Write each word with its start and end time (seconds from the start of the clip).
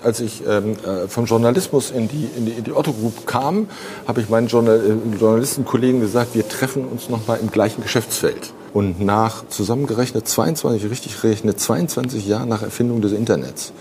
Als 0.00 0.20
ich 0.20 0.44
ähm, 0.46 0.76
äh, 0.84 1.08
vom 1.08 1.24
Journalismus 1.24 1.90
in 1.90 2.06
die, 2.06 2.28
in 2.36 2.46
die, 2.46 2.52
in 2.52 2.62
die 2.62 2.72
Otto 2.72 2.92
Group 2.92 3.26
kam, 3.26 3.66
habe 4.06 4.20
ich 4.20 4.28
meinen 4.28 4.46
Journal 4.46 4.80
äh, 4.80 5.18
Journalistenkollegen 5.18 6.00
gesagt, 6.00 6.36
wir 6.36 6.48
treffen 6.48 6.84
uns 6.84 7.08
noch 7.08 7.26
mal 7.26 7.38
im 7.40 7.50
gleichen 7.50 7.82
Geschäftsfeld. 7.82 8.52
Und 8.72 9.00
nach 9.00 9.48
zusammengerechnet 9.48 10.28
22, 10.28 10.88
richtig 10.88 11.20
gerechnet 11.20 11.58
22 11.58 12.28
Jahren 12.28 12.48
nach 12.48 12.62
Erfindung 12.62 13.00
des 13.00 13.10
Internets, 13.10 13.72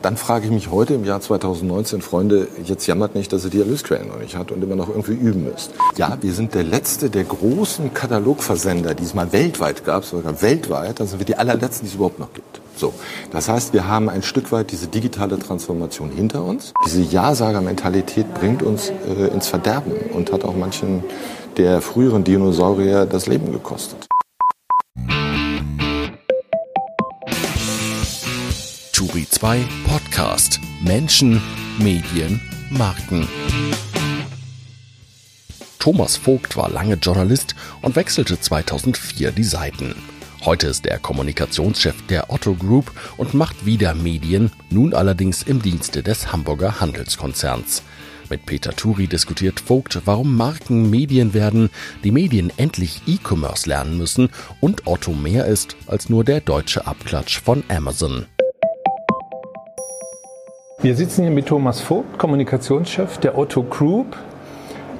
dann 0.00 0.16
frage 0.16 0.44
ich 0.44 0.52
mich 0.52 0.70
heute 0.70 0.94
im 0.94 1.04
Jahr 1.04 1.20
2019, 1.20 2.02
Freunde, 2.02 2.46
jetzt 2.64 2.86
jammert 2.86 3.16
nicht, 3.16 3.32
dass 3.32 3.42
ihr 3.44 3.50
die 3.50 3.60
Erlösquellen 3.60 4.08
noch 4.08 4.18
nicht 4.18 4.36
hat 4.36 4.52
und 4.52 4.62
immer 4.62 4.76
noch 4.76 4.90
irgendwie 4.90 5.14
üben 5.14 5.44
müsst. 5.44 5.72
Ja, 5.96 6.18
wir 6.20 6.34
sind 6.34 6.54
der 6.54 6.62
letzte 6.62 7.10
der 7.10 7.24
großen 7.24 7.92
Katalogversender, 7.94 8.94
die 8.94 9.02
es 9.02 9.14
mal 9.14 9.32
weltweit 9.32 9.84
gab, 9.84 10.04
sogar 10.04 10.40
weltweit, 10.40 11.00
dann 11.00 11.08
sind 11.08 11.18
wir 11.18 11.26
die 11.26 11.36
allerletzten, 11.36 11.86
die 11.86 11.88
es 11.88 11.94
überhaupt 11.94 12.20
noch 12.20 12.32
gibt. 12.32 12.60
So, 12.76 12.92
das 13.30 13.48
heißt, 13.48 13.72
wir 13.72 13.86
haben 13.86 14.08
ein 14.08 14.22
Stück 14.22 14.50
weit 14.52 14.72
diese 14.72 14.88
digitale 14.88 15.38
Transformation 15.38 16.10
hinter 16.10 16.42
uns. 16.42 16.72
Diese 16.86 17.02
Ja-Sager-Mentalität 17.02 18.32
bringt 18.34 18.62
uns 18.62 18.90
äh, 18.90 19.28
ins 19.28 19.48
Verderben 19.48 19.92
und 20.12 20.32
hat 20.32 20.44
auch 20.44 20.56
manchen 20.56 21.04
der 21.56 21.80
früheren 21.80 22.24
Dinosaurier 22.24 23.06
das 23.06 23.26
Leben 23.26 23.52
gekostet. 23.52 24.06
Turi 28.92 29.26
2 29.28 29.64
Podcast 29.88 30.60
Menschen, 30.82 31.40
Medien, 31.78 32.40
Marken. 32.70 33.28
Thomas 35.78 36.16
Vogt 36.16 36.56
war 36.56 36.70
lange 36.70 36.94
Journalist 36.94 37.54
und 37.82 37.94
wechselte 37.94 38.40
2004 38.40 39.32
die 39.32 39.44
Seiten. 39.44 39.94
Heute 40.44 40.66
ist 40.66 40.84
er 40.84 40.98
Kommunikationschef 40.98 42.06
der 42.08 42.30
Otto 42.30 42.54
Group 42.54 42.92
und 43.16 43.32
macht 43.32 43.64
wieder 43.64 43.94
Medien, 43.94 44.52
nun 44.68 44.92
allerdings 44.92 45.42
im 45.42 45.62
Dienste 45.62 46.02
des 46.02 46.32
Hamburger 46.32 46.82
Handelskonzerns. 46.82 47.82
Mit 48.28 48.44
Peter 48.44 48.76
Turi 48.76 49.06
diskutiert 49.06 49.58
Vogt, 49.58 50.02
warum 50.04 50.36
Marken 50.36 50.90
Medien 50.90 51.32
werden, 51.32 51.70
die 52.04 52.10
Medien 52.10 52.52
endlich 52.58 53.00
E-Commerce 53.06 53.66
lernen 53.66 53.96
müssen 53.96 54.28
und 54.60 54.86
Otto 54.86 55.12
mehr 55.12 55.46
ist 55.46 55.76
als 55.86 56.10
nur 56.10 56.24
der 56.24 56.42
deutsche 56.42 56.86
Abklatsch 56.86 57.40
von 57.40 57.64
Amazon. 57.68 58.26
Wir 60.82 60.94
sitzen 60.94 61.22
hier 61.22 61.30
mit 61.30 61.46
Thomas 61.46 61.80
Vogt, 61.80 62.18
Kommunikationschef 62.18 63.16
der 63.16 63.38
Otto 63.38 63.62
Group. 63.62 64.14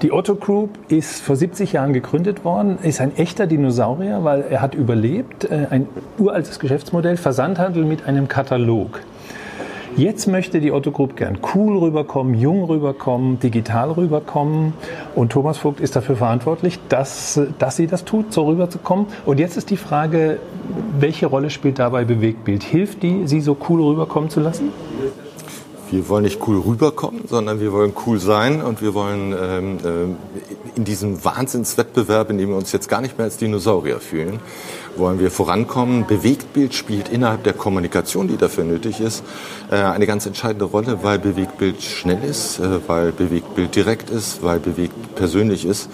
Die 0.04 0.12
Otto 0.12 0.34
Group 0.34 0.68
ist 0.88 1.22
vor 1.22 1.34
70 1.34 1.72
Jahren 1.72 1.94
gegründet 1.94 2.44
worden, 2.44 2.76
ist 2.82 3.00
ein 3.00 3.16
echter 3.16 3.46
Dinosaurier, 3.46 4.22
weil 4.22 4.44
er 4.50 4.60
hat 4.60 4.74
überlebt. 4.74 5.46
Äh, 5.46 5.68
ein 5.70 5.88
uraltes 6.18 6.58
Geschäftsmodell, 6.58 7.16
Versandhandel 7.16 7.86
mit 7.86 8.06
einem 8.06 8.28
Katalog. 8.28 9.00
Jetzt 9.96 10.26
möchte 10.26 10.60
die 10.60 10.72
Otto 10.72 10.90
Group 10.90 11.16
gern 11.16 11.38
cool 11.54 11.78
rüberkommen, 11.78 12.34
jung 12.34 12.64
rüberkommen, 12.64 13.40
digital 13.40 13.92
rüberkommen. 13.92 14.74
Und 15.14 15.32
Thomas 15.32 15.56
Vogt 15.56 15.80
ist 15.80 15.96
dafür 15.96 16.16
verantwortlich, 16.16 16.78
dass, 16.90 17.40
dass 17.58 17.76
sie 17.76 17.86
das 17.86 18.04
tut, 18.04 18.30
so 18.30 18.46
rüberzukommen. 18.46 19.06
Und 19.24 19.40
jetzt 19.40 19.56
ist 19.56 19.70
die 19.70 19.78
Frage, 19.78 20.38
welche 21.00 21.24
Rolle 21.24 21.48
spielt 21.48 21.78
dabei 21.78 22.04
Bewegtbild? 22.04 22.62
Hilft 22.62 23.02
die, 23.02 23.26
sie 23.26 23.40
so 23.40 23.56
cool 23.70 23.80
rüberkommen 23.80 24.28
zu 24.28 24.40
lassen? 24.40 24.68
Wir 25.94 26.08
wollen 26.08 26.24
nicht 26.24 26.40
cool 26.46 26.58
rüberkommen, 26.58 27.22
sondern 27.28 27.60
wir 27.60 27.72
wollen 27.72 27.92
cool 28.06 28.18
sein 28.18 28.62
und 28.62 28.82
wir 28.82 28.94
wollen 28.94 29.32
ähm, 29.32 29.78
äh, 29.78 30.76
in 30.76 30.84
diesem 30.84 31.24
Wahnsinnswettbewerb, 31.24 32.30
in 32.30 32.38
dem 32.38 32.48
wir 32.48 32.56
uns 32.56 32.72
jetzt 32.72 32.88
gar 32.88 33.00
nicht 33.00 33.16
mehr 33.16 33.26
als 33.26 33.36
Dinosaurier 33.36 34.00
fühlen, 34.00 34.40
wollen 34.96 35.20
wir 35.20 35.30
vorankommen. 35.30 36.06
Bewegtbild 36.06 36.74
spielt 36.74 37.08
innerhalb 37.08 37.44
der 37.44 37.52
Kommunikation, 37.52 38.26
die 38.28 38.36
dafür 38.36 38.64
nötig 38.64 39.00
ist, 39.00 39.22
äh, 39.70 39.76
eine 39.76 40.06
ganz 40.06 40.26
entscheidende 40.26 40.64
Rolle, 40.64 41.02
weil 41.02 41.18
Bewegtbild 41.18 41.82
schnell 41.82 42.24
ist, 42.24 42.58
äh, 42.58 42.80
weil 42.88 43.12
Bewegtbild 43.12 43.76
direkt 43.76 44.10
ist, 44.10 44.42
weil 44.42 44.58
Bewegt 44.58 45.14
persönlich 45.14 45.64
ist 45.64 45.88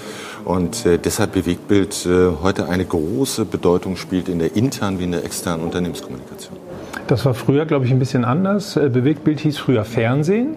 und 0.45 0.87
äh, 0.87 0.99
deshalb 0.99 1.33
Bewegtbild 1.33 2.07
äh, 2.07 2.31
heute 2.43 2.69
eine 2.69 2.85
große 2.85 3.45
Bedeutung 3.45 3.97
spielt 3.97 4.29
in 4.29 4.39
der 4.39 4.57
internen 4.57 4.99
wie 4.99 5.05
in 5.05 5.13
der 5.13 5.25
externen 5.25 5.65
Unternehmenskommunikation. 5.65 6.60
Das 7.07 7.25
war 7.25 7.35
früher, 7.35 7.67
glaube 7.67 7.87
ich, 7.87 7.93
ein 7.93 7.99
bisschen 7.99 8.25
anders. 8.25 8.77
Äh, 8.77 8.89
Bewegtbild 8.89 9.41
hieß 9.41 9.59
früher 9.59 9.85
Fernsehen. 9.85 10.57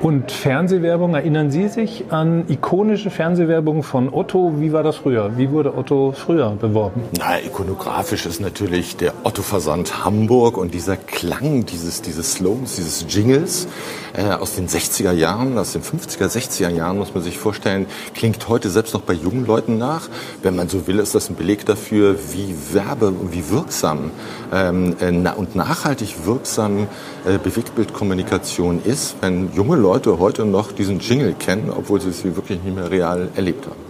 Und 0.00 0.30
Fernsehwerbung, 0.30 1.14
erinnern 1.14 1.50
Sie 1.50 1.66
sich 1.66 2.04
an 2.10 2.44
ikonische 2.48 3.10
Fernsehwerbung 3.10 3.82
von 3.82 4.14
Otto? 4.14 4.54
Wie 4.60 4.72
war 4.72 4.84
das 4.84 4.96
früher? 4.96 5.36
Wie 5.36 5.50
wurde 5.50 5.76
Otto 5.76 6.12
früher 6.12 6.50
beworben? 6.50 7.02
Na, 7.18 7.40
ikonografisch 7.44 8.24
ist 8.24 8.40
natürlich 8.40 8.96
der 8.96 9.12
Otto-Versand 9.24 10.04
Hamburg 10.04 10.56
und 10.56 10.72
dieser 10.72 10.96
Klang 10.96 11.66
dieses, 11.66 12.00
dieses 12.00 12.34
Slogans, 12.34 12.76
dieses 12.76 13.06
Jingles 13.08 13.66
äh, 14.14 14.30
aus 14.30 14.54
den 14.54 14.68
60er 14.68 15.10
Jahren, 15.10 15.58
aus 15.58 15.72
den 15.72 15.82
50er, 15.82 16.26
60er 16.26 16.68
Jahren, 16.68 16.98
muss 16.98 17.12
man 17.12 17.24
sich 17.24 17.36
vorstellen, 17.36 17.86
klingt 18.14 18.48
heute 18.48 18.70
selbst 18.70 18.94
noch 18.94 19.02
bei 19.02 19.14
jungen 19.14 19.46
Leuten 19.46 19.78
nach. 19.78 20.08
Wenn 20.42 20.54
man 20.54 20.68
so 20.68 20.86
will, 20.86 21.00
ist 21.00 21.16
das 21.16 21.28
ein 21.28 21.34
Beleg 21.34 21.66
dafür, 21.66 22.14
wie 22.32 22.54
werbe- 22.72 23.08
und 23.08 23.32
wie 23.32 23.50
wirksam 23.50 24.12
ähm, 24.52 24.94
äh, 25.00 25.08
und 25.36 25.56
nachhaltig 25.56 26.24
wirksam 26.24 26.86
äh, 27.26 27.38
Bewegtbildkommunikation 27.38 28.80
ist, 28.84 29.16
wenn 29.20 29.47
junge 29.54 29.76
Leute 29.76 30.18
heute 30.18 30.44
noch 30.44 30.72
diesen 30.72 31.00
Jingle 31.00 31.34
kennen, 31.38 31.70
obwohl 31.76 32.00
sie 32.00 32.12
sie 32.12 32.36
wirklich 32.36 32.62
nicht 32.62 32.74
mehr 32.74 32.90
real 32.90 33.28
erlebt 33.36 33.66
haben. 33.66 33.88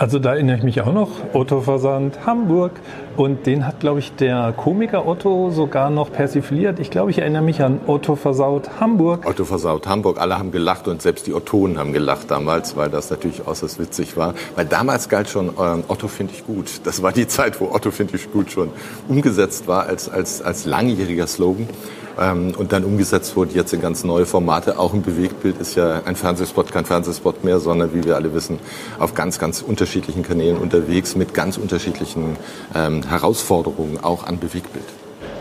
Also 0.00 0.18
da 0.18 0.32
erinnere 0.32 0.56
ich 0.56 0.62
mich 0.62 0.80
auch 0.80 0.94
noch, 0.94 1.10
Otto 1.34 1.60
Versand 1.60 2.24
Hamburg. 2.24 2.72
Und 3.18 3.44
den 3.44 3.66
hat, 3.66 3.80
glaube 3.80 3.98
ich, 3.98 4.14
der 4.14 4.54
Komiker 4.56 5.06
Otto 5.06 5.50
sogar 5.50 5.90
noch 5.90 6.10
persifliert. 6.10 6.78
Ich 6.78 6.90
glaube, 6.90 7.10
ich 7.10 7.18
erinnere 7.18 7.42
mich 7.42 7.62
an 7.62 7.80
Otto 7.86 8.16
Versaut 8.16 8.80
Hamburg. 8.80 9.26
Otto 9.26 9.44
Versaut 9.44 9.86
Hamburg, 9.86 10.18
alle 10.18 10.38
haben 10.38 10.52
gelacht 10.52 10.88
und 10.88 11.02
selbst 11.02 11.26
die 11.26 11.34
Ottonen 11.34 11.76
haben 11.76 11.92
gelacht 11.92 12.30
damals, 12.30 12.78
weil 12.78 12.88
das 12.88 13.10
natürlich 13.10 13.46
äußerst 13.46 13.78
witzig 13.78 14.16
war. 14.16 14.32
Weil 14.56 14.64
damals 14.64 15.10
galt 15.10 15.28
schon, 15.28 15.48
äh, 15.48 15.82
Otto 15.88 16.08
finde 16.08 16.32
ich 16.32 16.46
gut. 16.46 16.80
Das 16.84 17.02
war 17.02 17.12
die 17.12 17.28
Zeit, 17.28 17.60
wo 17.60 17.70
Otto 17.70 17.90
finde 17.90 18.16
ich 18.16 18.32
gut 18.32 18.50
schon 18.50 18.70
umgesetzt 19.06 19.68
war 19.68 19.84
als, 19.84 20.08
als, 20.08 20.40
als 20.40 20.64
langjähriger 20.64 21.26
Slogan 21.26 21.68
ähm, 22.20 22.52
und 22.56 22.72
dann 22.72 22.84
umgesetzt 22.84 23.36
wurde 23.36 23.54
jetzt 23.54 23.72
in 23.72 23.80
ganz 23.80 24.04
neue 24.04 24.26
Formate. 24.26 24.78
Auch 24.78 24.92
ein 24.92 25.02
Bewegtbild 25.02 25.58
ist 25.58 25.74
ja 25.74 26.02
ein 26.04 26.16
Fernsehspot, 26.16 26.70
kein 26.70 26.84
Fernsehspot 26.84 27.42
mehr, 27.44 27.58
sondern 27.58 27.94
wie 27.94 28.04
wir 28.04 28.16
alle 28.16 28.34
wissen, 28.34 28.58
auf 28.98 29.14
ganz, 29.14 29.38
ganz 29.38 29.62
unterschiedlichen 29.62 30.22
Kanälen 30.22 30.58
unterwegs 30.58 31.16
mit 31.16 31.34
ganz 31.34 31.56
unterschiedlichen 31.56 32.36
ähm, 32.74 33.02
Herausforderungen 33.02 33.98
auch 34.02 34.24
an 34.24 34.38
Bewegtbild. 34.38 34.84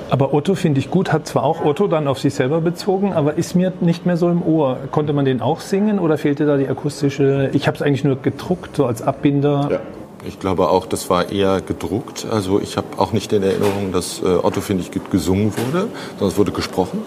Aber 0.09 0.33
Otto 0.33 0.55
finde 0.55 0.79
ich 0.79 0.89
gut, 0.89 1.13
hat 1.13 1.27
zwar 1.27 1.43
auch 1.43 1.63
Otto 1.63 1.87
dann 1.87 2.07
auf 2.07 2.19
sich 2.19 2.33
selber 2.33 2.61
bezogen, 2.61 3.13
aber 3.13 3.35
ist 3.35 3.55
mir 3.55 3.71
nicht 3.79 4.07
mehr 4.07 4.17
so 4.17 4.29
im 4.29 4.41
Ohr. 4.41 4.77
Konnte 4.91 5.13
man 5.13 5.25
den 5.25 5.39
auch 5.39 5.59
singen 5.59 5.99
oder 5.99 6.17
fehlte 6.17 6.47
da 6.47 6.57
die 6.57 6.67
akustische? 6.67 7.51
Ich 7.53 7.67
habe 7.67 7.75
es 7.75 7.83
eigentlich 7.83 8.03
nur 8.03 8.15
gedruckt, 8.15 8.75
so 8.75 8.87
als 8.87 9.03
Abbinder. 9.03 9.67
Ja. 9.71 9.79
Ich 10.25 10.39
glaube 10.39 10.69
auch, 10.69 10.85
das 10.85 11.09
war 11.09 11.31
eher 11.31 11.61
gedruckt. 11.61 12.27
Also 12.29 12.59
ich 12.59 12.77
habe 12.77 12.87
auch 12.97 13.13
nicht 13.13 13.31
in 13.31 13.43
Erinnerung, 13.43 13.91
dass 13.91 14.21
äh, 14.21 14.25
Otto, 14.25 14.61
finde 14.61 14.83
ich, 14.83 14.91
gesungen 15.09 15.53
wurde, 15.57 15.87
sondern 16.11 16.27
es 16.27 16.37
wurde 16.37 16.51
gesprochen. 16.51 17.01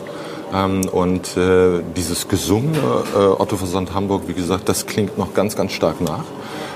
Ähm, 0.55 0.89
und 0.91 1.37
äh, 1.37 1.83
dieses 1.97 2.29
gesungene 2.29 2.79
äh, 3.15 3.19
Otto 3.19 3.57
Versand 3.57 3.95
Hamburg, 3.95 4.23
wie 4.27 4.35
gesagt, 4.35 4.69
das 4.69 4.87
klingt 4.87 5.19
noch 5.19 5.35
ganz, 5.35 5.57
ganz 5.57 5.73
stark 5.73 6.01
nach. 6.01 6.25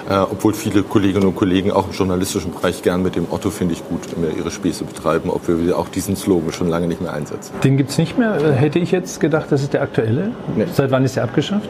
Äh, 0.08 0.19
obwohl 0.19 0.54
viele 0.54 0.82
Kolleginnen 0.82 1.26
und 1.26 1.36
Kollegen 1.36 1.72
auch 1.72 1.88
im 1.88 1.92
journalistischen 1.92 2.52
Bereich 2.52 2.82
gern 2.82 3.02
mit 3.02 3.16
dem 3.16 3.26
Otto 3.30 3.50
finde 3.50 3.75
ich 3.75 3.86
gut 3.88 4.00
immer 4.14 4.28
ihre 4.28 4.50
Späße 4.50 4.84
betreiben, 4.84 5.30
obwohl 5.30 5.66
wir 5.66 5.78
auch 5.78 5.88
diesen 5.88 6.16
Slogan 6.16 6.52
schon 6.52 6.69
lange 6.69 6.86
nicht 6.86 7.00
mehr 7.00 7.12
einsetzen. 7.12 7.52
Den 7.64 7.76
gibt 7.76 7.91
es 7.91 7.98
nicht 7.98 8.16
mehr. 8.16 8.36
Äh, 8.36 8.52
hätte 8.52 8.78
ich 8.78 8.92
jetzt 8.92 9.20
gedacht, 9.20 9.46
das 9.50 9.62
ist 9.62 9.72
der 9.72 9.82
aktuelle. 9.82 10.32
Nee. 10.54 10.66
Seit 10.72 10.91
wann 10.91 11.04
ist 11.04 11.16
der 11.16 11.25
abgeschafft? 11.25 11.69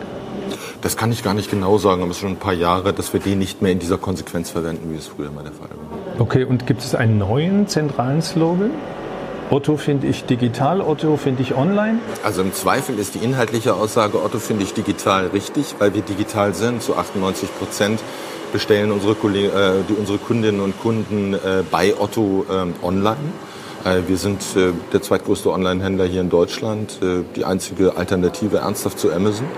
Das 0.87 0.97
kann 0.97 1.11
ich 1.11 1.25
gar 1.25 1.35
nicht 1.35 1.51
genau 1.51 1.79
sagen, 1.79 2.03
aber 2.03 2.13
es 2.13 2.19
ist 2.19 2.21
schon 2.21 2.35
ein 2.35 2.37
paar 2.37 2.53
Jahre, 2.53 2.93
dass 2.93 3.13
wir 3.13 3.19
den 3.19 3.41
nicht 3.41 3.61
mehr 3.61 3.73
in 3.73 3.81
dieser 3.81 3.99
Konsequenz 3.99 4.51
verwenden, 4.51 4.93
wie 4.93 4.97
es 4.97 5.09
früher 5.09 5.33
mal 5.33 5.43
der 5.43 5.51
Fall 5.51 5.69
war. 5.71 6.21
Okay, 6.21 6.45
und 6.45 6.65
gibt 6.69 6.81
es 6.81 6.95
einen 6.95 7.19
neuen 7.19 7.67
zentralen 7.67 8.23
Slogan? 8.23 8.71
Otto 9.51 9.79
finde 9.79 10.07
ich 10.07 10.27
digital, 10.27 10.81
Otto 10.81 11.17
finde 11.17 11.43
ich 11.43 11.57
online? 11.57 11.99
Also 12.23 12.41
im 12.43 12.53
Zweifel 12.53 13.01
ist 13.01 13.17
die 13.17 13.19
inhaltliche 13.19 13.75
Aussage, 13.75 14.23
Otto 14.23 14.39
finde 14.39 14.63
ich 14.63 14.75
digital 14.75 15.27
richtig, 15.27 15.75
weil 15.81 15.93
wir 15.93 16.03
digital 16.03 16.55
sind. 16.55 16.81
Zu 16.81 16.95
98 16.95 17.49
Prozent 17.59 17.99
bestellen 18.53 18.93
unsere, 18.93 19.17
Kollegen, 19.17 19.49
äh, 19.49 19.73
die, 19.89 19.95
unsere 19.95 20.19
Kundinnen 20.19 20.61
und 20.61 20.81
Kunden 20.81 21.35
äh, 21.35 21.65
bei 21.69 21.95
Otto 21.99 22.47
äh, 22.49 22.87
online. 22.87 23.17
Äh, 23.85 24.03
wir 24.07 24.19
sind 24.19 24.41
äh, 24.55 24.71
der 24.93 25.03
zweitgrößte 25.03 25.51
Online-Händler 25.51 26.05
hier 26.05 26.21
in 26.21 26.31
Deutschland, 26.31 27.01
äh, 27.03 27.25
die 27.35 27.45
einzige 27.45 27.97
Alternative 27.97 28.59
ernsthaft 28.59 29.01
zu 29.01 29.13
Amazon. 29.13 29.49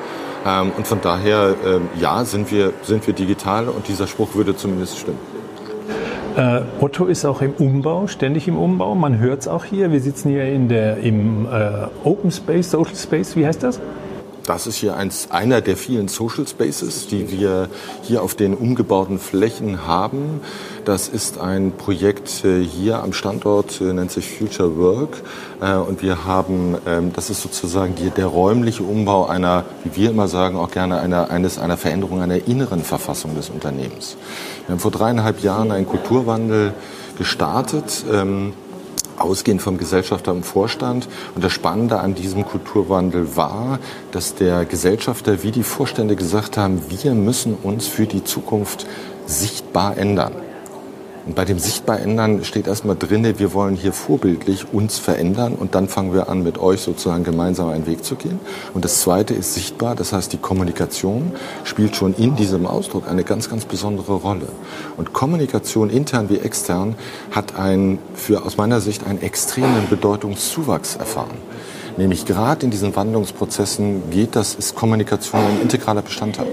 Ähm, 0.47 0.73
und 0.77 0.87
von 0.87 1.01
daher, 1.01 1.55
ähm, 1.67 1.89
ja, 2.01 2.25
sind 2.25 2.51
wir, 2.51 2.73
sind 2.83 3.07
wir 3.07 3.15
digital 3.15 3.69
und 3.69 3.89
dieser 3.89 4.07
Spruch 4.07 4.35
würde 4.35 4.57
zumindest 4.57 4.99
stimmen. 4.99 5.19
Äh, 6.37 6.61
Otto 6.81 7.07
ist 7.07 7.25
auch 7.25 7.43
im 7.43 7.53
Umbau, 7.53 8.07
ständig 8.07 8.47
im 8.47 8.57
Umbau. 8.57 8.95
Man 8.95 9.19
hört 9.19 9.41
es 9.41 9.49
auch 9.49 9.65
hier. 9.65 9.91
Wir 9.91 10.01
sitzen 10.01 10.31
hier 10.31 10.45
in 10.45 10.69
der, 10.69 10.99
im 10.99 11.47
äh, 11.47 11.89
Open 12.05 12.31
Space, 12.31 12.71
Social 12.71 12.95
Space, 12.95 13.35
wie 13.35 13.45
heißt 13.45 13.63
das? 13.63 13.81
Das 14.49 14.67
ist 14.67 14.77
hier 14.77 14.97
eins, 14.97 15.31
einer 15.31 15.61
der 15.61 15.77
vielen 15.77 16.09
Social 16.09 16.49
Spaces, 16.49 17.07
die 17.07 17.31
wir 17.31 17.69
hier 18.03 18.23
auf 18.23 18.35
den 18.35 18.55
umgebauten 18.55 19.19
Flächen 19.19 19.87
haben. 19.87 20.41
Das 20.87 21.09
ist 21.09 21.39
ein 21.39 21.73
Projekt 21.73 22.47
äh, 22.47 22.63
hier 22.63 23.03
am 23.03 23.13
Standort, 23.13 23.79
äh, 23.83 23.93
nennt 23.93 24.11
sich 24.11 24.27
Future 24.39 24.79
Work. 24.79 25.23
Äh, 25.61 25.75
und 25.75 26.01
wir 26.01 26.25
haben, 26.25 26.79
ähm, 26.87 27.13
das 27.13 27.29
ist 27.29 27.43
sozusagen 27.43 27.95
der 28.17 28.27
räumliche 28.27 28.85
Umbau 28.85 29.27
einer, 29.27 29.67
wie 29.85 30.01
wir 30.01 30.11
immer 30.11 30.29
sagen, 30.29 30.57
auch 30.57 30.71
gerne 30.71 30.99
einer, 30.99 31.31
eines, 31.31 31.59
einer 31.59 31.77
Veränderung 31.77 32.23
einer 32.23 32.47
inneren 32.47 32.83
Verfassung 32.83 33.35
des 33.35 33.51
Unternehmens. 33.51 34.17
Wir 34.67 34.73
haben 34.73 34.81
vor 34.81 34.91
dreieinhalb 34.91 35.43
Jahren 35.43 35.73
einen 35.73 35.87
Kulturwandel 35.87 36.73
gestartet. 37.19 38.05
Ausgehend 39.19 39.63
vom 39.63 39.79
Gesellschafter 39.79 40.33
im 40.33 40.43
Vorstand. 40.43 41.09
Und 41.35 41.45
das 41.45 41.53
Spannende 41.53 42.01
an 42.01 42.15
diesem 42.15 42.45
Kulturwandel 42.45 43.37
war, 43.37 43.79
dass 44.13 44.35
der 44.35 44.65
Gesellschafter 44.65 45.43
wie 45.43 45.51
die 45.51 45.63
Vorstände 45.63 46.17
gesagt 46.17 46.57
haben, 46.57 46.83
wir 46.89 47.15
müssen 47.15 47.55
uns 47.55 47.87
für 47.87 48.07
die 48.07 48.25
Zukunft 48.25 48.87
sichtbar 49.27 49.97
ändern. 49.97 50.48
Und 51.29 51.35
bei 51.35 51.45
dem 51.45 51.59
sichtbar 51.59 52.01
ändern 52.01 52.43
steht 52.43 52.67
erstmal 52.67 52.97
drinne, 52.97 53.39
wir 53.39 53.53
wollen 53.53 53.77
hier 53.77 53.93
vorbildlich 53.93 54.73
uns 54.73 54.97
verändern 54.97 55.57
und 55.57 55.75
dann 55.75 55.87
fangen 55.87 56.15
wir 56.15 56.31
an, 56.31 56.43
mit 56.43 56.57
euch 56.57 56.81
sozusagen 56.81 57.23
gemeinsam 57.23 57.69
einen 57.69 57.87
Weg 57.87 58.03
zu 58.03 58.17
gehen. 58.17 58.41
Und 58.73 58.83
das 58.87 59.03
zweite 59.03 59.35
ist 59.35 59.53
sichtbar, 59.53 59.95
das 59.95 60.15
heißt, 60.15 60.33
die 60.33 60.39
Kommunikation 60.39 61.33
spielt 61.65 61.97
schon 61.97 62.15
in 62.15 62.35
diesem 62.35 62.67
Ausdruck 62.67 63.07
eine 63.07 63.25
ganz, 63.25 63.51
ganz 63.51 63.67
besondere 63.67 64.15
Rolle. 64.15 64.49
Und 64.97 65.13
Kommunikation 65.13 65.91
intern 65.91 66.31
wie 66.31 66.39
extern 66.39 66.95
hat 67.31 67.57
ein, 67.57 67.99
für 68.15 68.47
aus 68.47 68.57
meiner 68.57 68.81
Sicht 68.81 69.07
einen 69.07 69.21
extremen 69.21 69.87
Bedeutungszuwachs 69.91 70.97
erfahren. 70.97 71.37
Nämlich 71.99 72.25
gerade 72.25 72.65
in 72.65 72.71
diesen 72.71 72.97
Wandlungsprozessen 72.97 74.11
geht 74.11 74.35
das, 74.35 74.55
ist 74.55 74.77
Kommunikation 74.77 75.43
ein 75.43 75.61
integraler 75.61 76.01
Bestandteil. 76.01 76.47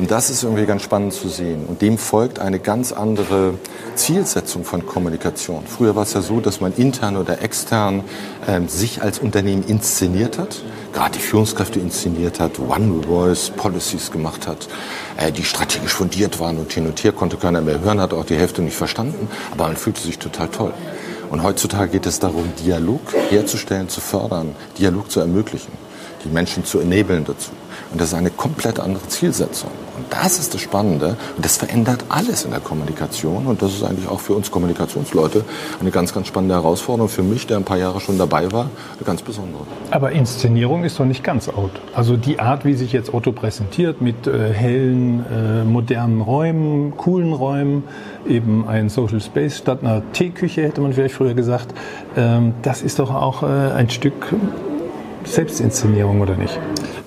Und 0.00 0.10
das 0.10 0.30
ist 0.30 0.44
irgendwie 0.44 0.64
ganz 0.64 0.80
spannend 0.80 1.12
zu 1.12 1.28
sehen. 1.28 1.66
Und 1.66 1.82
dem 1.82 1.98
folgt 1.98 2.38
eine 2.38 2.58
ganz 2.58 2.90
andere 2.90 3.52
Zielsetzung 3.96 4.64
von 4.64 4.86
Kommunikation. 4.86 5.64
Früher 5.66 5.94
war 5.94 6.04
es 6.04 6.14
ja 6.14 6.22
so, 6.22 6.40
dass 6.40 6.62
man 6.62 6.72
intern 6.72 7.18
oder 7.18 7.42
extern 7.42 8.04
äh, 8.46 8.66
sich 8.66 9.02
als 9.02 9.18
Unternehmen 9.18 9.62
inszeniert 9.62 10.38
hat, 10.38 10.62
gerade 10.94 11.18
die 11.18 11.18
Führungskräfte 11.18 11.80
inszeniert 11.80 12.40
hat, 12.40 12.58
One 12.58 13.02
Voice 13.02 13.50
Policies 13.50 14.10
gemacht 14.10 14.48
hat, 14.48 14.68
äh, 15.18 15.32
die 15.32 15.44
strategisch 15.44 15.92
fundiert 15.92 16.40
waren 16.40 16.56
und 16.56 16.72
hin 16.72 16.86
und 16.86 17.04
her 17.04 17.12
konnte 17.12 17.36
keiner 17.36 17.60
mehr 17.60 17.82
hören, 17.82 18.00
hat 18.00 18.14
auch 18.14 18.24
die 18.24 18.36
Hälfte 18.36 18.62
nicht 18.62 18.78
verstanden, 18.78 19.28
aber 19.50 19.64
man 19.64 19.76
fühlte 19.76 20.00
sich 20.00 20.18
total 20.18 20.48
toll. 20.48 20.72
Und 21.28 21.42
heutzutage 21.42 21.90
geht 21.90 22.06
es 22.06 22.18
darum, 22.18 22.50
Dialog 22.64 23.02
herzustellen, 23.28 23.90
zu 23.90 24.00
fördern, 24.00 24.54
Dialog 24.78 25.10
zu 25.10 25.20
ermöglichen, 25.20 25.72
die 26.24 26.30
Menschen 26.30 26.64
zu 26.64 26.78
enablen 26.80 27.26
dazu. 27.26 27.50
Und 27.92 28.00
das 28.00 28.08
ist 28.08 28.14
eine 28.14 28.30
komplett 28.30 28.80
andere 28.80 29.06
Zielsetzung. 29.08 29.70
Und 29.96 30.06
das 30.10 30.38
ist 30.38 30.54
das 30.54 30.60
Spannende. 30.60 31.16
Und 31.36 31.44
das 31.44 31.56
verändert 31.56 32.04
alles 32.08 32.44
in 32.44 32.52
der 32.52 32.60
Kommunikation. 32.60 33.46
Und 33.46 33.60
das 33.62 33.72
ist 33.72 33.82
eigentlich 33.82 34.08
auch 34.08 34.20
für 34.20 34.34
uns 34.34 34.50
Kommunikationsleute 34.50 35.44
eine 35.80 35.90
ganz, 35.90 36.14
ganz 36.14 36.26
spannende 36.26 36.54
Herausforderung. 36.54 37.08
Für 37.08 37.22
mich, 37.22 37.46
der 37.46 37.58
ein 37.58 37.64
paar 37.64 37.76
Jahre 37.76 38.00
schon 38.00 38.16
dabei 38.16 38.50
war, 38.52 38.70
eine 38.96 39.04
ganz 39.04 39.22
besondere. 39.22 39.62
Aber 39.90 40.12
Inszenierung 40.12 40.84
ist 40.84 40.98
doch 40.98 41.04
nicht 41.04 41.24
ganz 41.24 41.48
out. 41.48 41.72
Also 41.94 42.16
die 42.16 42.40
Art, 42.40 42.64
wie 42.64 42.74
sich 42.74 42.92
jetzt 42.92 43.12
Otto 43.12 43.32
präsentiert, 43.32 44.00
mit 44.00 44.26
äh, 44.26 44.52
hellen, 44.52 45.24
äh, 45.30 45.64
modernen 45.64 46.20
Räumen, 46.20 46.96
coolen 46.96 47.32
Räumen, 47.32 47.84
eben 48.26 48.66
ein 48.68 48.88
Social 48.88 49.20
Space 49.20 49.58
statt 49.58 49.80
einer 49.82 50.02
Teeküche, 50.12 50.62
hätte 50.62 50.80
man 50.80 50.92
vielleicht 50.92 51.14
früher 51.14 51.34
gesagt, 51.34 51.74
ähm, 52.16 52.54
das 52.62 52.82
ist 52.82 52.98
doch 52.98 53.14
auch 53.14 53.42
äh, 53.42 53.46
ein 53.46 53.90
Stück 53.90 54.34
Selbstinszenierung, 55.24 56.20
oder 56.20 56.36
nicht? 56.36 56.58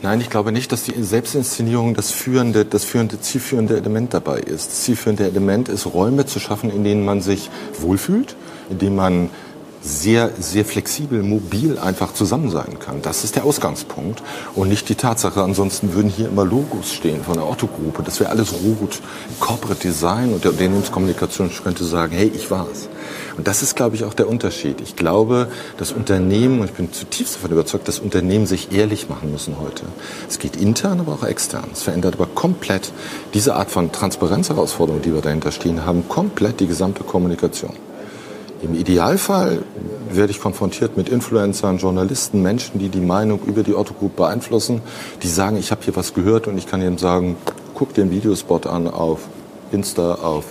Nein, 0.04 0.20
ich 0.20 0.30
glaube 0.30 0.52
nicht, 0.52 0.74
dass 0.74 0.84
die 0.84 1.02
Selbstinszenierung 1.02 1.94
das 1.96 2.12
führende, 2.12 2.66
das 2.66 2.84
führende, 2.84 3.22
zielführende 3.22 3.78
Element 3.78 4.14
dabei 4.14 4.40
ist. 4.40 4.68
Das 4.68 4.82
zielführende 4.82 5.24
Element 5.24 5.70
ist, 5.70 5.86
Räume 5.86 6.26
zu 6.26 6.42
schaffen, 6.42 6.70
in 6.70 6.84
denen 6.84 7.06
man 7.06 7.22
sich 7.22 7.50
wohlfühlt, 7.80 8.36
in 8.70 8.80
denen 8.80 8.98
man 8.98 9.30
sehr, 9.82 10.32
sehr 10.38 10.66
flexibel, 10.66 11.24
mobil 11.24 11.80
einfach 11.80 12.14
zusammen 12.14 12.52
sein 12.52 12.80
kann. 12.80 13.02
Das 13.02 13.24
ist 13.24 13.38
der 13.38 13.46
Ausgangspunkt 13.46 14.22
und 14.56 14.68
nicht 14.68 14.90
die 14.90 14.96
Tatsache. 14.96 15.42
Ansonsten 15.42 15.94
würden 15.94 16.10
hier 16.10 16.28
immer 16.28 16.44
Logos 16.44 16.92
stehen 16.92 17.24
von 17.24 17.36
der 17.36 17.50
Otto-Gruppe. 17.50 18.04
Das 18.04 18.20
wäre 18.20 18.30
alles 18.30 18.52
rot. 18.52 19.00
Corporate 19.40 19.80
Design 19.80 20.34
und 20.34 20.44
der 20.44 20.52
Unternehmenskommunikation 20.52 21.50
könnte 21.64 21.86
sagen, 21.86 22.14
hey, 22.14 22.30
ich 22.36 22.52
war's. 22.52 22.90
Und 23.38 23.48
das 23.48 23.64
ist, 23.64 23.76
glaube 23.76 23.96
ich, 23.96 24.04
auch 24.04 24.14
der 24.14 24.30
Unterschied. 24.30 24.80
Ich 24.82 24.96
glaube, 24.96 25.48
das 25.78 25.92
Unternehmen, 25.92 26.60
und 26.60 26.66
ich 26.66 26.74
bin 26.74 26.94
zutiefst 26.94 27.36
davon 27.36 27.52
überzeugt, 27.52 27.88
dass 27.88 28.00
Unternehmen 28.00 28.46
sich 28.46 28.72
ehrlich 28.72 29.10
machen 29.10 29.32
müssen 29.32 29.56
heute. 29.60 29.84
Es 30.30 30.40
geht 30.40 30.56
intern, 30.56 31.00
aber 31.00 31.14
auch 31.14 31.24
extern. 31.24 31.66
Es 31.72 31.84
verändert 31.84 32.16
aber 32.16 32.28
komplett 32.28 32.92
diese 33.34 33.56
Art 33.56 33.72
von 33.72 33.92
Transparenzherausforderung, 33.92 35.02
die 35.02 35.14
wir 35.14 35.22
dahinter 35.22 35.52
stehen 35.52 35.86
haben, 35.86 36.08
komplett 36.08 36.60
die 36.60 36.68
gesamte 36.68 37.04
Kommunikation. 37.04 37.74
Im 38.62 38.76
Idealfall 38.76 39.64
werde 40.10 40.32
ich 40.32 40.40
konfrontiert 40.40 40.96
mit 40.96 41.10
Influencern, 41.10 41.80
Journalisten, 41.80 42.42
Menschen, 42.42 42.80
die 42.80 42.88
die 42.88 43.02
Meinung 43.02 43.42
über 43.46 43.62
die 43.62 43.76
Otto 43.76 43.94
Group 43.94 44.16
beeinflussen, 44.16 44.82
die 45.22 45.28
sagen, 45.28 45.58
ich 45.58 45.72
habe 45.72 45.82
hier 45.84 45.96
was 45.98 46.14
gehört 46.14 46.48
und 46.48 46.58
ich 46.58 46.66
kann 46.66 46.82
ihnen 46.82 46.98
sagen, 46.98 47.36
guck 47.74 47.94
dir 47.94 48.04
einen 48.04 48.12
Videospot 48.12 48.68
an 48.68 48.88
auf 48.88 49.20
Insta, 49.74 50.16
auf 50.16 50.46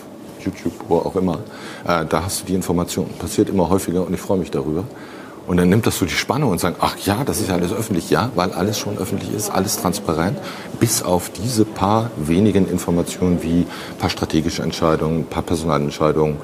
YouTube, 0.45 0.75
wo 0.89 0.99
auch 0.99 1.17
immer. 1.17 1.39
Äh, 1.87 2.05
da 2.07 2.25
hast 2.25 2.43
du 2.43 2.47
die 2.47 2.55
Information. 2.55 3.09
Passiert 3.19 3.49
immer 3.49 3.69
häufiger 3.69 4.07
und 4.07 4.15
ich 4.15 4.21
freue 4.21 4.39
mich 4.39 4.51
darüber. 4.51 4.85
Und 5.47 5.57
dann 5.57 5.69
nimmt 5.69 5.87
das 5.87 5.99
so 5.99 6.07
die 6.07 6.13
Spannung 6.13 6.51
und 6.51 6.61
sagt, 6.61 6.77
ach 6.81 6.97
ja, 6.99 7.25
das 7.25 7.41
ist 7.41 7.49
ja 7.49 7.55
alles 7.55 7.73
öffentlich. 7.73 8.11
Ja, 8.11 8.31
weil 8.35 8.53
alles 8.53 8.79
schon 8.79 8.97
öffentlich 8.99 9.35
ist, 9.35 9.51
alles 9.51 9.77
transparent, 9.77 10.39
bis 10.79 11.03
auf 11.03 11.31
diese 11.31 11.65
paar 11.65 12.11
wenigen 12.17 12.69
Informationen 12.69 13.43
wie 13.43 13.67
paar 13.99 14.11
strategische 14.11 14.63
Entscheidungen, 14.63 15.27
paar 15.27 15.43
Personalentscheidungen, 15.43 16.37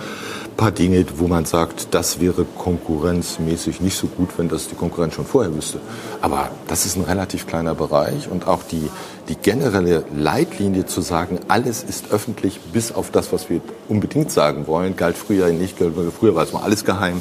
paar 0.57 0.73
Dinge, 0.73 1.07
wo 1.17 1.29
man 1.29 1.45
sagt, 1.45 1.95
das 1.95 2.19
wäre 2.21 2.45
konkurrenzmäßig 2.45 3.81
nicht 3.81 3.97
so 3.97 4.09
gut, 4.09 4.31
wenn 4.37 4.49
das 4.49 4.67
die 4.67 4.75
Konkurrenz 4.75 5.15
schon 5.15 5.25
vorher 5.25 5.55
wüsste. 5.55 5.79
Aber 6.21 6.51
das 6.67 6.85
ist 6.85 6.97
ein 6.97 7.05
relativ 7.05 7.47
kleiner 7.47 7.77
Bereich 7.77 8.29
und 8.29 8.49
auch 8.49 8.65
die, 8.65 8.91
die 9.29 9.37
generelle 9.37 10.05
Leitlinie 10.15 10.87
zu 10.87 11.01
sagen, 11.01 11.39
alles 11.49 11.83
ist 11.83 12.11
öffentlich, 12.11 12.61
bis 12.73 12.93
auf 12.93 13.11
das, 13.11 13.33
was 13.33 13.51
wir 13.51 13.61
unbedingt 13.89 14.31
sagen 14.31 14.67
wollen, 14.67 14.97
galt 14.97 15.17
früher 15.17 15.49
nicht. 15.49 15.77
Früher 15.79 16.35
war 16.35 16.45
es 16.45 16.53
mal 16.53 16.63
alles 16.63 16.85
geheim. 16.85 17.21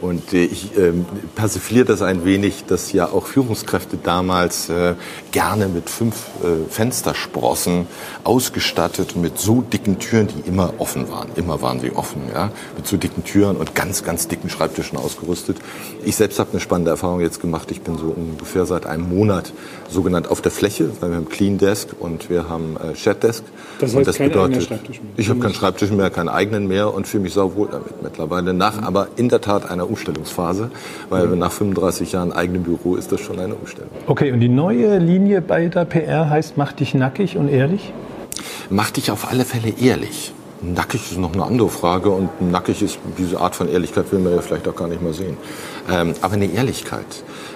Und 0.00 0.32
äh, 0.32 0.44
ich 0.44 0.76
äh, 0.76 0.92
persifliere 1.34 1.84
das 1.84 2.02
ein 2.02 2.24
wenig, 2.24 2.64
dass 2.66 2.92
ja 2.92 3.06
auch 3.06 3.26
Führungskräfte 3.26 3.96
damals 3.96 4.68
äh, 4.68 4.94
gerne 5.32 5.68
mit 5.68 5.88
fünf 5.88 6.16
äh, 6.42 6.70
Fenstersprossen 6.70 7.86
ausgestattet 8.24 9.16
mit 9.16 9.38
so 9.38 9.62
dicken 9.62 9.98
Türen, 9.98 10.28
die 10.28 10.48
immer 10.48 10.74
offen 10.78 11.10
waren. 11.10 11.28
Immer 11.36 11.62
waren 11.62 11.80
sie 11.80 11.92
offen, 11.92 12.22
ja, 12.32 12.50
mit 12.76 12.86
so 12.86 12.96
dicken 12.96 13.24
Türen 13.24 13.56
und 13.56 13.74
ganz, 13.74 14.04
ganz 14.04 14.28
dicken 14.28 14.50
Schreibtischen 14.50 14.98
ausgerüstet. 14.98 15.58
Ich 16.04 16.16
selbst 16.16 16.38
habe 16.38 16.50
eine 16.52 16.60
spannende 16.60 16.90
Erfahrung 16.90 17.20
jetzt 17.20 17.40
gemacht. 17.40 17.70
Ich 17.70 17.80
bin 17.80 17.96
so 17.96 18.06
ungefähr 18.06 18.66
seit 18.66 18.86
einem 18.86 19.08
Monat 19.08 19.52
sogenannt 19.90 20.30
auf 20.30 20.40
der 20.40 20.52
Fläche, 20.52 20.90
weil 21.00 21.10
wir 21.10 21.16
haben 21.16 21.28
Clean 21.28 21.58
Desk 21.58 21.88
und 21.98 22.28
wir 22.30 22.48
haben 22.48 22.76
äh, 22.76 22.94
Chat 22.94 23.22
Desk. 23.22 23.44
Das 23.78 23.90
heißt, 23.90 23.96
und 23.96 24.06
das 24.06 24.16
kein 24.16 24.28
bedeutet, 24.28 24.64
Schreibtisch 24.64 25.00
mehr. 25.00 25.12
Ich 25.16 25.28
habe 25.28 25.40
keinen 25.40 25.54
Schreibtisch 25.54 25.90
mehr, 25.90 26.10
keinen 26.10 26.28
eigenen 26.28 26.66
mehr 26.66 26.92
und 26.92 27.06
fühle 27.06 27.24
mich 27.24 27.34
sauwohl 27.34 27.68
damit 27.70 28.02
mittlerweile 28.02 28.54
nach, 28.54 28.80
mhm. 28.80 28.86
aber 28.86 29.08
in 29.16 29.28
der 29.28 29.40
Tat 29.40 29.70
einer 29.70 29.88
Umstellungsphase, 29.88 30.70
weil 31.08 31.26
mhm. 31.26 31.38
nach 31.38 31.52
35 31.52 32.12
Jahren 32.12 32.32
eigenem 32.32 32.62
Büro 32.62 32.96
ist 32.96 33.12
das 33.12 33.20
schon 33.20 33.38
eine 33.38 33.54
Umstellung. 33.54 33.90
Okay, 34.06 34.32
und 34.32 34.40
die 34.40 34.48
neue 34.48 34.98
Linie 34.98 35.42
bei 35.42 35.68
der 35.68 35.84
PR 35.84 36.30
heißt, 36.30 36.56
mach 36.56 36.72
dich 36.72 36.94
nackig 36.94 37.36
und 37.36 37.48
ehrlich? 37.48 37.92
Mach 38.70 38.90
dich 38.90 39.10
auf 39.10 39.30
alle 39.30 39.44
Fälle 39.44 39.72
ehrlich. 39.80 40.32
Nackig 40.62 41.12
ist 41.12 41.18
noch 41.18 41.34
eine 41.34 41.44
andere 41.44 41.68
Frage 41.68 42.10
und 42.10 42.50
nackig 42.50 42.82
ist, 42.82 42.98
diese 43.18 43.38
Art 43.40 43.54
von 43.54 43.68
Ehrlichkeit 43.68 44.10
will 44.10 44.18
man 44.18 44.34
ja 44.34 44.40
vielleicht 44.40 44.66
auch 44.66 44.74
gar 44.74 44.88
nicht 44.88 45.02
mal 45.02 45.12
sehen. 45.12 45.36
Ähm, 45.90 46.14
aber 46.22 46.34
eine 46.34 46.46
Ehrlichkeit. 46.46 47.04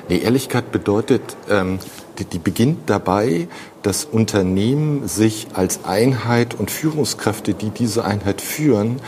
Eine 0.08 0.18
Ehrlichkeit 0.18 0.70
bedeutet, 0.70 1.22
ähm, 1.49 1.78
die, 2.24 2.38
beginnt 2.38 2.90
dabei, 2.90 3.48
dass 3.82 4.04
Unternehmen 4.04 5.08
sich 5.08 5.48
als 5.54 5.84
Einheit 5.84 6.54
und 6.58 6.70
Führungskräfte, 6.70 7.54
die 7.54 7.70
diese 7.70 8.04
Einheit 8.04 8.40
führen, 8.40 9.00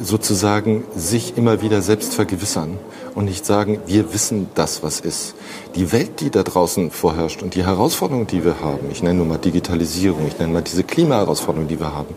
sozusagen 0.00 0.84
sich 0.96 1.36
immer 1.36 1.62
wieder 1.62 1.82
selbst 1.82 2.14
vergewissern 2.14 2.78
und 3.14 3.26
nicht 3.26 3.44
sagen, 3.44 3.80
wir 3.86 4.12
wissen 4.14 4.48
das, 4.54 4.82
was 4.82 5.00
ist. 5.00 5.34
Die 5.74 5.92
Welt, 5.92 6.20
die 6.20 6.30
da 6.30 6.42
draußen 6.42 6.90
vorherrscht 6.90 7.42
und 7.42 7.54
die 7.54 7.64
Herausforderungen, 7.64 8.26
die 8.26 8.44
wir 8.44 8.60
haben, 8.60 8.90
ich 8.90 9.02
nenne 9.02 9.18
nur 9.18 9.26
mal 9.26 9.38
Digitalisierung, 9.38 10.26
ich 10.26 10.38
nenne 10.38 10.52
mal 10.52 10.62
diese 10.62 10.84
Klimaherausforderungen, 10.84 11.68
die 11.68 11.78
wir 11.78 11.94
haben, 11.94 12.14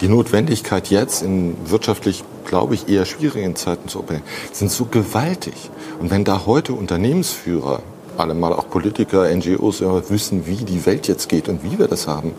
die 0.00 0.08
Notwendigkeit 0.08 0.88
jetzt 0.90 1.22
in 1.22 1.56
wirtschaftlich, 1.64 2.24
glaube 2.44 2.74
ich, 2.74 2.88
eher 2.88 3.04
schwierigen 3.04 3.56
Zeiten 3.56 3.88
zu 3.88 4.00
operieren, 4.00 4.24
sind 4.52 4.70
so 4.70 4.86
gewaltig. 4.86 5.54
Und 6.00 6.10
wenn 6.10 6.24
da 6.24 6.44
heute 6.46 6.72
Unternehmensführer 6.72 7.82
alle 8.18 8.34
mal 8.34 8.52
auch 8.52 8.68
Politiker, 8.68 9.28
NGOs 9.34 9.82
wissen, 10.08 10.46
wie 10.46 10.56
die 10.56 10.84
Welt 10.86 11.08
jetzt 11.08 11.28
geht 11.28 11.48
und 11.48 11.62
wie 11.64 11.78
wir 11.78 11.88
das 11.88 12.06
haben, 12.06 12.34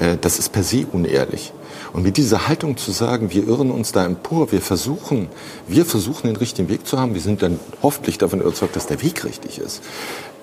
äh, 0.00 0.16
das 0.20 0.38
ist 0.38 0.50
per 0.52 0.62
se 0.62 0.86
unehrlich. 0.90 1.52
Und 1.92 2.02
mit 2.02 2.16
dieser 2.16 2.48
Haltung 2.48 2.76
zu 2.76 2.90
sagen, 2.90 3.32
wir 3.32 3.46
irren 3.46 3.70
uns 3.70 3.92
da 3.92 4.04
empor, 4.04 4.50
wir 4.50 4.62
versuchen, 4.62 5.28
wir 5.68 5.84
versuchen 5.84 6.26
den 6.26 6.36
richtigen 6.36 6.68
Weg 6.68 6.86
zu 6.86 6.98
haben, 6.98 7.14
wir 7.14 7.20
sind 7.20 7.42
dann 7.42 7.58
hoffentlich 7.82 8.18
davon 8.18 8.40
überzeugt, 8.40 8.76
dass 8.76 8.86
der 8.86 9.02
Weg 9.02 9.24
richtig 9.24 9.58
ist. 9.58 9.82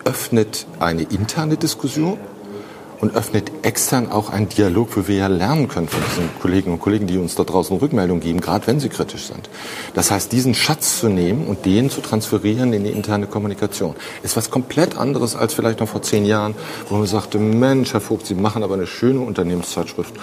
öffnet 0.06 0.66
eine 0.80 1.04
interne 1.04 1.58
Diskussion 1.58 2.18
und 3.02 3.16
öffnet 3.16 3.52
extern 3.64 4.12
auch 4.12 4.30
einen 4.30 4.50
Dialog, 4.50 4.96
wo 4.96 5.08
wir 5.08 5.16
ja 5.16 5.28
lernen 5.28 5.68
können 5.68 5.88
von 5.88 6.02
diesen 6.10 6.30
Kolleginnen 6.42 6.76
und 6.76 6.82
Kollegen, 6.82 7.08
die 7.08 7.18
uns 7.18 7.36
da 7.36 7.44
draußen 7.44 7.78
Rückmeldung 7.78 8.20
geben, 8.20 8.42
gerade 8.42 8.68
wenn 8.68 8.80
sie 8.80 8.90
kritisch 8.90 9.28
sind. 9.28 9.50
Das 9.94 10.12
heißt, 10.12 10.32
diesen 10.32 10.54
Schatz 10.54 11.00
zu 11.00 11.08
nehmen 11.08 11.48
und 11.48 11.66
den 11.66 11.90
zu 11.90 12.02
transferieren 12.02 12.74
in 12.74 12.84
die 12.84 12.92
interne 12.92 13.28
Kommunikation, 13.28 13.96
ist 14.24 14.36
was 14.36 14.52
komplett 14.52 14.98
anderes 14.98 15.36
als 15.36 15.54
vielleicht 15.54 15.80
noch 15.80 15.90
vor 15.90 16.02
zehn 16.02 16.26
Jahren, 16.26 16.56
wo 16.90 16.96
man 16.96 17.08
sagte, 17.08 17.38
Mensch, 17.38 17.94
Herr 17.94 18.02
Vogt, 18.02 18.26
Sie 18.28 18.36
machen 18.36 18.64
aber 18.64 18.76
eine 18.76 18.88
schöne 18.88 19.22
Unternehmenszeitschrift 19.22 20.14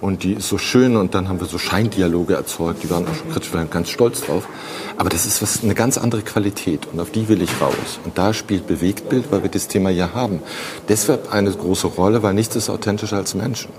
und 0.00 0.22
die 0.22 0.34
ist 0.34 0.48
so 0.48 0.58
schön 0.58 0.96
und 0.96 1.14
dann 1.14 1.28
haben 1.28 1.40
wir 1.40 1.46
so 1.46 1.58
Scheindialoge 1.58 2.34
erzeugt, 2.34 2.82
die 2.82 2.90
waren 2.90 3.06
auch 3.06 3.14
schon 3.14 3.30
kritisch, 3.30 3.52
wir 3.52 3.60
waren 3.60 3.70
ganz 3.70 3.90
stolz 3.90 4.22
drauf. 4.22 4.48
Aber 4.96 5.08
das 5.08 5.26
ist 5.26 5.42
was, 5.42 5.62
eine 5.62 5.74
ganz 5.74 5.98
andere 5.98 6.22
Qualität 6.22 6.86
und 6.92 7.00
auf 7.00 7.10
die 7.10 7.28
will 7.28 7.42
ich 7.42 7.60
raus. 7.60 7.98
Und 8.04 8.18
da 8.18 8.34
spielt 8.34 8.66
Bewegtbild, 8.66 9.30
weil 9.30 9.42
wir 9.42 9.50
das 9.50 9.68
Thema 9.68 9.90
ja 9.90 10.10
haben. 10.14 10.40
Deshalb 10.88 11.32
eine 11.32 11.50
große 11.50 11.86
Rolle, 11.86 12.21
weil 12.22 12.34
nichts 12.34 12.56
ist 12.56 12.70
authentischer 12.70 13.16
als 13.16 13.34
Menschen. 13.34 13.70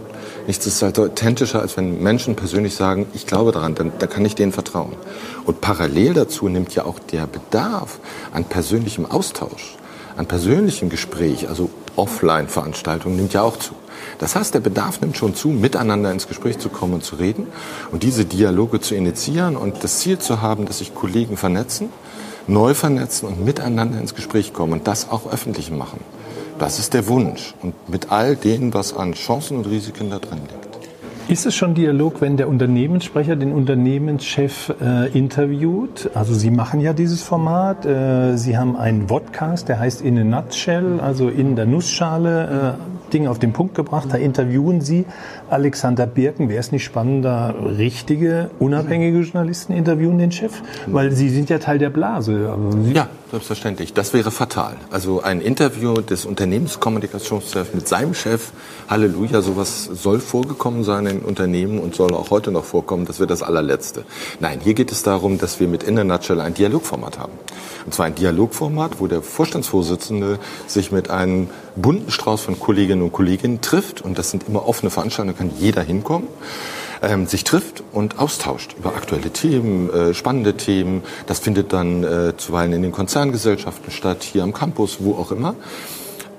Nichts 0.47 0.65
ist 0.67 0.81
halt 0.81 0.99
authentischer, 0.99 1.61
als 1.61 1.77
wenn 1.77 2.01
Menschen 2.01 2.35
persönlich 2.35 2.75
sagen, 2.75 3.07
ich 3.13 3.25
glaube 3.25 3.51
daran, 3.51 3.75
dann, 3.75 3.91
dann 3.97 4.09
kann 4.09 4.25
ich 4.25 4.35
denen 4.35 4.51
vertrauen. 4.51 4.93
Und 5.45 5.61
parallel 5.61 6.13
dazu 6.13 6.49
nimmt 6.49 6.75
ja 6.75 6.85
auch 6.85 6.99
der 6.99 7.27
Bedarf 7.27 7.99
an 8.33 8.43
persönlichem 8.43 9.05
Austausch, 9.05 9.77
an 10.17 10.25
persönlichem 10.25 10.89
Gespräch, 10.89 11.47
also 11.47 11.69
Offline-Veranstaltungen, 11.95 13.15
nimmt 13.15 13.33
ja 13.33 13.41
auch 13.41 13.57
zu. 13.57 13.73
Das 14.19 14.35
heißt, 14.35 14.53
der 14.53 14.59
Bedarf 14.59 15.01
nimmt 15.01 15.17
schon 15.17 15.35
zu, 15.35 15.49
miteinander 15.49 16.11
ins 16.11 16.27
Gespräch 16.27 16.57
zu 16.59 16.69
kommen 16.69 16.95
und 16.95 17.03
zu 17.03 17.15
reden 17.15 17.47
und 17.91 18.03
diese 18.03 18.25
Dialoge 18.25 18.81
zu 18.81 18.95
initiieren 18.95 19.55
und 19.55 19.83
das 19.83 19.99
Ziel 19.99 20.19
zu 20.19 20.41
haben, 20.41 20.65
dass 20.65 20.79
sich 20.79 20.93
Kollegen 20.93 21.37
vernetzen, 21.37 21.89
neu 22.47 22.73
vernetzen 22.73 23.27
und 23.27 23.43
miteinander 23.43 23.99
ins 23.99 24.15
Gespräch 24.15 24.53
kommen 24.53 24.73
und 24.73 24.87
das 24.87 25.09
auch 25.09 25.31
öffentlich 25.31 25.71
machen. 25.71 25.99
Das 26.59 26.79
ist 26.79 26.93
der 26.93 27.07
Wunsch 27.07 27.53
und 27.61 27.73
mit 27.89 28.11
all 28.11 28.35
dem, 28.35 28.73
was 28.73 28.95
an 28.95 29.13
Chancen 29.13 29.57
und 29.57 29.67
Risiken 29.67 30.09
da 30.09 30.19
drin 30.19 30.39
liegt. 30.39 30.73
Ist 31.29 31.45
es 31.45 31.55
schon 31.55 31.73
Dialog, 31.73 32.19
wenn 32.19 32.35
der 32.35 32.49
Unternehmenssprecher 32.49 33.37
den 33.37 33.53
Unternehmenschef 33.53 34.73
äh, 34.81 35.07
interviewt? 35.17 36.09
Also 36.13 36.33
Sie 36.33 36.51
machen 36.51 36.81
ja 36.81 36.91
dieses 36.91 37.23
Format. 37.23 37.85
Äh, 37.85 38.35
Sie 38.35 38.57
haben 38.57 38.75
einen 38.75 39.07
Podcast, 39.07 39.69
der 39.69 39.79
heißt 39.79 40.01
In 40.01 40.17
a 40.17 40.23
Nutshell, 40.25 40.99
also 40.99 41.29
in 41.29 41.55
der 41.55 41.65
Nussschale. 41.65 42.77
Äh, 42.77 42.93
Dinge 43.13 43.29
auf 43.29 43.39
den 43.39 43.53
Punkt 43.53 43.75
gebracht. 43.75 44.07
Da 44.11 44.17
interviewen 44.17 44.81
Sie 44.81 45.05
Alexander 45.53 46.05
Birken. 46.05 46.49
Wäre 46.49 46.59
es 46.59 46.71
nicht 46.71 46.83
spannender, 46.83 47.55
richtige, 47.77 48.49
unabhängige 48.59 49.19
Journalisten 49.19 49.73
interviewen 49.73 50.17
den 50.17 50.31
Chef? 50.31 50.51
Weil 50.87 51.11
Sie 51.11 51.29
sind 51.29 51.49
ja 51.49 51.59
Teil 51.59 51.77
der 51.77 51.89
Blase. 51.89 52.53
Ja, 52.93 53.07
selbstverständlich. 53.31 53.93
Das 53.93 54.13
wäre 54.13 54.31
fatal. 54.31 54.75
Also 54.91 55.21
ein 55.21 55.41
Interview 55.41 55.93
des 56.01 56.25
Unternehmenskommunikationschefs 56.25 57.73
mit 57.73 57.87
seinem 57.87 58.13
Chef, 58.13 58.51
Halleluja, 58.89 59.41
sowas 59.41 59.85
soll 59.85 60.19
vorgekommen 60.19 60.83
sein 60.83 61.05
in 61.05 61.19
Unternehmen 61.19 61.79
und 61.79 61.95
soll 61.95 62.13
auch 62.13 62.31
heute 62.31 62.51
noch 62.51 62.65
vorkommen. 62.65 63.05
Das 63.05 63.19
wäre 63.19 63.27
das 63.27 63.43
allerletzte. 63.43 64.03
Nein, 64.39 64.59
hier 64.63 64.73
geht 64.73 64.91
es 64.91 65.03
darum, 65.03 65.37
dass 65.37 65.59
wir 65.59 65.67
mit 65.67 65.83
In 65.83 65.97
a 65.97 66.03
Nutshell 66.03 66.41
ein 66.41 66.53
Dialogformat 66.53 67.19
haben. 67.19 67.33
Und 67.85 67.93
zwar 67.93 68.07
ein 68.07 68.15
Dialogformat, 68.15 68.99
wo 68.99 69.07
der 69.07 69.21
Vorstandsvorsitzende 69.21 70.39
sich 70.67 70.91
mit 70.91 71.09
einem 71.09 71.49
bunten 71.75 72.11
Strauß 72.11 72.41
von 72.41 72.59
Kolleginnen 72.59 73.01
und 73.01 73.11
Kollegen 73.11 73.61
trifft, 73.61 74.01
und 74.01 74.17
das 74.17 74.31
sind 74.31 74.47
immer 74.47 74.67
offene 74.67 74.89
Veranstaltungen, 74.89 75.42
kann 75.43 75.51
jeder 75.59 75.81
hinkommen, 75.81 76.27
ähm, 77.01 77.27
sich 77.27 77.43
trifft 77.43 77.83
und 77.91 78.19
austauscht 78.19 78.75
über 78.77 78.95
aktuelle 78.95 79.29
Themen, 79.31 79.89
äh, 79.89 80.13
spannende 80.13 80.55
Themen. 80.55 81.03
Das 81.27 81.39
findet 81.39 81.73
dann 81.73 82.03
äh, 82.03 82.37
zuweilen 82.37 82.71
in 82.71 82.81
den 82.81 82.93
Konzerngesellschaften 82.93 83.91
statt, 83.91 84.23
hier 84.23 84.43
am 84.43 84.53
Campus, 84.53 84.97
wo 84.99 85.15
auch 85.15 85.31
immer. 85.31 85.55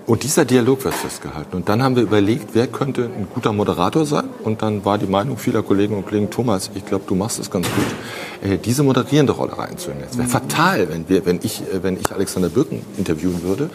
Und 0.07 0.23
dieser 0.23 0.45
Dialog 0.45 0.85
wird 0.85 0.93
festgehalten. 0.93 1.57
Und 1.57 1.71
dann 1.71 1.83
haben 1.83 1.97
wir 1.97 2.03
überlegt, 2.03 2.51
wer 2.53 2.67
könnte 2.67 3.05
ein 3.05 3.27
guter 3.33 3.55
Moderator 3.55 4.05
sein. 4.05 4.25
Und 4.43 4.61
dann 4.61 4.85
war 4.85 4.99
die 4.99 5.07
Meinung 5.07 5.39
vieler 5.39 5.63
Kolleginnen 5.63 5.99
und 6.01 6.07
Kollegen, 6.07 6.29
Thomas, 6.29 6.71
ich 6.75 6.85
glaube, 6.85 7.05
du 7.07 7.15
machst 7.15 7.39
es 7.39 7.51
ganz 7.51 7.67
gut, 7.75 8.51
äh, 8.51 8.59
diese 8.59 8.83
moderierende 8.83 9.33
Rolle 9.33 9.57
reinzunehmen. 9.57 10.05
Es 10.11 10.19
wäre 10.19 10.29
fatal, 10.29 10.91
wenn, 10.91 11.09
wir, 11.09 11.25
wenn, 11.25 11.41
ich, 11.43 11.63
äh, 11.63 11.83
wenn 11.83 11.99
ich 11.99 12.13
Alexander 12.13 12.51
Birken 12.51 12.83
interviewen 12.99 13.43
würde. 13.43 13.71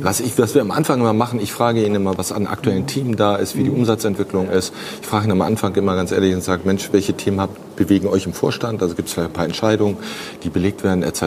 Was, 0.00 0.20
ich, 0.20 0.38
was 0.38 0.54
wir 0.54 0.62
am 0.62 0.70
Anfang 0.70 1.00
immer 1.00 1.12
machen, 1.12 1.38
ich 1.38 1.52
frage 1.52 1.84
ihn 1.84 1.94
immer, 1.94 2.16
was 2.16 2.32
an 2.32 2.46
aktuellen 2.46 2.86
Themen 2.86 3.16
da 3.16 3.36
ist, 3.36 3.54
wie 3.54 3.64
die 3.64 3.70
Umsatzentwicklung 3.70 4.48
ist. 4.48 4.72
Ich 5.02 5.06
frage 5.06 5.26
ihn 5.26 5.32
am 5.32 5.42
Anfang 5.42 5.74
immer 5.74 5.94
ganz 5.96 6.12
ehrlich 6.12 6.34
und 6.34 6.42
sage, 6.42 6.62
Mensch, 6.64 6.88
welche 6.92 7.12
Themen 7.12 7.42
habt, 7.42 7.73
bewegen 7.76 8.06
euch 8.08 8.26
im 8.26 8.32
Vorstand? 8.32 8.82
Also 8.82 8.94
gibt 8.94 9.08
es 9.08 9.18
ein 9.18 9.32
paar 9.32 9.44
Entscheidungen, 9.44 9.96
die 10.42 10.50
belegt 10.50 10.84
werden 10.84 11.02
etc. 11.02 11.22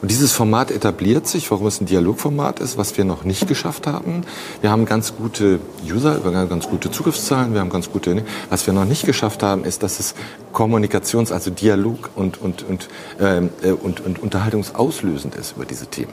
Und 0.00 0.10
dieses 0.10 0.32
Format 0.32 0.70
etabliert 0.70 1.26
sich, 1.26 1.50
warum 1.50 1.66
es 1.66 1.80
ein 1.80 1.86
Dialogformat 1.86 2.60
ist, 2.60 2.78
was 2.78 2.96
wir 2.96 3.04
noch 3.04 3.24
nicht 3.24 3.48
geschafft 3.48 3.86
haben. 3.86 4.22
Wir 4.60 4.70
haben 4.70 4.84
ganz 4.84 5.14
gute 5.16 5.60
User, 5.88 6.24
wir 6.24 6.36
haben 6.36 6.48
ganz 6.48 6.68
gute 6.68 6.90
Zugriffszahlen, 6.90 7.54
wir 7.54 7.60
haben 7.60 7.70
ganz 7.70 7.90
gute. 7.90 8.14
Ne? 8.14 8.24
Was 8.50 8.66
wir 8.66 8.74
noch 8.74 8.84
nicht 8.84 9.06
geschafft 9.06 9.42
haben, 9.42 9.64
ist, 9.64 9.82
dass 9.82 10.00
es 10.00 10.14
Kommunikations-, 10.52 11.32
also 11.32 11.50
Dialog 11.50 12.10
und, 12.14 12.40
und, 12.40 12.62
und, 12.62 12.88
ähm, 13.20 13.50
äh, 13.62 13.70
und, 13.70 14.04
und 14.04 14.22
unterhaltungsauslösend 14.22 15.34
ist 15.36 15.56
über 15.56 15.64
diese 15.64 15.86
Themen. 15.86 16.12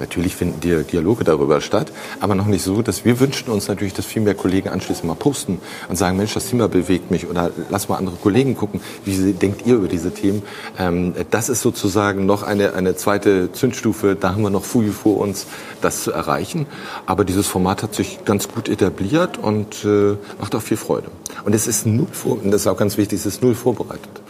Natürlich 0.00 0.36
finden 0.36 0.60
die 0.60 0.84
Dialoge 0.84 1.24
darüber 1.24 1.60
statt, 1.60 1.92
aber 2.20 2.34
noch 2.34 2.46
nicht 2.46 2.62
so, 2.62 2.82
dass 2.82 3.04
wir 3.04 3.20
wünschen 3.20 3.50
uns 3.50 3.68
natürlich, 3.68 3.94
dass 3.94 4.06
viel 4.06 4.22
mehr 4.22 4.34
Kollegen 4.34 4.68
anschließend 4.68 5.06
mal 5.06 5.14
posten 5.14 5.60
und 5.88 5.96
sagen, 5.96 6.16
Mensch, 6.16 6.34
das 6.34 6.46
Thema 6.46 6.68
bewegt 6.68 7.10
mich 7.10 7.28
oder 7.28 7.50
lass 7.70 7.88
mal 7.88 7.96
andere 7.96 8.16
Kollegen 8.16 8.56
gucken, 8.56 8.80
wie 9.04 9.32
denkt 9.32 9.66
ihr 9.66 9.76
über 9.76 9.88
diese 9.88 10.12
Themen. 10.12 10.42
Ähm, 10.78 11.14
das 11.30 11.48
ist 11.48 11.60
sozusagen 11.62 12.26
noch 12.26 12.42
eine, 12.42 12.74
eine 12.74 12.96
zweite 12.96 13.52
Zündstufe, 13.52 14.16
da 14.18 14.32
haben 14.32 14.42
wir 14.42 14.50
noch 14.50 14.64
viel 14.64 14.92
vor 14.92 15.18
uns, 15.18 15.46
das 15.80 16.02
zu 16.02 16.12
erreichen. 16.12 16.66
Aber 17.06 17.24
dieses 17.24 17.46
Format 17.46 17.82
hat 17.82 17.94
sich 17.94 18.24
ganz 18.24 18.48
gut 18.48 18.68
etabliert 18.68 19.38
und 19.38 19.84
äh, 19.84 20.16
macht 20.38 20.54
auch 20.54 20.62
viel 20.62 20.76
Freude. 20.76 21.08
Und 21.44 21.54
es 21.54 21.66
ist 21.66 21.86
null 21.86 22.06
vor, 22.12 22.38
und 22.42 22.50
das 22.50 22.62
ist 22.62 22.66
auch 22.66 22.76
ganz 22.76 22.96
wichtig, 22.96 23.18
es 23.18 23.26
ist 23.26 23.42
null 23.42 23.54
vorbereitet. 23.54 24.20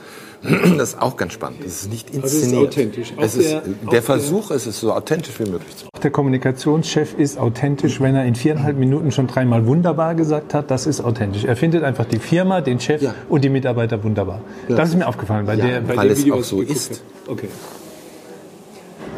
Das 0.43 0.91
ist 0.91 1.03
auch 1.03 1.17
ganz 1.17 1.33
spannend. 1.33 1.61
Es 1.65 1.83
ist 1.83 1.91
nicht 1.91 2.11
inszeniert. 2.11 2.25
Also 2.25 2.37
es 2.37 2.53
ist 2.53 2.57
authentisch. 2.57 3.13
Es 3.19 3.35
ist, 3.35 3.51
der, 3.51 3.63
der 3.91 4.03
Versuch 4.03 4.51
ist 4.51 4.67
es 4.67 4.79
so 4.79 4.93
authentisch 4.93 5.39
wie 5.41 5.51
möglich 5.51 5.77
zu 5.77 5.87
machen. 5.87 6.03
Der 6.03 6.11
Kommunikationschef 6.11 7.15
ist 7.19 7.39
authentisch, 7.39 8.01
wenn 8.01 8.15
er 8.15 8.25
in 8.25 8.35
viereinhalb 8.35 8.77
Minuten 8.79 9.11
schon 9.11 9.27
dreimal 9.27 9.67
wunderbar 9.67 10.15
gesagt 10.15 10.55
hat. 10.55 10.71
Das 10.71 10.87
ist 10.87 11.01
authentisch. 11.01 11.45
Er 11.45 11.57
findet 11.57 11.83
einfach 11.83 12.05
die 12.05 12.19
Firma, 12.19 12.61
den 12.61 12.79
Chef 12.79 13.03
ja. 13.03 13.15
und 13.29 13.43
die 13.43 13.49
Mitarbeiter 13.49 14.03
wunderbar. 14.05 14.41
Ja. 14.69 14.77
Das 14.77 14.91
ist 14.91 14.97
mir 14.97 15.09
aufgefallen 15.09 15.47
bei 15.47 15.55
ja, 15.55 15.67
der 15.67 15.81
bei 15.81 15.97
weil 15.97 16.11
es 16.11 16.21
Video, 16.21 16.37
auch 16.37 16.45
so 16.45 16.61
ist. 16.61 17.03
Okay. 17.27 17.49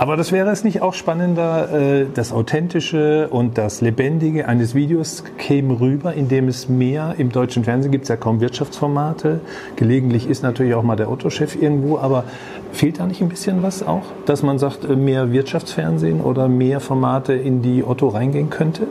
Aber 0.01 0.17
das 0.17 0.33
wäre 0.33 0.49
es 0.49 0.65
nicht 0.65 0.81
auch 0.81 0.95
spannender, 0.95 1.71
äh, 1.75 2.07
das 2.15 2.33
Authentische 2.33 3.29
und 3.29 3.59
das 3.59 3.83
Lebendige 3.83 4.49
eines 4.49 4.75
Videos 4.75 5.25
käme 5.37 5.79
rüber, 5.79 6.15
indem 6.15 6.49
es 6.49 6.71
mehr 6.71 7.17
im 7.19 7.31
deutschen 7.31 7.65
Fernsehen 7.65 7.93
gibt 7.93 8.05
es 8.05 8.09
ja 8.09 8.17
kaum 8.17 8.41
Wirtschaftsformate. 8.41 9.41
Gelegentlich 9.77 10.27
ist 10.27 10.43
natürlich 10.43 10.73
auch 10.73 10.83
mal 10.83 10.97
der 10.97 11.11
Otto-Chef 11.11 11.55
irgendwo, 11.55 11.99
aber 11.99 12.25
fehlt 12.73 12.99
da 12.99 13.07
nicht 13.07 13.21
ein 13.21 13.29
bisschen 13.29 13.63
was 13.63 13.87
auch, 13.87 14.05
dass 14.25 14.43
man 14.43 14.59
sagt, 14.59 14.87
äh, 14.87 14.97
mehr 14.97 15.33
Wirtschaftsfernsehen 15.33 16.23
oder 16.23 16.49
mehr 16.49 16.81
Formate 16.81 17.35
in 17.35 17.61
die 17.61 17.85
Otto 17.85 18.09
reingehen 18.09 18.49
könnte? 18.49 18.87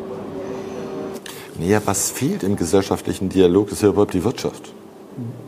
Naja, 1.58 1.82
was 1.86 2.12
fehlt 2.12 2.44
im 2.44 2.56
gesellschaftlichen 2.56 3.30
Dialog, 3.30 3.72
ist 3.72 3.82
ja 3.82 3.90
überhaupt 3.90 4.14
die 4.14 4.24
Wirtschaft. 4.24 4.74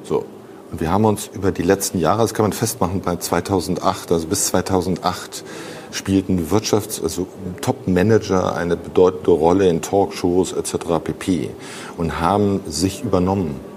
So. 0.06 0.26
Wir 0.74 0.90
haben 0.90 1.04
uns 1.04 1.30
über 1.34 1.52
die 1.52 1.64
letzten 1.64 2.00
Jahre, 2.00 2.22
das 2.22 2.34
kann 2.34 2.46
man 2.46 2.54
festmachen, 2.54 3.02
bei 3.02 3.18
2008, 3.18 4.12
also 4.12 4.28
bis 4.28 4.48
2008 4.48 5.44
spielten 5.92 6.50
Wirtschafts-, 6.50 7.04
also 7.04 7.28
Top-Manager 7.60 8.56
eine 8.56 8.78
bedeutende 8.78 9.32
Rolle 9.32 9.68
in 9.68 9.82
Talkshows 9.82 10.54
etc. 10.54 10.78
pp. 11.04 11.50
und 11.98 12.22
haben 12.22 12.62
sich 12.68 13.04
übernommen. 13.04 13.71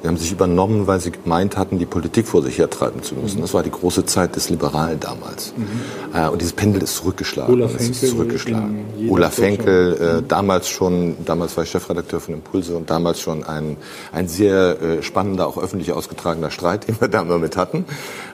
Sie 0.00 0.06
haben 0.06 0.16
sich 0.16 0.30
übernommen, 0.30 0.86
weil 0.86 1.00
sie 1.00 1.10
gemeint 1.10 1.56
hatten, 1.56 1.78
die 1.78 1.86
Politik 1.86 2.28
vor 2.28 2.42
sich 2.42 2.58
hertreiben 2.58 3.02
zu 3.02 3.16
müssen. 3.16 3.40
Das 3.40 3.52
war 3.52 3.64
die 3.64 3.70
große 3.70 4.06
Zeit 4.06 4.36
des 4.36 4.48
Liberalen 4.48 5.00
damals. 5.00 5.52
Mhm. 5.56 5.66
Äh, 6.14 6.28
und 6.28 6.40
dieses 6.40 6.52
Pendel 6.52 6.82
ist 6.82 6.96
zurückgeschlagen. 6.96 7.52
Olaf 7.52 7.72
Henkel, 7.72 7.90
ist 7.90 8.08
zurückgeschlagen. 8.08 8.84
Olaf 9.08 9.38
Henkel, 9.38 9.96
äh, 10.00 10.20
mhm. 10.20 10.28
damals 10.28 10.68
schon, 10.68 11.16
damals 11.24 11.56
war 11.56 11.64
ich 11.64 11.70
Chefredakteur 11.70 12.20
von 12.20 12.34
Impulse 12.34 12.76
und 12.76 12.90
damals 12.90 13.20
schon 13.20 13.42
ein, 13.42 13.76
ein 14.12 14.28
sehr 14.28 14.80
äh, 14.80 15.02
spannender, 15.02 15.48
auch 15.48 15.58
öffentlich 15.58 15.92
ausgetragener 15.92 16.52
Streit, 16.52 16.86
den 16.88 17.00
wir 17.00 17.08
da 17.08 17.22
immer 17.22 17.38
mit 17.38 17.56
hatten, 17.56 17.84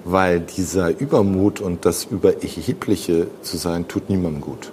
weil 0.05 0.41
dieser 0.41 0.99
Übermut 1.01 1.61
und 1.61 1.87
das 1.87 2.05
Überhebliche 2.05 3.29
zu 3.41 3.57
sein, 3.57 3.89
tut 3.89 4.11
niemandem 4.11 4.43
gut. 4.43 4.71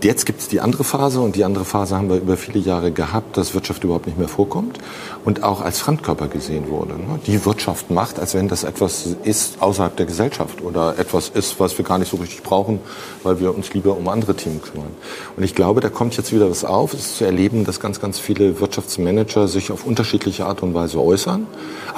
Jetzt 0.00 0.26
gibt 0.26 0.40
es 0.40 0.46
die 0.46 0.60
andere 0.60 0.84
Phase 0.84 1.20
und 1.20 1.34
die 1.34 1.42
andere 1.42 1.64
Phase 1.64 1.96
haben 1.96 2.08
wir 2.08 2.18
über 2.18 2.36
viele 2.36 2.60
Jahre 2.60 2.92
gehabt, 2.92 3.36
dass 3.36 3.54
Wirtschaft 3.54 3.82
überhaupt 3.82 4.06
nicht 4.06 4.16
mehr 4.16 4.28
vorkommt 4.28 4.78
und 5.24 5.42
auch 5.42 5.60
als 5.60 5.80
Fremdkörper 5.80 6.28
gesehen 6.28 6.70
wurde. 6.70 6.92
Ne? 6.94 7.18
Die 7.26 7.44
Wirtschaft 7.44 7.90
macht, 7.90 8.20
als 8.20 8.34
wenn 8.34 8.46
das 8.46 8.62
etwas 8.62 9.08
ist 9.24 9.60
außerhalb 9.60 9.96
der 9.96 10.06
Gesellschaft 10.06 10.62
oder 10.62 10.96
etwas 10.98 11.30
ist, 11.30 11.58
was 11.58 11.76
wir 11.78 11.84
gar 11.84 11.98
nicht 11.98 12.12
so 12.12 12.16
richtig 12.18 12.44
brauchen, 12.44 12.78
weil 13.24 13.40
wir 13.40 13.52
uns 13.52 13.74
lieber 13.74 13.96
um 13.96 14.08
andere 14.08 14.36
Themen 14.36 14.62
kümmern. 14.62 14.92
Und 15.36 15.42
ich 15.42 15.56
glaube, 15.56 15.80
da 15.80 15.88
kommt 15.88 16.16
jetzt 16.16 16.32
wieder 16.32 16.48
was 16.48 16.64
auf. 16.64 16.94
Es 16.94 17.00
ist 17.00 17.16
zu 17.16 17.24
erleben, 17.24 17.64
dass 17.64 17.80
ganz, 17.80 18.00
ganz 18.00 18.20
viele 18.20 18.60
Wirtschaftsmanager 18.60 19.48
sich 19.48 19.72
auf 19.72 19.84
unterschiedliche 19.84 20.46
Art 20.46 20.62
und 20.62 20.74
Weise 20.74 21.00
äußern. 21.00 21.48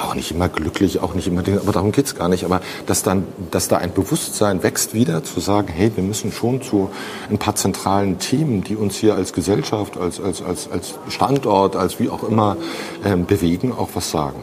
Auch 0.02 0.14
nicht 0.14 0.30
immer 0.30 0.48
glücklich, 0.48 1.00
auch 1.00 1.12
nicht 1.12 1.26
immer, 1.26 1.40
aber 1.40 1.72
darum 1.72 1.92
geht's 1.92 2.14
gar 2.14 2.30
nicht. 2.30 2.44
Aber 2.44 2.62
dass 2.86 3.02
dann, 3.02 3.26
dass 3.50 3.68
da 3.68 3.76
ein 3.76 3.92
Bewusstsein 3.92 4.62
wächst 4.62 4.94
wieder, 4.94 5.22
zu 5.22 5.40
sagen, 5.40 5.68
hey, 5.68 5.92
wir 5.94 6.02
müssen 6.02 6.32
schon 6.32 6.62
zu 6.62 6.88
ein 7.28 7.36
paar 7.36 7.54
zentralen 7.54 7.89
zentralen 7.90 8.18
Themen, 8.18 8.62
die 8.62 8.76
uns 8.76 8.96
hier 8.96 9.16
als 9.16 9.32
Gesellschaft, 9.32 9.98
als, 9.98 10.20
als, 10.20 10.42
als, 10.42 10.70
als 10.70 10.94
Standort, 11.08 11.74
als 11.74 11.98
wie 11.98 12.08
auch 12.08 12.22
immer 12.22 12.56
ähm, 13.04 13.26
bewegen, 13.26 13.72
auch 13.72 13.88
was 13.94 14.10
sagen. 14.10 14.38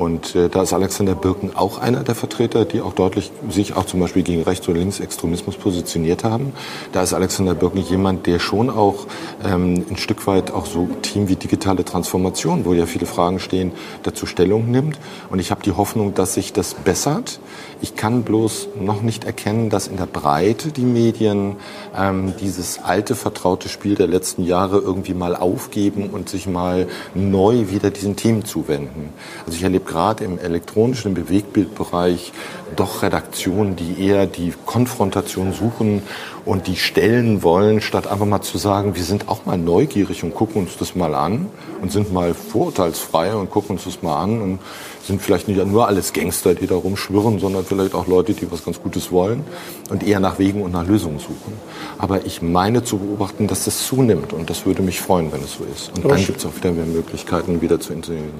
Und 0.00 0.34
äh, 0.34 0.48
da 0.48 0.62
ist 0.62 0.72
Alexander 0.72 1.14
Birken 1.14 1.54
auch 1.54 1.76
einer 1.76 2.02
der 2.02 2.14
Vertreter, 2.14 2.64
die 2.64 2.80
auch 2.80 2.94
deutlich 2.94 3.30
sich 3.50 3.76
auch 3.76 3.84
zum 3.84 4.00
Beispiel 4.00 4.22
gegen 4.22 4.42
Rechts- 4.42 4.66
oder 4.66 4.78
Linksextremismus 4.78 5.56
positioniert 5.56 6.24
haben. 6.24 6.54
Da 6.92 7.02
ist 7.02 7.12
Alexander 7.12 7.54
Birken 7.54 7.82
jemand, 7.82 8.26
der 8.26 8.38
schon 8.38 8.70
auch 8.70 9.06
ähm, 9.44 9.84
ein 9.90 9.98
Stück 9.98 10.26
weit 10.26 10.52
auch 10.52 10.64
so 10.64 10.88
Themen 11.02 11.28
wie 11.28 11.36
digitale 11.36 11.84
Transformation, 11.84 12.64
wo 12.64 12.72
ja 12.72 12.86
viele 12.86 13.04
Fragen 13.04 13.40
stehen, 13.40 13.72
dazu 14.02 14.24
Stellung 14.24 14.70
nimmt. 14.70 14.98
Und 15.28 15.38
ich 15.38 15.50
habe 15.50 15.62
die 15.62 15.72
Hoffnung, 15.72 16.14
dass 16.14 16.32
sich 16.32 16.54
das 16.54 16.72
bessert. 16.72 17.38
Ich 17.82 17.94
kann 17.94 18.22
bloß 18.22 18.68
noch 18.80 19.02
nicht 19.02 19.24
erkennen, 19.24 19.68
dass 19.68 19.86
in 19.86 19.98
der 19.98 20.06
Breite 20.06 20.72
die 20.72 20.86
Medien 20.86 21.56
ähm, 21.94 22.32
dieses 22.40 22.82
alte, 22.82 23.14
vertraute 23.14 23.68
Spiel 23.68 23.96
der 23.96 24.06
letzten 24.06 24.44
Jahre 24.44 24.78
irgendwie 24.78 25.12
mal 25.12 25.36
aufgeben 25.36 26.08
und 26.08 26.30
sich 26.30 26.46
mal 26.46 26.88
neu 27.14 27.68
wieder 27.68 27.90
diesen 27.90 28.16
Themen 28.16 28.46
zuwenden. 28.46 29.10
Also 29.44 29.58
ich 29.58 29.62
erlebe 29.62 29.89
gerade 29.90 30.24
im 30.24 30.38
elektronischen, 30.38 31.14
Bewegbildbereich 31.14 32.32
doch 32.76 33.02
Redaktionen, 33.02 33.76
die 33.76 34.04
eher 34.04 34.26
die 34.26 34.52
Konfrontation 34.66 35.52
suchen 35.52 36.02
und 36.44 36.66
die 36.66 36.76
stellen 36.76 37.42
wollen, 37.42 37.80
statt 37.80 38.06
einfach 38.06 38.26
mal 38.26 38.40
zu 38.40 38.58
sagen, 38.58 38.94
wir 38.94 39.04
sind 39.04 39.28
auch 39.28 39.46
mal 39.46 39.58
neugierig 39.58 40.24
und 40.24 40.34
gucken 40.34 40.62
uns 40.62 40.76
das 40.76 40.94
mal 40.94 41.14
an 41.14 41.46
und 41.82 41.92
sind 41.92 42.12
mal 42.12 42.34
vorurteilsfrei 42.34 43.34
und 43.34 43.50
gucken 43.50 43.76
uns 43.76 43.84
das 43.84 44.02
mal 44.02 44.16
an 44.22 44.40
und 44.40 44.58
sind 45.02 45.22
vielleicht 45.22 45.48
nicht 45.48 45.64
nur 45.64 45.88
alles 45.88 46.12
Gangster, 46.12 46.54
die 46.54 46.66
da 46.66 46.76
rumschwirren, 46.76 47.38
sondern 47.38 47.64
vielleicht 47.64 47.94
auch 47.94 48.06
Leute, 48.06 48.34
die 48.34 48.50
was 48.50 48.64
ganz 48.64 48.80
Gutes 48.82 49.10
wollen 49.10 49.44
und 49.90 50.06
eher 50.06 50.20
nach 50.20 50.38
Wegen 50.38 50.62
und 50.62 50.72
nach 50.72 50.86
Lösungen 50.86 51.18
suchen. 51.18 51.54
Aber 51.98 52.26
ich 52.26 52.42
meine 52.42 52.84
zu 52.84 52.98
beobachten, 52.98 53.46
dass 53.46 53.64
das 53.64 53.86
zunimmt 53.86 54.32
und 54.32 54.50
das 54.50 54.66
würde 54.66 54.82
mich 54.82 55.00
freuen, 55.00 55.32
wenn 55.32 55.42
es 55.42 55.54
so 55.54 55.64
ist. 55.64 55.90
Und 55.96 56.10
dann 56.10 56.24
gibt 56.24 56.38
es 56.38 56.46
auch 56.46 56.54
wieder 56.54 56.70
mehr 56.70 56.86
Möglichkeiten, 56.86 57.60
wieder 57.60 57.80
zu 57.80 57.92
intervenieren. 57.92 58.30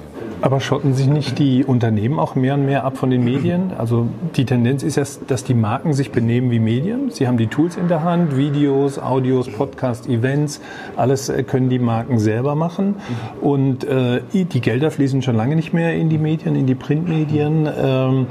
Aber 0.41 0.59
schotten 0.59 0.93
sich 0.93 1.07
nicht 1.07 1.39
die 1.39 1.63
Unternehmen 1.63 2.19
auch 2.19 2.35
mehr 2.35 2.53
und 2.53 2.65
mehr 2.65 2.83
ab 2.85 2.97
von 2.97 3.09
den 3.09 3.23
Medien? 3.23 3.73
Also 3.77 4.07
die 4.35 4.45
Tendenz 4.45 4.83
ist 4.83 4.97
ja, 4.97 5.03
dass 5.27 5.43
die 5.43 5.53
Marken 5.53 5.93
sich 5.93 6.11
benehmen 6.11 6.51
wie 6.51 6.59
Medien. 6.59 7.09
Sie 7.09 7.27
haben 7.27 7.37
die 7.37 7.47
Tools 7.47 7.77
in 7.77 7.87
der 7.87 8.03
Hand, 8.03 8.37
Videos, 8.37 8.99
Audios, 8.99 9.49
Podcast, 9.49 10.07
Events, 10.07 10.61
alles 10.95 11.29
äh, 11.29 11.43
können 11.43 11.69
die 11.69 11.79
Marken 11.79 12.19
selber 12.19 12.55
machen. 12.55 12.95
Und 13.41 13.83
äh, 13.83 14.21
die 14.33 14.61
Gelder 14.61 14.91
fließen 14.91 15.21
schon 15.21 15.35
lange 15.35 15.55
nicht 15.55 15.73
mehr 15.73 15.95
in 15.95 16.09
die 16.09 16.17
Medien, 16.17 16.55
in 16.55 16.67
die 16.67 16.75
Printmedien. 16.75 17.67
Ähm, 17.77 18.27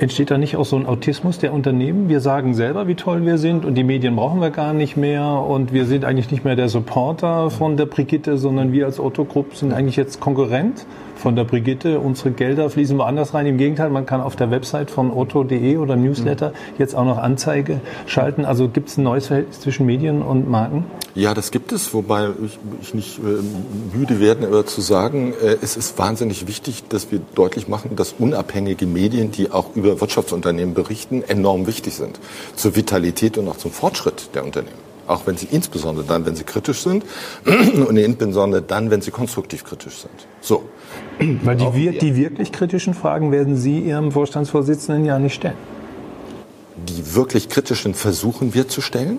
Entsteht 0.00 0.32
da 0.32 0.38
nicht 0.38 0.56
auch 0.56 0.64
so 0.64 0.74
ein 0.74 0.86
Autismus 0.86 1.38
der 1.38 1.52
Unternehmen? 1.52 2.08
Wir 2.08 2.18
sagen 2.18 2.54
selber, 2.54 2.88
wie 2.88 2.96
toll 2.96 3.24
wir 3.24 3.38
sind 3.38 3.64
und 3.64 3.76
die 3.76 3.84
Medien 3.84 4.16
brauchen 4.16 4.40
wir 4.40 4.50
gar 4.50 4.72
nicht 4.72 4.96
mehr 4.96 5.24
und 5.24 5.72
wir 5.72 5.86
sind 5.86 6.04
eigentlich 6.04 6.32
nicht 6.32 6.44
mehr 6.44 6.56
der 6.56 6.68
Supporter 6.68 7.48
von 7.48 7.76
der 7.76 7.86
Brigitte, 7.86 8.36
sondern 8.36 8.72
wir 8.72 8.86
als 8.86 8.98
Otto 8.98 9.24
Group 9.24 9.54
sind 9.54 9.72
eigentlich 9.72 9.94
jetzt 9.94 10.18
Konkurrent 10.18 10.84
von 11.24 11.36
der 11.36 11.44
Brigitte. 11.44 12.00
Unsere 12.00 12.32
Gelder 12.32 12.68
fließen 12.68 12.98
woanders 12.98 13.32
rein. 13.32 13.46
Im 13.46 13.56
Gegenteil, 13.56 13.88
man 13.88 14.04
kann 14.04 14.20
auf 14.20 14.36
der 14.36 14.50
Website 14.50 14.90
von 14.90 15.10
otto.de 15.10 15.78
oder 15.78 15.96
Newsletter 15.96 16.52
jetzt 16.76 16.94
auch 16.94 17.06
noch 17.06 17.16
Anzeige 17.16 17.80
schalten. 18.06 18.44
Also 18.44 18.68
gibt 18.68 18.90
es 18.90 18.98
ein 18.98 19.04
neues 19.04 19.28
Verhältnis 19.28 19.58
zwischen 19.60 19.86
Medien 19.86 20.20
und 20.20 20.50
Marken? 20.50 20.84
Ja, 21.14 21.32
das 21.32 21.50
gibt 21.50 21.72
es, 21.72 21.94
wobei 21.94 22.28
ich, 22.44 22.58
ich 22.82 22.92
nicht 22.92 23.18
äh, 23.20 23.96
müde 23.96 24.20
werde, 24.20 24.46
aber 24.46 24.66
zu 24.66 24.82
sagen, 24.82 25.32
äh, 25.42 25.56
es 25.62 25.78
ist 25.78 25.98
wahnsinnig 25.98 26.46
wichtig, 26.46 26.84
dass 26.90 27.10
wir 27.10 27.20
deutlich 27.34 27.68
machen, 27.68 27.96
dass 27.96 28.14
unabhängige 28.18 28.84
Medien, 28.84 29.32
die 29.32 29.50
auch 29.50 29.74
über 29.74 30.02
Wirtschaftsunternehmen 30.02 30.74
berichten, 30.74 31.22
enorm 31.26 31.66
wichtig 31.66 31.94
sind 31.94 32.20
zur 32.54 32.76
Vitalität 32.76 33.38
und 33.38 33.48
auch 33.48 33.56
zum 33.56 33.70
Fortschritt 33.70 34.34
der 34.34 34.44
Unternehmen 34.44 34.83
auch 35.06 35.26
wenn 35.26 35.36
sie 35.36 35.48
insbesondere 35.50 36.04
dann, 36.04 36.26
wenn 36.26 36.36
sie 36.36 36.44
kritisch 36.44 36.82
sind 36.82 37.04
und 37.44 37.96
insbesondere 37.96 38.62
dann, 38.62 38.90
wenn 38.90 39.00
sie 39.00 39.10
konstruktiv 39.10 39.64
kritisch 39.64 39.98
sind. 39.98 40.26
So. 40.40 40.64
Weil 41.18 41.56
die, 41.56 41.98
die 41.98 42.16
wirklich 42.16 42.52
kritischen 42.52 42.94
Fragen 42.94 43.32
werden 43.32 43.56
Sie 43.56 43.80
Ihrem 43.80 44.12
Vorstandsvorsitzenden 44.12 45.04
ja 45.04 45.18
nicht 45.18 45.34
stellen. 45.34 45.56
Die 46.76 47.14
wirklich 47.14 47.48
kritischen 47.48 47.94
versuchen 47.94 48.54
wir 48.54 48.68
zu 48.68 48.80
stellen 48.80 49.18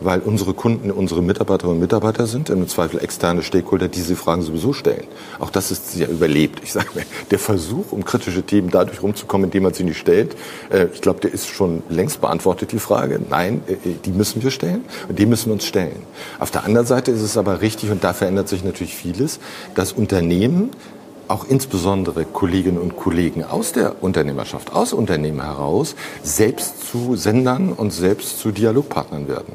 weil 0.00 0.20
unsere 0.20 0.54
Kunden 0.54 0.90
unsere 0.90 1.22
Mitarbeiterinnen 1.22 1.76
und 1.76 1.80
Mitarbeiter 1.80 2.26
sind, 2.26 2.50
im 2.50 2.68
Zweifel 2.68 3.00
externe 3.02 3.42
Stakeholder, 3.42 3.88
die 3.88 4.04
diese 4.04 4.16
Fragen 4.16 4.42
sowieso 4.42 4.72
stellen. 4.72 5.04
Auch 5.38 5.50
das 5.50 5.70
ist 5.70 5.96
ja 5.96 6.06
überlebt. 6.06 6.60
Ich 6.62 6.72
sage 6.72 6.88
mir, 6.94 7.04
der 7.30 7.38
Versuch, 7.38 7.92
um 7.92 8.04
kritische 8.04 8.42
Themen 8.42 8.70
dadurch 8.70 9.02
rumzukommen, 9.02 9.46
indem 9.46 9.64
man 9.64 9.74
sie 9.74 9.84
nicht 9.84 9.98
stellt, 9.98 10.36
äh, 10.70 10.86
ich 10.92 11.00
glaube, 11.00 11.20
der 11.20 11.32
ist 11.32 11.48
schon 11.48 11.82
längst 11.88 12.20
beantwortet, 12.20 12.72
die 12.72 12.78
Frage. 12.78 13.20
Nein, 13.28 13.62
äh, 13.66 13.76
die 14.04 14.12
müssen 14.12 14.42
wir 14.42 14.50
stellen 14.50 14.84
und 15.08 15.18
die 15.18 15.26
müssen 15.26 15.46
wir 15.46 15.54
uns 15.54 15.66
stellen. 15.66 16.02
Auf 16.38 16.50
der 16.50 16.64
anderen 16.64 16.86
Seite 16.86 17.10
ist 17.10 17.22
es 17.22 17.36
aber 17.36 17.60
richtig, 17.60 17.90
und 17.90 18.04
da 18.04 18.12
verändert 18.12 18.48
sich 18.48 18.62
natürlich 18.62 18.94
vieles, 18.94 19.40
dass 19.74 19.92
Unternehmen 19.92 20.70
auch 21.28 21.46
insbesondere 21.48 22.24
Kolleginnen 22.24 22.78
und 22.78 22.96
Kollegen 22.96 23.44
aus 23.44 23.72
der 23.72 24.02
Unternehmerschaft, 24.02 24.72
aus 24.72 24.92
Unternehmen 24.92 25.42
heraus, 25.42 25.96
selbst 26.22 26.86
zu 26.90 27.16
Sendern 27.16 27.72
und 27.72 27.92
selbst 27.92 28.38
zu 28.38 28.50
Dialogpartnern 28.50 29.28
werden. 29.28 29.54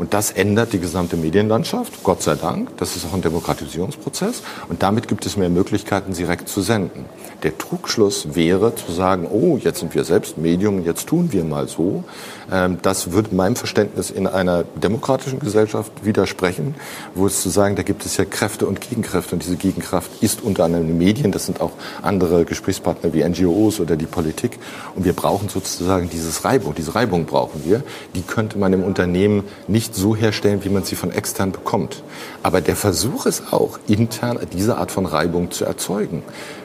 Und 0.00 0.14
das 0.14 0.30
ändert 0.30 0.72
die 0.72 0.78
gesamte 0.78 1.18
Medienlandschaft, 1.18 2.02
Gott 2.02 2.22
sei 2.22 2.34
Dank. 2.34 2.74
Das 2.78 2.96
ist 2.96 3.04
auch 3.04 3.12
ein 3.12 3.20
Demokratisierungsprozess. 3.20 4.40
Und 4.70 4.82
damit 4.82 5.08
gibt 5.08 5.26
es 5.26 5.36
mehr 5.36 5.50
Möglichkeiten, 5.50 6.14
direkt 6.14 6.48
zu 6.48 6.62
senden. 6.62 7.04
Der 7.42 7.58
Trugschluss 7.58 8.34
wäre 8.34 8.74
zu 8.74 8.92
sagen, 8.92 9.26
oh, 9.30 9.58
jetzt 9.58 9.80
sind 9.80 9.94
wir 9.94 10.04
selbst 10.04 10.38
Medium, 10.38 10.84
jetzt 10.84 11.06
tun 11.06 11.32
wir 11.32 11.44
mal 11.44 11.68
so. 11.68 12.04
Ähm, 12.50 12.78
das 12.80 13.12
würde 13.12 13.34
meinem 13.34 13.56
Verständnis 13.56 14.10
in 14.10 14.26
einer 14.26 14.64
demokratischen 14.64 15.38
Gesellschaft 15.38 15.92
widersprechen, 16.02 16.74
wo 17.14 17.26
es 17.26 17.42
zu 17.42 17.50
sagen, 17.50 17.76
da 17.76 17.82
gibt 17.82 18.06
es 18.06 18.16
ja 18.16 18.24
Kräfte 18.24 18.66
und 18.66 18.80
Gegenkräfte. 18.80 19.34
Und 19.34 19.42
diese 19.42 19.56
Gegenkraft 19.56 20.10
ist 20.22 20.42
unter 20.42 20.64
anderem 20.64 20.86
die 20.86 20.94
Medien. 20.94 21.30
Das 21.30 21.44
sind 21.44 21.60
auch 21.60 21.72
andere 22.00 22.46
Gesprächspartner 22.46 23.12
wie 23.12 23.22
NGOs 23.22 23.80
oder 23.80 23.96
die 23.96 24.06
Politik. 24.06 24.58
Und 24.96 25.04
wir 25.04 25.12
brauchen 25.12 25.50
sozusagen 25.50 26.08
dieses 26.08 26.44
Reibung. 26.44 26.74
Diese 26.74 26.94
Reibung 26.94 27.26
brauchen 27.26 27.66
wir. 27.66 27.82
Die 28.14 28.22
könnte 28.22 28.58
man 28.58 28.72
im 28.72 28.82
Unternehmen 28.82 29.44
nicht 29.68 29.89
nicht 29.90 30.00
so 30.00 30.14
herstellen, 30.14 30.64
wie 30.64 30.68
man 30.68 30.84
sie 30.84 30.94
von 30.94 31.10
extern 31.10 31.52
bekommt. 31.52 32.02
Aber 32.42 32.60
der 32.60 32.76
Versuch 32.76 33.26
ist 33.26 33.52
auch, 33.52 33.78
intern 33.88 34.38
diese 34.52 34.76
Art 34.76 34.92
von 34.92 35.06
Reibung 35.06 35.50
zu 35.50 35.64
erzeugen. 35.64 36.22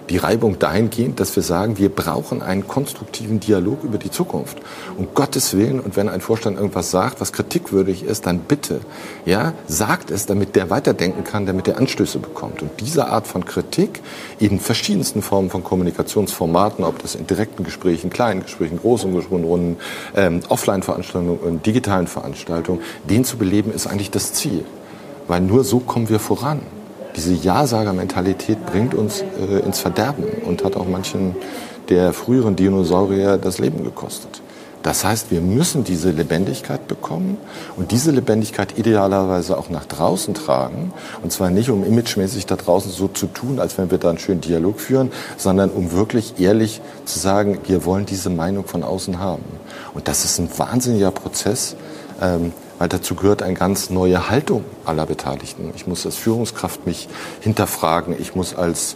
Die 0.10 0.18
Reibung 0.18 0.60
dahingehend, 0.60 1.20
dass 1.20 1.36
wir 1.36 1.42
sagen, 1.42 1.78
wir 1.78 1.90
brauchen 1.90 2.44
einen 2.44 2.68
konstruktiven 2.68 3.40
Dialog 3.40 3.84
über 3.84 3.98
die 3.98 4.12
Zukunft. 4.12 4.58
Um 4.98 5.08
Gottes 5.16 5.56
Willen, 5.58 5.80
und 5.80 5.96
wenn 5.96 6.10
ein 6.10 6.22
Vorstand 6.22 6.58
irgendwas 6.58 6.92
sagt, 6.92 7.22
was 7.22 7.34
kritikwürdig 7.34 8.04
ist, 8.04 8.28
dann 8.28 8.40
bitte, 8.40 8.82
ja, 9.26 9.54
sagt 9.68 10.12
es, 10.12 10.28
damit 10.28 10.56
der 10.56 10.70
weiterdenken 10.70 11.24
kann, 11.24 11.48
damit 11.48 11.68
er 11.68 11.78
Anstöße 11.78 12.20
bekommt. 12.20 12.62
Und 12.62 12.72
diese 12.80 13.08
Art 13.08 13.26
von 13.26 13.46
Kritik 13.46 14.02
in 14.38 14.60
verschiedensten 14.60 15.24
Formen 15.24 15.50
von 15.50 15.64
Kommunikationsformaten, 15.64 16.86
ob 16.86 17.00
das 17.00 17.16
in 17.16 17.26
direkten 17.26 17.64
Gesprächen, 17.64 18.12
kleinen 18.12 18.44
Gesprächen, 18.44 18.78
großen 18.78 19.12
Runden, 19.14 19.78
ähm, 20.16 20.42
Offline-Veranstaltungen 20.50 21.62
digitalen 21.64 22.08
Veranstaltungen, 22.08 22.82
den 23.10 23.26
zu 23.26 23.38
beleben, 23.38 23.74
ist 23.74 23.88
eigentlich 23.88 24.12
das 24.12 24.34
Ziel. 24.34 24.66
Weil 25.28 25.42
nur 25.42 25.64
so 25.64 25.80
kommen 25.80 26.10
wir 26.10 26.20
voran. 26.20 26.62
Diese 27.16 27.34
Ja-Sager-Mentalität 27.34 28.66
bringt 28.66 28.94
uns 28.94 29.22
äh, 29.22 29.60
ins 29.60 29.80
Verderben 29.80 30.26
und 30.46 30.64
hat 30.64 30.76
auch 30.76 30.88
manchen 30.88 31.36
der 31.90 32.14
früheren 32.14 32.56
Dinosaurier 32.56 33.38
das 33.38 33.60
Leben 33.60 33.84
gekostet. 33.84 34.42
Das 34.86 35.04
heißt, 35.04 35.32
wir 35.32 35.42
müssen 35.42 35.84
diese 35.84 36.12
Lebendigkeit 36.12 36.88
bekommen 36.88 37.38
und 37.76 37.90
diese 37.90 38.12
Lebendigkeit 38.12 38.78
idealerweise 38.78 39.58
auch 39.58 39.72
nach 39.72 39.86
draußen 39.86 40.36
tragen. 40.36 40.94
Und 41.24 41.32
zwar 41.32 41.50
nicht, 41.50 41.72
um 41.72 41.84
imagemäßig 41.84 42.46
da 42.46 42.56
draußen 42.56 42.92
so 42.92 43.08
zu 43.08 43.26
tun, 43.26 43.60
als 43.60 43.80
wenn 43.80 43.90
wir 43.90 43.98
da 43.98 44.10
einen 44.10 44.20
schönen 44.20 44.42
Dialog 44.42 44.80
führen, 44.80 45.12
sondern 45.38 45.72
um 45.72 45.92
wirklich 45.92 46.40
ehrlich 46.40 46.82
zu 47.06 47.18
sagen, 47.18 47.58
wir 47.66 47.84
wollen 47.86 48.06
diese 48.06 48.30
Meinung 48.30 48.66
von 48.66 48.84
außen 48.84 49.18
haben. 49.18 49.46
Und 49.96 50.08
das 50.08 50.24
ist 50.24 50.38
ein 50.38 50.50
wahnsinniger 50.56 51.10
Prozess, 51.10 51.76
ähm, 52.22 52.54
weil 52.86 52.90
dazu 52.90 53.16
gehört 53.16 53.42
eine 53.42 53.56
ganz 53.56 53.90
neue 53.90 54.30
Haltung 54.30 54.64
aller 54.86 55.08
Beteiligten. 55.08 55.72
Ich 55.76 55.88
muss 55.88 56.06
als 56.06 56.18
Führungskraft 56.18 56.86
mich 56.86 57.10
hinterfragen. 57.42 58.16
Ich 58.20 58.36
muss 58.36 58.54
als 58.54 58.96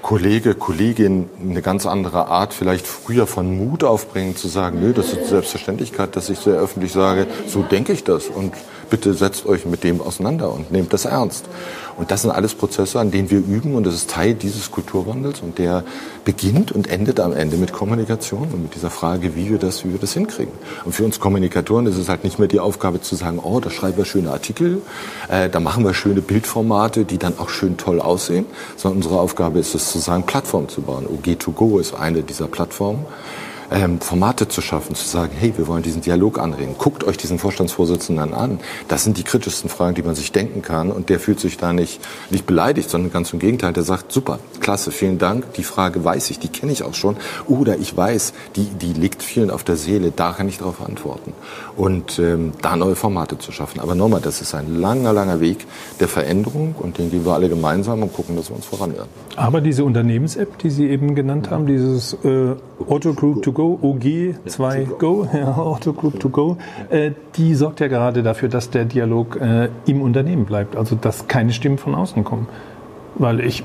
Kollege, 0.00 0.54
Kollegin 0.54 1.28
eine 1.38 1.60
ganz 1.60 1.84
andere 1.84 2.28
Art 2.28 2.54
vielleicht 2.54 2.86
früher 2.86 3.26
von 3.26 3.54
Mut 3.54 3.84
aufbringen, 3.84 4.36
zu 4.36 4.48
sagen, 4.48 4.80
nö, 4.80 4.94
das 4.94 5.12
ist 5.12 5.28
Selbstverständlichkeit, 5.28 6.16
dass 6.16 6.30
ich 6.30 6.38
sehr 6.38 6.54
öffentlich 6.54 6.92
sage, 6.92 7.26
so 7.46 7.60
denke 7.60 7.92
ich 7.92 8.04
das 8.04 8.28
und 8.28 8.54
bitte 8.90 9.14
setzt 9.14 9.46
euch 9.46 9.64
mit 9.64 9.84
dem 9.84 10.00
auseinander 10.00 10.52
und 10.52 10.70
nehmt 10.70 10.92
das 10.92 11.04
ernst. 11.04 11.46
Und 11.96 12.10
das 12.10 12.22
sind 12.22 12.30
alles 12.30 12.54
Prozesse, 12.54 12.98
an 12.98 13.10
denen 13.10 13.30
wir 13.30 13.38
üben 13.38 13.74
und 13.74 13.84
das 13.84 13.94
ist 13.94 14.10
Teil 14.10 14.34
dieses 14.34 14.70
Kulturwandels 14.70 15.40
und 15.40 15.58
der 15.58 15.84
beginnt 16.24 16.72
und 16.72 16.88
endet 16.88 17.20
am 17.20 17.32
Ende 17.32 17.56
mit 17.56 17.72
Kommunikation 17.72 18.48
und 18.52 18.62
mit 18.62 18.74
dieser 18.74 18.90
Frage, 18.90 19.34
wie 19.36 19.50
wir 19.50 19.58
das, 19.58 19.84
wie 19.84 19.92
wir 19.92 19.98
das 19.98 20.12
hinkriegen. 20.14 20.52
Und 20.84 20.94
für 20.94 21.04
uns 21.04 21.20
Kommunikatoren 21.20 21.86
ist 21.86 21.96
es 21.96 22.08
halt 22.08 22.24
nicht 22.24 22.38
mehr 22.38 22.48
die 22.48 22.60
Aufgabe 22.60 23.00
zu 23.00 23.16
sagen, 23.16 23.38
oh, 23.38 23.60
da 23.60 23.70
schreiben 23.70 23.98
wir 23.98 24.04
schöne 24.04 24.30
Artikel, 24.30 24.82
äh, 25.28 25.48
da 25.48 25.60
machen 25.60 25.84
wir 25.84 25.94
schöne 25.94 26.22
Bildformate, 26.22 27.04
die 27.04 27.18
dann 27.18 27.38
auch 27.38 27.48
schön 27.48 27.76
toll 27.76 28.00
aussehen, 28.00 28.46
sondern 28.76 28.98
unsere 28.98 29.20
Aufgabe 29.20 29.58
ist 29.58 29.74
es 29.74 29.92
zu 29.92 29.98
sagen, 29.98 30.24
Plattformen 30.24 30.68
zu 30.68 30.82
bauen. 30.82 31.06
OG2Go 31.06 31.80
ist 31.80 31.94
eine 31.94 32.22
dieser 32.22 32.48
Plattformen 32.48 33.04
ähm, 33.70 34.00
Formate 34.00 34.48
zu 34.48 34.60
schaffen, 34.60 34.94
zu 34.94 35.06
sagen, 35.06 35.32
hey, 35.38 35.52
wir 35.56 35.66
wollen 35.68 35.82
diesen 35.82 36.02
Dialog 36.02 36.38
anregen. 36.38 36.74
Guckt 36.78 37.04
euch 37.04 37.16
diesen 37.16 37.38
Vorstandsvorsitzenden 37.38 38.34
an. 38.34 38.60
Das 38.88 39.04
sind 39.04 39.16
die 39.18 39.22
kritischsten 39.22 39.70
Fragen, 39.70 39.94
die 39.94 40.02
man 40.02 40.14
sich 40.14 40.32
denken 40.32 40.62
kann. 40.62 40.90
Und 40.90 41.08
der 41.08 41.20
fühlt 41.20 41.40
sich 41.40 41.56
da 41.56 41.72
nicht, 41.72 42.00
nicht 42.30 42.46
beleidigt, 42.46 42.90
sondern 42.90 43.12
ganz 43.12 43.32
im 43.32 43.38
Gegenteil. 43.38 43.72
Der 43.72 43.82
sagt, 43.82 44.12
super, 44.12 44.38
klasse, 44.60 44.90
vielen 44.90 45.18
Dank. 45.18 45.52
Die 45.54 45.64
Frage 45.64 46.04
weiß 46.04 46.30
ich, 46.30 46.38
die 46.38 46.48
kenne 46.48 46.72
ich 46.72 46.82
auch 46.82 46.94
schon. 46.94 47.16
Oder 47.46 47.78
ich 47.78 47.96
weiß, 47.96 48.32
die, 48.56 48.64
die 48.64 48.92
liegt 48.92 49.22
vielen 49.22 49.50
auf 49.50 49.64
der 49.64 49.76
Seele. 49.76 50.12
Da 50.14 50.32
kann 50.32 50.48
ich 50.48 50.58
darauf 50.58 50.84
antworten. 50.84 51.32
Und 51.76 52.18
ähm, 52.18 52.52
da 52.62 52.76
neue 52.76 52.96
Formate 52.96 53.38
zu 53.38 53.52
schaffen. 53.52 53.80
Aber 53.80 53.94
nochmal, 53.94 54.20
das 54.20 54.40
ist 54.40 54.54
ein 54.54 54.80
langer, 54.80 55.12
langer 55.12 55.40
Weg 55.40 55.66
der 56.00 56.08
Veränderung 56.08 56.74
und 56.78 56.98
den 56.98 57.10
gehen 57.10 57.24
wir 57.24 57.32
alle 57.32 57.48
gemeinsam 57.48 58.02
und 58.02 58.12
gucken, 58.12 58.36
dass 58.36 58.50
wir 58.50 58.56
uns 58.56 58.66
voranhören. 58.66 59.08
Aber 59.36 59.60
diese 59.60 59.84
Unternehmens-App, 59.84 60.58
die 60.58 60.70
Sie 60.70 60.88
eben 60.88 61.14
genannt 61.14 61.50
haben, 61.50 61.66
dieses 61.66 62.14
äh, 62.24 62.54
Auto 62.88 63.14
Group 63.14 63.42
to 63.42 63.52
Go, 63.52 63.59
OG2 63.62 64.98
Go, 64.98 65.26
ja, 65.32 65.52
Auto 65.56 65.92
Group 65.92 66.20
to 66.20 66.28
Go, 66.28 66.56
äh, 66.90 67.12
die 67.36 67.54
sorgt 67.54 67.80
ja 67.80 67.88
gerade 67.88 68.22
dafür, 68.22 68.48
dass 68.48 68.70
der 68.70 68.84
Dialog 68.84 69.40
äh, 69.40 69.68
im 69.86 70.02
Unternehmen 70.02 70.44
bleibt, 70.44 70.76
also 70.76 70.96
dass 70.96 71.28
keine 71.28 71.52
Stimmen 71.52 71.78
von 71.78 71.94
außen 71.94 72.24
kommen. 72.24 72.48
Weil 73.16 73.40
ich 73.40 73.64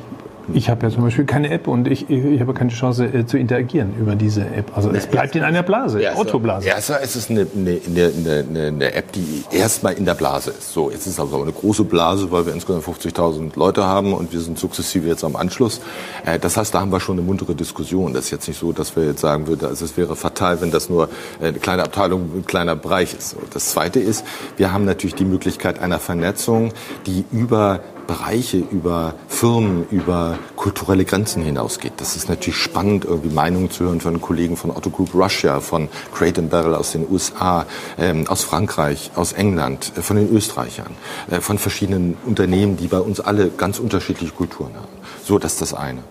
ich 0.53 0.69
habe 0.69 0.85
ja 0.85 0.93
zum 0.93 1.03
Beispiel 1.03 1.25
keine 1.25 1.49
App 1.49 1.67
und 1.67 1.87
ich, 1.87 2.09
ich 2.09 2.39
habe 2.39 2.53
keine 2.53 2.71
Chance 2.71 3.05
äh, 3.05 3.25
zu 3.25 3.37
interagieren 3.37 3.93
über 3.99 4.15
diese 4.15 4.41
App. 4.41 4.71
Also 4.75 4.91
es 4.91 5.07
bleibt 5.07 5.35
in 5.35 5.43
einer 5.43 5.63
Blase, 5.63 6.01
ja, 6.01 6.13
Autoblase. 6.13 6.67
Erstmal 6.67 7.01
ist 7.01 7.15
es 7.15 7.29
eine, 7.29 7.47
eine, 7.55 7.79
eine, 7.87 8.67
eine, 8.67 8.93
App, 8.93 9.11
die 9.11 9.43
erstmal 9.51 9.93
in 9.93 10.05
der 10.05 10.13
Blase 10.13 10.51
ist. 10.51 10.73
So, 10.73 10.91
jetzt 10.91 11.07
ist 11.07 11.13
es 11.13 11.19
aber 11.19 11.41
eine 11.41 11.51
große 11.51 11.83
Blase, 11.83 12.31
weil 12.31 12.45
wir 12.45 12.53
insgesamt 12.53 12.85
50.000 12.85 13.51
Leute 13.55 13.85
haben 13.85 14.13
und 14.13 14.31
wir 14.33 14.39
sind 14.39 14.59
sukzessive 14.59 15.07
jetzt 15.07 15.23
am 15.23 15.35
Anschluss. 15.35 15.81
Äh, 16.25 16.39
das 16.39 16.57
heißt, 16.57 16.73
da 16.73 16.81
haben 16.81 16.91
wir 16.91 16.99
schon 16.99 17.17
eine 17.17 17.25
muntere 17.25 17.55
Diskussion. 17.55 18.13
Das 18.13 18.25
ist 18.25 18.31
jetzt 18.31 18.47
nicht 18.47 18.59
so, 18.59 18.71
dass 18.71 18.95
wir 18.95 19.05
jetzt 19.05 19.21
sagen 19.21 19.47
würden, 19.47 19.67
also 19.67 19.85
es 19.85 19.97
wäre 19.97 20.15
fatal, 20.15 20.61
wenn 20.61 20.71
das 20.71 20.89
nur 20.89 21.09
eine 21.41 21.53
kleine 21.53 21.83
Abteilung, 21.83 22.29
ein 22.35 22.45
kleiner 22.45 22.75
Bereich 22.75 23.13
ist. 23.13 23.35
Das 23.53 23.71
Zweite 23.71 23.99
ist, 23.99 24.25
wir 24.57 24.71
haben 24.71 24.85
natürlich 24.85 25.15
die 25.15 25.25
Möglichkeit 25.25 25.79
einer 25.79 25.99
Vernetzung, 25.99 26.71
die 27.05 27.25
über 27.31 27.81
Bereiche, 28.07 28.57
über 28.57 29.15
Firmen, 29.27 29.87
über 29.89 30.37
kulturelle 30.55 31.05
Grenzen 31.05 31.43
hinausgeht. 31.43 31.93
Das 31.97 32.15
ist 32.15 32.29
natürlich 32.29 32.57
spannend, 32.57 33.05
irgendwie 33.05 33.33
Meinungen 33.33 33.69
zu 33.69 33.85
hören 33.85 34.01
von 34.01 34.21
Kollegen 34.21 34.57
von 34.57 34.71
Otto 34.71 34.89
Group 34.89 35.13
Russia, 35.13 35.59
von 35.59 35.89
Crate 36.13 36.41
Barrel 36.43 36.75
aus 36.75 36.91
den 36.91 37.09
USA, 37.09 37.65
ähm, 37.97 38.27
aus 38.27 38.43
Frankreich, 38.43 39.11
aus 39.15 39.33
England, 39.33 39.91
äh, 39.97 40.01
von 40.01 40.17
den 40.17 40.33
Österreichern, 40.33 40.95
äh, 41.29 41.41
von 41.41 41.57
verschiedenen 41.57 42.17
Unternehmen, 42.25 42.77
die 42.77 42.87
bei 42.87 42.99
uns 42.99 43.19
alle 43.19 43.49
ganz 43.49 43.79
unterschiedliche 43.79 44.33
Kulturen 44.33 44.73
haben. 44.75 44.87
So, 45.23 45.39
das 45.39 45.53
ist 45.53 45.61
das 45.61 45.73
eine. 45.73 46.01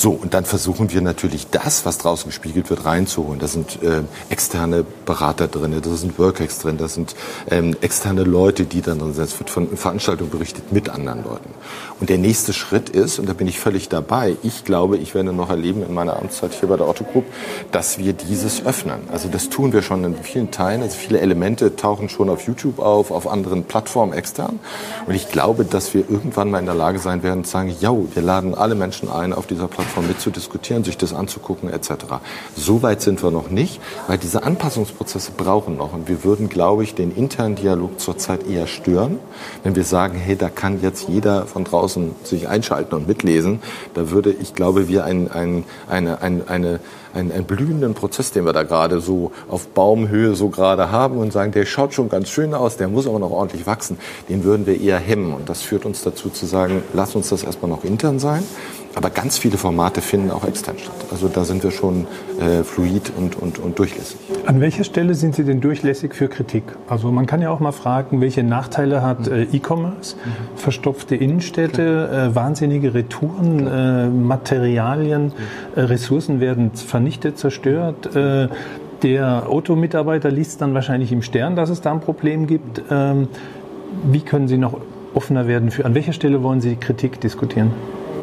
So, 0.00 0.12
und 0.12 0.32
dann 0.32 0.46
versuchen 0.46 0.90
wir 0.92 1.02
natürlich 1.02 1.50
das, 1.50 1.84
was 1.84 1.98
draußen 1.98 2.30
gespiegelt 2.30 2.70
wird, 2.70 2.86
reinzuholen. 2.86 3.38
Da 3.38 3.46
sind 3.46 3.82
äh, 3.82 4.00
externe 4.30 4.82
Berater 5.04 5.46
drin, 5.46 5.78
da 5.78 5.90
sind 5.94 6.18
Workex 6.18 6.58
drin, 6.58 6.78
da 6.78 6.88
sind 6.88 7.14
ähm, 7.50 7.76
externe 7.82 8.24
Leute, 8.24 8.64
die 8.64 8.80
dann 8.80 8.98
drin 8.98 9.12
sind. 9.12 9.24
Es 9.24 9.38
wird 9.38 9.50
von 9.50 9.76
Veranstaltungen 9.76 10.30
berichtet 10.30 10.72
mit 10.72 10.88
anderen 10.88 11.22
Leuten. 11.22 11.50
Und 12.00 12.08
der 12.08 12.18
nächste 12.18 12.54
Schritt 12.54 12.88
ist, 12.88 13.18
und 13.18 13.28
da 13.28 13.34
bin 13.34 13.46
ich 13.46 13.60
völlig 13.60 13.90
dabei, 13.90 14.36
ich 14.42 14.64
glaube, 14.64 14.96
ich 14.96 15.14
werde 15.14 15.34
noch 15.34 15.50
erleben 15.50 15.82
in 15.86 15.92
meiner 15.92 16.16
Amtszeit 16.16 16.54
hier 16.54 16.68
bei 16.68 16.78
der 16.78 16.88
Otto 16.88 17.04
Group, 17.04 17.26
dass 17.72 17.98
wir 17.98 18.14
dieses 18.14 18.64
öffnen. 18.64 19.00
Also 19.12 19.28
das 19.28 19.50
tun 19.50 19.74
wir 19.74 19.82
schon 19.82 20.02
in 20.04 20.16
vielen 20.16 20.50
Teilen. 20.50 20.80
Also 20.80 20.96
viele 20.96 21.20
Elemente 21.20 21.76
tauchen 21.76 22.08
schon 22.08 22.30
auf 22.30 22.46
YouTube 22.46 22.78
auf, 22.78 23.10
auf 23.10 23.28
anderen 23.28 23.64
Plattformen 23.64 24.14
extern. 24.14 24.58
Und 25.06 25.14
ich 25.14 25.28
glaube, 25.28 25.66
dass 25.66 25.92
wir 25.92 26.08
irgendwann 26.08 26.50
mal 26.50 26.58
in 26.58 26.66
der 26.66 26.74
Lage 26.74 26.98
sein 26.98 27.22
werden 27.22 27.44
zu 27.44 27.50
sagen, 27.50 27.74
ja, 27.80 27.92
wir 27.92 28.22
laden 28.22 28.54
alle 28.54 28.74
Menschen 28.74 29.10
ein, 29.10 29.34
auf 29.34 29.46
dieser 29.46 29.68
Plattform 29.68 30.08
mitzudiskutieren, 30.08 30.84
sich 30.84 30.96
das 30.96 31.12
anzugucken 31.12 31.70
etc. 31.70 31.90
So 32.56 32.82
weit 32.82 33.02
sind 33.02 33.22
wir 33.22 33.30
noch 33.30 33.50
nicht, 33.50 33.78
weil 34.06 34.16
diese 34.16 34.42
Anpassungsprozesse 34.42 35.32
brauchen 35.36 35.76
noch. 35.76 35.92
Und 35.92 36.08
wir 36.08 36.24
würden, 36.24 36.48
glaube 36.48 36.82
ich, 36.82 36.94
den 36.94 37.14
internen 37.14 37.56
Dialog 37.56 38.00
zurzeit 38.00 38.46
eher 38.48 38.66
stören, 38.66 39.18
wenn 39.64 39.76
wir 39.76 39.84
sagen, 39.84 40.16
hey, 40.18 40.36
da 40.36 40.48
kann 40.48 40.80
jetzt 40.80 41.08
jeder 41.08 41.46
von 41.46 41.64
draußen 41.64 41.89
sich 42.24 42.48
einschalten 42.48 42.94
und 42.94 43.08
mitlesen. 43.08 43.60
Da 43.94 44.10
würde, 44.10 44.30
ich 44.32 44.54
glaube, 44.54 44.88
wir 44.88 45.04
ein, 45.04 45.30
ein, 45.30 45.64
eine, 45.88 46.20
ein, 46.22 46.48
eine 46.48 46.80
einen, 47.14 47.32
einen 47.32 47.44
blühenden 47.44 47.94
Prozess, 47.94 48.32
den 48.32 48.44
wir 48.44 48.52
da 48.52 48.62
gerade 48.62 49.00
so 49.00 49.32
auf 49.48 49.68
Baumhöhe 49.68 50.34
so 50.34 50.48
gerade 50.48 50.90
haben 50.90 51.18
und 51.18 51.32
sagen, 51.32 51.52
der 51.52 51.66
schaut 51.66 51.94
schon 51.94 52.08
ganz 52.08 52.28
schön 52.28 52.54
aus, 52.54 52.76
der 52.76 52.88
muss 52.88 53.06
aber 53.06 53.18
noch 53.18 53.30
ordentlich 53.30 53.66
wachsen, 53.66 53.98
den 54.28 54.44
würden 54.44 54.66
wir 54.66 54.80
eher 54.80 54.98
hemmen. 54.98 55.34
Und 55.34 55.48
das 55.48 55.62
führt 55.62 55.84
uns 55.84 56.02
dazu 56.02 56.30
zu 56.30 56.46
sagen, 56.46 56.82
lass 56.94 57.14
uns 57.14 57.28
das 57.28 57.42
erstmal 57.42 57.70
noch 57.70 57.84
intern 57.84 58.18
sein. 58.18 58.44
Aber 58.94 59.10
ganz 59.10 59.38
viele 59.38 59.56
Formate 59.56 60.00
finden 60.00 60.30
auch 60.30 60.44
extern 60.44 60.76
statt. 60.78 60.96
Also 61.10 61.28
da 61.28 61.44
sind 61.44 61.62
wir 61.62 61.70
schon 61.70 62.06
äh, 62.40 62.64
fluid 62.64 63.12
und, 63.16 63.36
und, 63.36 63.58
und 63.58 63.78
durchlässig. 63.78 64.18
An 64.46 64.60
welcher 64.60 64.84
Stelle 64.84 65.14
sind 65.14 65.34
Sie 65.36 65.44
denn 65.44 65.60
durchlässig 65.60 66.14
für 66.14 66.28
Kritik? 66.28 66.64
Also 66.88 67.12
man 67.12 67.26
kann 67.26 67.40
ja 67.40 67.50
auch 67.50 67.60
mal 67.60 67.72
fragen, 67.72 68.20
welche 68.20 68.42
Nachteile 68.42 69.02
hat 69.02 69.28
äh, 69.28 69.42
E-Commerce? 69.44 70.16
Mhm. 70.16 70.58
Verstopfte 70.58 71.14
Innenstädte, 71.14 72.30
äh, 72.32 72.34
wahnsinnige 72.34 72.94
Retouren, 72.94 73.66
äh, 73.66 74.08
Materialien, 74.08 75.32
äh, 75.76 75.82
Ressourcen 75.82 76.40
werden 76.40 76.72
vernichtet, 76.72 77.38
zerstört. 77.38 78.14
Äh, 78.16 78.48
der 79.02 79.48
Automitarbeiter 79.48 80.30
liest 80.30 80.60
dann 80.60 80.74
wahrscheinlich 80.74 81.12
im 81.12 81.22
Stern, 81.22 81.56
dass 81.56 81.70
es 81.70 81.80
da 81.80 81.92
ein 81.92 82.00
Problem 82.00 82.46
gibt. 82.46 82.82
Ähm, 82.90 83.28
wie 84.10 84.20
können 84.20 84.48
Sie 84.48 84.58
noch 84.58 84.78
offener 85.14 85.46
werden? 85.46 85.70
Für, 85.70 85.84
an 85.84 85.94
welcher 85.94 86.12
Stelle 86.12 86.42
wollen 86.42 86.60
Sie 86.60 86.76
Kritik 86.76 87.20
diskutieren? 87.20 87.72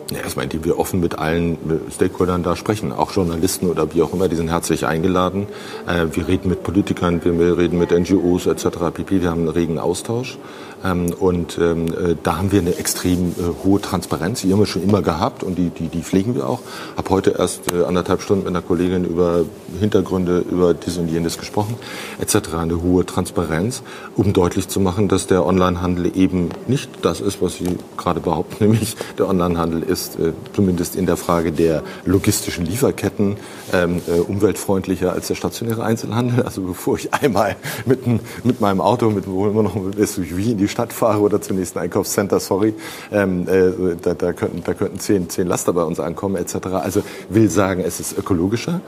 Ja, 0.10 0.20
erstmal, 0.20 0.46
indem 0.46 0.64
wir 0.64 0.80
offen 0.80 1.02
mit 1.02 1.20
allen 1.20 1.58
Stakeholdern 1.94 2.42
da 2.42 2.56
sprechen, 2.56 2.94
auch 2.94 3.12
Journalisten 3.12 3.68
oder 3.68 3.94
wie 3.94 4.02
auch 4.02 4.14
immer, 4.14 4.30
die 4.30 4.38
sind 4.38 4.50
herzlich 4.50 4.86
eingeladen. 4.86 5.48
Äh, 5.86 6.16
wir 6.16 6.30
reden 6.30 6.48
mit 6.48 6.64
Politikern, 6.64 7.22
wir 7.26 7.58
reden 7.58 7.78
mit 7.78 7.92
NGOs 7.92 8.46
etc. 8.46 8.68
pp. 8.94 9.22
Wir 9.22 9.30
haben 9.30 9.42
einen 9.42 9.50
regen 9.50 9.80
Austausch. 9.80 10.38
Ähm, 10.84 11.14
und 11.20 11.58
ähm, 11.60 11.88
äh, 11.88 12.16
da 12.22 12.38
haben 12.38 12.52
wir 12.52 12.60
eine 12.60 12.76
extrem 12.78 13.32
äh, 13.32 13.64
hohe 13.64 13.82
Transparenz, 13.82 14.42
die 14.42 14.52
haben 14.52 14.60
wir 14.60 14.66
schon 14.66 14.84
immer 14.84 15.02
gehabt 15.02 15.44
und 15.44 15.58
die, 15.58 15.70
die, 15.70 15.88
die 15.88 16.02
pflegen 16.02 16.36
wir 16.36 16.48
auch. 16.48 16.60
Habe 16.96 17.10
heute 17.10 17.32
erst 17.32 17.72
äh, 17.72 17.84
anderthalb 17.84 18.22
Stunden 18.22 18.44
mit 18.44 18.50
einer 18.50 18.62
Kollegin 18.62 19.04
über 19.06 19.46
Hintergründe, 19.80 20.40
über 20.40 20.74
dies 20.74 20.98
und 20.98 21.08
jenes 21.08 21.38
gesprochen, 21.38 21.76
etc. 22.20 22.54
Eine 22.56 22.82
hohe 22.82 23.06
Transparenz, 23.06 23.82
um 24.16 24.34
deutlich 24.34 24.68
zu 24.68 24.80
machen, 24.80 25.08
dass 25.08 25.28
der 25.28 25.46
Onlinehandel 25.46 26.16
eben 26.16 26.50
nicht 26.68 26.90
das 27.02 27.22
ist, 27.22 27.42
was 27.42 27.56
Sie 27.56 27.78
gerade 27.98 28.20
behaupten, 28.20 28.56
nämlich 28.66 28.96
der 29.18 29.28
Onlinehandel 29.28 29.84
ist 29.84 30.18
zumindest 30.54 30.96
in 30.96 31.06
der 31.06 31.18
Frage 31.18 31.52
der 31.52 31.84
logistischen 32.06 32.66
Lieferketten 32.66 33.38
ähm, 33.74 34.02
äh, 34.08 34.20
umweltfreundlicher 34.20 35.12
als 35.14 35.28
der 35.28 35.36
stationäre 35.36 35.84
Einzelhandel. 35.84 36.44
Also 36.44 36.62
bevor 36.62 36.98
ich 36.98 37.14
einmal 37.14 37.56
mit, 37.86 38.06
mit 38.46 38.62
meinem 38.62 38.82
Auto, 38.82 39.10
mit 39.10 39.28
wo 39.28 39.48
immer 39.48 39.64
noch 39.64 39.76
SUV 39.76 40.38
in 40.38 40.58
die 40.68 40.72
Stadt 40.72 40.94
fahre 40.94 41.22
oder 41.22 41.42
zum 41.42 41.58
nächsten 41.58 41.80
Einkaufscenter, 41.80 42.40
sorry, 42.40 42.74
ähm, 43.12 43.48
äh, 43.48 43.96
da, 44.02 44.14
da, 44.14 44.34
könnten, 44.34 44.64
da 44.64 44.74
könnten 44.74 45.00
zehn, 45.00 45.30
zehn 45.30 45.48
Laster 45.48 45.74
bei 45.74 45.84
uns 45.84 46.00
ankommen 46.00 46.36
etc. 46.36 46.68
Also 46.74 47.02
will 47.30 47.50
sagen, 47.50 47.82
es 47.86 48.00
ist 48.00 48.18
ökologischer 48.18 48.82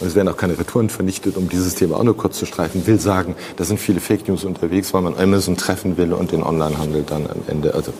und 0.00 0.06
es 0.06 0.14
werden 0.14 0.28
auch 0.28 0.36
keine 0.36 0.58
Retouren 0.58 0.88
vernichtet, 0.88 1.36
um 1.36 1.48
dieses 1.48 1.74
Thema 1.74 1.96
auch 1.98 2.04
nur 2.04 2.16
kurz 2.16 2.38
zu 2.38 2.46
streifen. 2.46 2.86
Will 2.86 2.98
sagen, 2.98 3.34
da 3.56 3.64
sind 3.64 3.78
viele 3.78 4.00
Fake 4.00 4.26
News 4.28 4.44
unterwegs, 4.44 4.94
weil 4.94 5.02
man 5.02 5.16
Amazon 5.16 5.56
treffen 5.56 5.96
will 5.96 6.12
und 6.12 6.32
den 6.32 6.42
Onlinehandel 6.42 7.04
dann 7.06 7.26
am 7.26 7.42
Ende, 7.46 7.74
also 7.74 7.92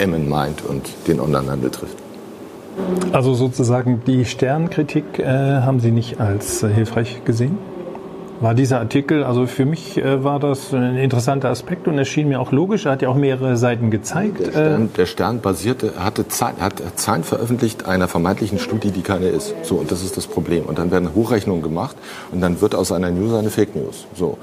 Amazon 0.00 0.28
meint 0.28 0.64
und 0.64 0.88
den 1.08 1.20
Onlinehandel 1.20 1.70
trifft. 1.70 1.96
Also 3.12 3.34
sozusagen 3.34 4.02
die 4.06 4.24
Sternkritik 4.24 5.18
äh, 5.18 5.24
haben 5.26 5.80
Sie 5.80 5.90
nicht 5.90 6.20
als 6.20 6.62
äh, 6.62 6.68
hilfreich 6.68 7.22
gesehen? 7.24 7.58
War 8.40 8.54
dieser 8.54 8.78
Artikel, 8.78 9.24
also 9.24 9.46
für 9.46 9.64
mich 9.64 9.96
äh, 9.98 10.22
war 10.22 10.38
das 10.40 10.72
ein 10.72 10.96
interessanter 10.96 11.50
Aspekt 11.50 11.88
und 11.88 11.98
es 11.98 12.08
schien 12.08 12.28
mir 12.28 12.40
auch 12.40 12.52
logisch. 12.52 12.86
Er 12.86 12.92
hat 12.92 13.02
ja 13.02 13.08
auch 13.08 13.16
mehrere 13.16 13.56
Seiten 13.56 13.90
gezeigt. 13.90 14.40
Der 14.40 14.50
Stern, 14.50 14.90
der 14.96 15.06
Stern 15.06 15.40
basierte, 15.40 15.92
hatte 15.98 16.28
Zahlen, 16.28 16.60
hat 16.60 16.82
Zahlen 16.96 17.24
veröffentlicht 17.24 17.86
einer 17.86 18.08
vermeintlichen 18.08 18.58
Studie, 18.58 18.90
die 18.90 19.02
keine 19.02 19.28
ist. 19.28 19.54
So, 19.62 19.76
und 19.76 19.90
das 19.90 20.02
ist 20.02 20.16
das 20.16 20.26
Problem. 20.26 20.64
Und 20.64 20.78
dann 20.78 20.90
werden 20.90 21.14
Hochrechnungen 21.14 21.62
gemacht 21.62 21.96
und 22.32 22.40
dann 22.40 22.60
wird 22.60 22.74
aus 22.74 22.92
einer 22.92 23.10
News 23.10 23.34
eine 23.34 23.50
Fake 23.50 23.74
News. 23.74 24.06
So 24.14 24.38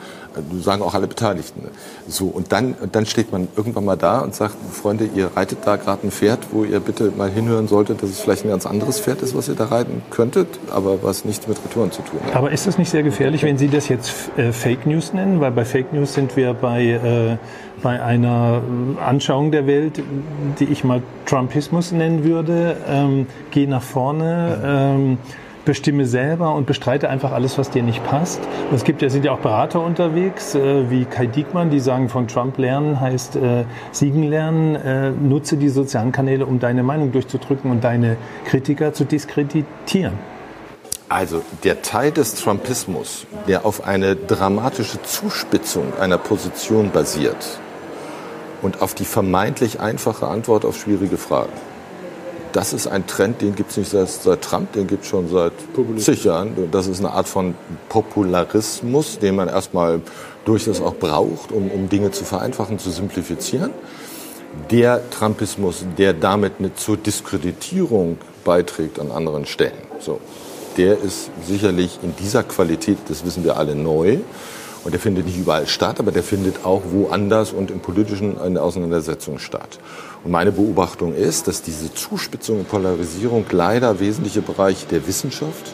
sagen 0.61 0.81
auch 0.81 0.93
alle 0.93 1.07
Beteiligten. 1.07 1.67
So, 2.07 2.25
und 2.25 2.51
dann, 2.51 2.75
dann 2.91 3.05
steht 3.05 3.31
man 3.31 3.47
irgendwann 3.55 3.85
mal 3.85 3.95
da 3.95 4.19
und 4.19 4.35
sagt, 4.35 4.55
Freunde, 4.71 5.07
ihr 5.13 5.31
reitet 5.35 5.59
da 5.65 5.75
gerade 5.75 6.07
ein 6.07 6.11
Pferd, 6.11 6.39
wo 6.51 6.63
ihr 6.63 6.79
bitte 6.79 7.11
mal 7.15 7.29
hinhören 7.29 7.67
solltet, 7.67 8.01
dass 8.01 8.09
es 8.09 8.19
vielleicht 8.19 8.45
ein 8.45 8.49
ganz 8.49 8.65
anderes 8.65 8.99
Pferd 8.99 9.21
ist, 9.21 9.35
was 9.35 9.47
ihr 9.47 9.55
da 9.55 9.65
reiten 9.65 10.01
könntet, 10.09 10.47
aber 10.71 11.03
was 11.03 11.25
nichts 11.25 11.47
mit 11.47 11.57
Retouren 11.63 11.91
zu 11.91 12.01
tun 12.01 12.19
hat. 12.25 12.35
Aber 12.35 12.51
ist 12.51 12.67
das 12.67 12.77
nicht 12.77 12.89
sehr 12.89 13.03
gefährlich, 13.03 13.43
wenn 13.43 13.57
Sie 13.57 13.67
das 13.67 13.82
jetzt 13.89 14.31
äh, 14.37 14.51
Fake 14.51 14.85
News 14.85 15.13
nennen? 15.13 15.39
Weil 15.39 15.51
bei 15.51 15.65
Fake 15.65 15.93
News 15.93 16.13
sind 16.13 16.35
wir 16.35 16.53
bei, 16.53 16.83
äh, 16.83 17.37
bei 17.81 18.01
einer 18.01 18.61
Anschauung 19.05 19.51
der 19.51 19.67
Welt, 19.67 20.01
die 20.59 20.65
ich 20.65 20.83
mal 20.83 21.01
Trumpismus 21.25 21.91
nennen 21.91 22.23
würde. 22.23 22.77
Ähm, 22.87 23.27
geh 23.51 23.67
nach 23.67 23.81
vorne. 23.81 24.59
Ähm, 24.65 25.17
bestimme 25.65 26.05
selber 26.05 26.53
und 26.55 26.65
bestreite 26.65 27.09
einfach 27.09 27.31
alles, 27.31 27.57
was 27.57 27.69
dir 27.69 27.83
nicht 27.83 28.03
passt. 28.03 28.41
Und 28.69 28.75
es 28.75 28.83
gibt 28.83 29.01
ja, 29.01 29.09
sind 29.09 29.25
ja 29.25 29.31
auch 29.31 29.39
Berater 29.39 29.81
unterwegs, 29.81 30.55
äh, 30.55 30.89
wie 30.89 31.05
Kai 31.05 31.27
Diekmann, 31.27 31.69
die 31.69 31.79
sagen, 31.79 32.09
von 32.09 32.27
Trump 32.27 32.57
lernen 32.57 32.99
heißt 32.99 33.35
äh, 33.35 33.65
siegen 33.91 34.23
lernen. 34.23 34.75
Äh, 34.75 35.11
nutze 35.11 35.57
die 35.57 35.69
sozialen 35.69 36.11
Kanäle, 36.11 36.45
um 36.45 36.59
deine 36.59 36.83
Meinung 36.83 37.11
durchzudrücken 37.11 37.71
und 37.71 37.83
deine 37.83 38.17
Kritiker 38.45 38.93
zu 38.93 39.05
diskreditieren. 39.05 40.32
Also 41.09 41.43
der 41.63 41.81
Teil 41.81 42.11
des 42.11 42.35
Trumpismus, 42.35 43.25
der 43.47 43.65
auf 43.65 43.85
eine 43.85 44.15
dramatische 44.15 45.01
Zuspitzung 45.03 45.93
einer 45.99 46.17
Position 46.17 46.91
basiert 46.91 47.59
und 48.61 48.81
auf 48.81 48.93
die 48.93 49.05
vermeintlich 49.05 49.79
einfache 49.79 50.27
Antwort 50.27 50.65
auf 50.65 50.77
schwierige 50.79 51.17
Fragen, 51.17 51.53
das 52.53 52.71
ist 52.71 52.87
ein 52.87 53.07
Trend, 53.07 53.41
den 53.41 53.55
gibt 53.55 53.71
es 53.71 53.77
nicht 53.77 53.89
seit, 53.89 54.09
seit, 54.09 54.41
Trump, 54.43 54.71
den 54.73 54.85
gibt 54.85 55.03
es 55.03 55.09
schon 55.09 55.27
seit 55.27 55.53
zig 55.97 56.23
Jahren. 56.23 56.69
Das 56.71 56.85
ist 56.85 56.99
eine 56.99 57.11
Art 57.11 57.27
von 57.27 57.55
Popularismus, 57.89 59.17
den 59.17 59.35
man 59.35 59.49
erstmal 59.49 60.01
durchaus 60.45 60.79
auch 60.79 60.93
braucht, 60.93 61.51
um, 61.51 61.71
um 61.71 61.89
Dinge 61.89 62.11
zu 62.11 62.23
vereinfachen, 62.23 62.77
zu 62.77 62.91
simplifizieren. 62.91 63.71
Der 64.69 65.09
Trumpismus, 65.09 65.83
der 65.97 66.13
damit 66.13 66.53
eine, 66.59 66.75
zur 66.75 66.95
Diskreditierung 66.95 68.19
beiträgt 68.45 68.99
an 68.99 69.09
anderen 69.09 69.47
Stellen, 69.47 69.73
so, 69.99 70.19
der 70.77 70.99
ist 71.01 71.29
sicherlich 71.45 71.99
in 72.01 72.15
dieser 72.15 72.43
Qualität, 72.43 72.97
das 73.07 73.25
wissen 73.25 73.43
wir 73.43 73.57
alle, 73.57 73.75
neu. 73.75 74.19
Und 74.83 74.91
der 74.91 74.99
findet 74.99 75.25
nicht 75.25 75.37
überall 75.37 75.65
statt, 75.65 75.99
aber 75.99 76.11
der 76.11 76.23
findet 76.23 76.65
auch 76.65 76.81
woanders 76.91 77.53
und 77.53 77.71
im 77.71 77.79
politischen 77.79 78.37
in 78.41 78.55
der 78.55 78.63
Auseinandersetzung 78.63 79.39
statt. 79.39 79.79
Und 80.25 80.31
meine 80.31 80.51
Beobachtung 80.51 81.15
ist, 81.15 81.47
dass 81.47 81.61
diese 81.61 81.93
Zuspitzung 81.93 82.59
und 82.59 82.69
Polarisierung 82.69 83.45
leider 83.51 84.01
wesentliche 84.01 84.41
Bereiche 84.41 84.85
der 84.87 85.07
Wissenschaft, 85.07 85.73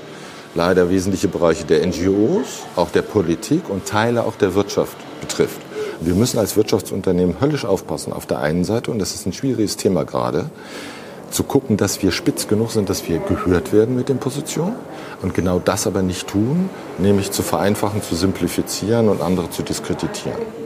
leider 0.53 0.91
wesentliche 0.91 1.27
Bereiche 1.27 1.65
der 1.65 1.85
NGOs, 1.87 2.59
auch 2.75 2.91
der 2.91 3.01
Politik 3.01 3.69
und 3.69 3.87
Teile 3.87 4.25
auch 4.25 4.35
der 4.35 4.53
Wirtschaft 4.53 4.97
betrifft. 5.21 5.59
Wir 6.01 6.13
müssen 6.13 6.37
als 6.37 6.55
Wirtschaftsunternehmen 6.55 7.41
höllisch 7.41 7.65
aufpassen 7.65 8.13
auf 8.13 8.27
der 8.27 8.39
einen 8.39 8.63
Seite, 8.63 8.91
und 8.91 8.99
das 8.99 9.15
ist 9.15 9.25
ein 9.25 9.33
schwieriges 9.33 9.75
Thema 9.75 10.05
gerade, 10.05 10.51
zu 11.31 11.43
gucken, 11.43 11.77
dass 11.77 12.01
wir 12.01 12.11
spitz 12.11 12.47
genug 12.47 12.71
sind, 12.71 12.89
dass 12.89 13.07
wir 13.07 13.19
gehört 13.19 13.73
werden 13.73 13.95
mit 13.95 14.09
den 14.09 14.17
Positionen 14.17 14.75
und 15.21 15.33
genau 15.33 15.59
das 15.59 15.87
aber 15.87 16.01
nicht 16.01 16.27
tun, 16.27 16.69
nämlich 16.97 17.31
zu 17.31 17.43
vereinfachen, 17.43 18.01
zu 18.01 18.15
simplifizieren 18.15 19.09
und 19.09 19.21
andere 19.21 19.49
zu 19.49 19.63
diskreditieren. 19.63 20.58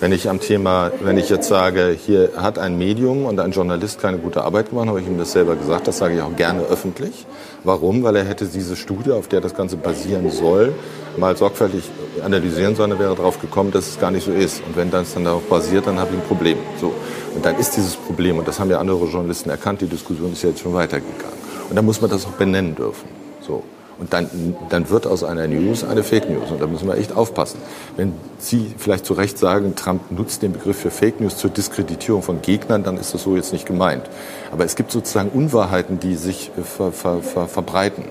Wenn 0.00 0.12
ich 0.12 0.30
am 0.30 0.40
Thema, 0.40 0.90
wenn 1.02 1.18
ich 1.18 1.28
jetzt 1.28 1.46
sage, 1.46 1.94
hier 1.94 2.30
hat 2.36 2.58
ein 2.58 2.78
Medium 2.78 3.26
und 3.26 3.38
ein 3.38 3.50
Journalist 3.50 4.00
keine 4.00 4.16
gute 4.16 4.42
Arbeit 4.42 4.70
gemacht, 4.70 4.88
habe 4.88 5.00
ich 5.00 5.06
ihm 5.06 5.18
das 5.18 5.32
selber 5.32 5.56
gesagt, 5.56 5.86
das 5.86 5.98
sage 5.98 6.14
ich 6.14 6.22
auch 6.22 6.34
gerne 6.36 6.62
öffentlich. 6.62 7.26
Warum? 7.64 8.02
Weil 8.02 8.16
er 8.16 8.24
hätte 8.24 8.46
diese 8.46 8.76
Studie, 8.76 9.12
auf 9.12 9.28
der 9.28 9.42
das 9.42 9.54
Ganze 9.54 9.76
basieren 9.76 10.30
soll, 10.30 10.72
mal 11.18 11.36
sorgfältig 11.36 11.82
analysieren 12.24 12.76
sollen, 12.76 12.92
er 12.92 12.98
wäre 12.98 13.14
darauf 13.14 13.40
gekommen, 13.42 13.70
dass 13.70 13.88
es 13.88 14.00
gar 14.00 14.10
nicht 14.10 14.24
so 14.24 14.32
ist. 14.32 14.62
Und 14.66 14.74
wenn 14.74 14.90
das 14.90 15.12
dann 15.12 15.24
darauf 15.24 15.42
basiert, 15.42 15.86
dann 15.86 15.98
habe 15.98 16.14
ich 16.14 16.20
ein 16.20 16.26
Problem. 16.26 16.56
So. 16.80 16.94
Und 17.34 17.44
dann 17.44 17.58
ist 17.58 17.76
dieses 17.76 17.94
Problem, 17.94 18.38
und 18.38 18.48
das 18.48 18.58
haben 18.58 18.70
ja 18.70 18.78
andere 18.78 19.04
Journalisten 19.04 19.50
erkannt, 19.50 19.82
die 19.82 19.86
Diskussion 19.86 20.32
ist 20.32 20.42
ja 20.42 20.48
jetzt 20.48 20.60
schon 20.60 20.72
weitergegangen. 20.72 21.36
Und 21.68 21.76
dann 21.76 21.84
muss 21.84 22.00
man 22.00 22.10
das 22.10 22.24
auch 22.24 22.32
benennen 22.32 22.74
dürfen. 22.74 23.06
So. 23.46 23.64
Und 23.98 24.12
dann, 24.12 24.56
dann 24.68 24.90
wird 24.90 25.06
aus 25.06 25.24
einer 25.24 25.48
News 25.48 25.82
eine 25.82 26.04
Fake 26.04 26.30
News. 26.30 26.50
Und 26.50 26.62
da 26.62 26.66
müssen 26.66 26.86
wir 26.86 26.96
echt 26.96 27.16
aufpassen. 27.16 27.58
Wenn 27.96 28.14
Sie 28.38 28.72
vielleicht 28.78 29.04
zu 29.04 29.14
Recht 29.14 29.38
sagen, 29.38 29.74
Trump 29.74 30.12
nutzt 30.12 30.42
den 30.42 30.52
Begriff 30.52 30.78
für 30.78 30.90
Fake 30.90 31.20
News 31.20 31.36
zur 31.36 31.50
Diskreditierung 31.50 32.22
von 32.22 32.40
Gegnern, 32.40 32.84
dann 32.84 32.96
ist 32.96 33.12
das 33.14 33.24
so 33.24 33.34
jetzt 33.34 33.52
nicht 33.52 33.66
gemeint. 33.66 34.04
Aber 34.52 34.64
es 34.64 34.76
gibt 34.76 34.92
sozusagen 34.92 35.30
Unwahrheiten, 35.30 35.98
die 35.98 36.14
sich 36.14 36.52
äh, 36.56 36.62
ver, 36.62 36.92
ver, 36.92 37.22
ver, 37.22 37.48
verbreiten. 37.48 38.04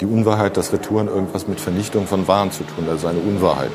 Die 0.00 0.06
Unwahrheit, 0.06 0.56
dass 0.56 0.72
Retouren 0.72 1.08
irgendwas 1.08 1.48
mit 1.48 1.60
Vernichtung 1.60 2.06
von 2.06 2.28
Waren 2.28 2.50
zu 2.50 2.64
tun 2.64 2.86
hat, 2.88 2.96
ist 2.96 3.04
eine 3.04 3.20
Unwahrheit. 3.20 3.72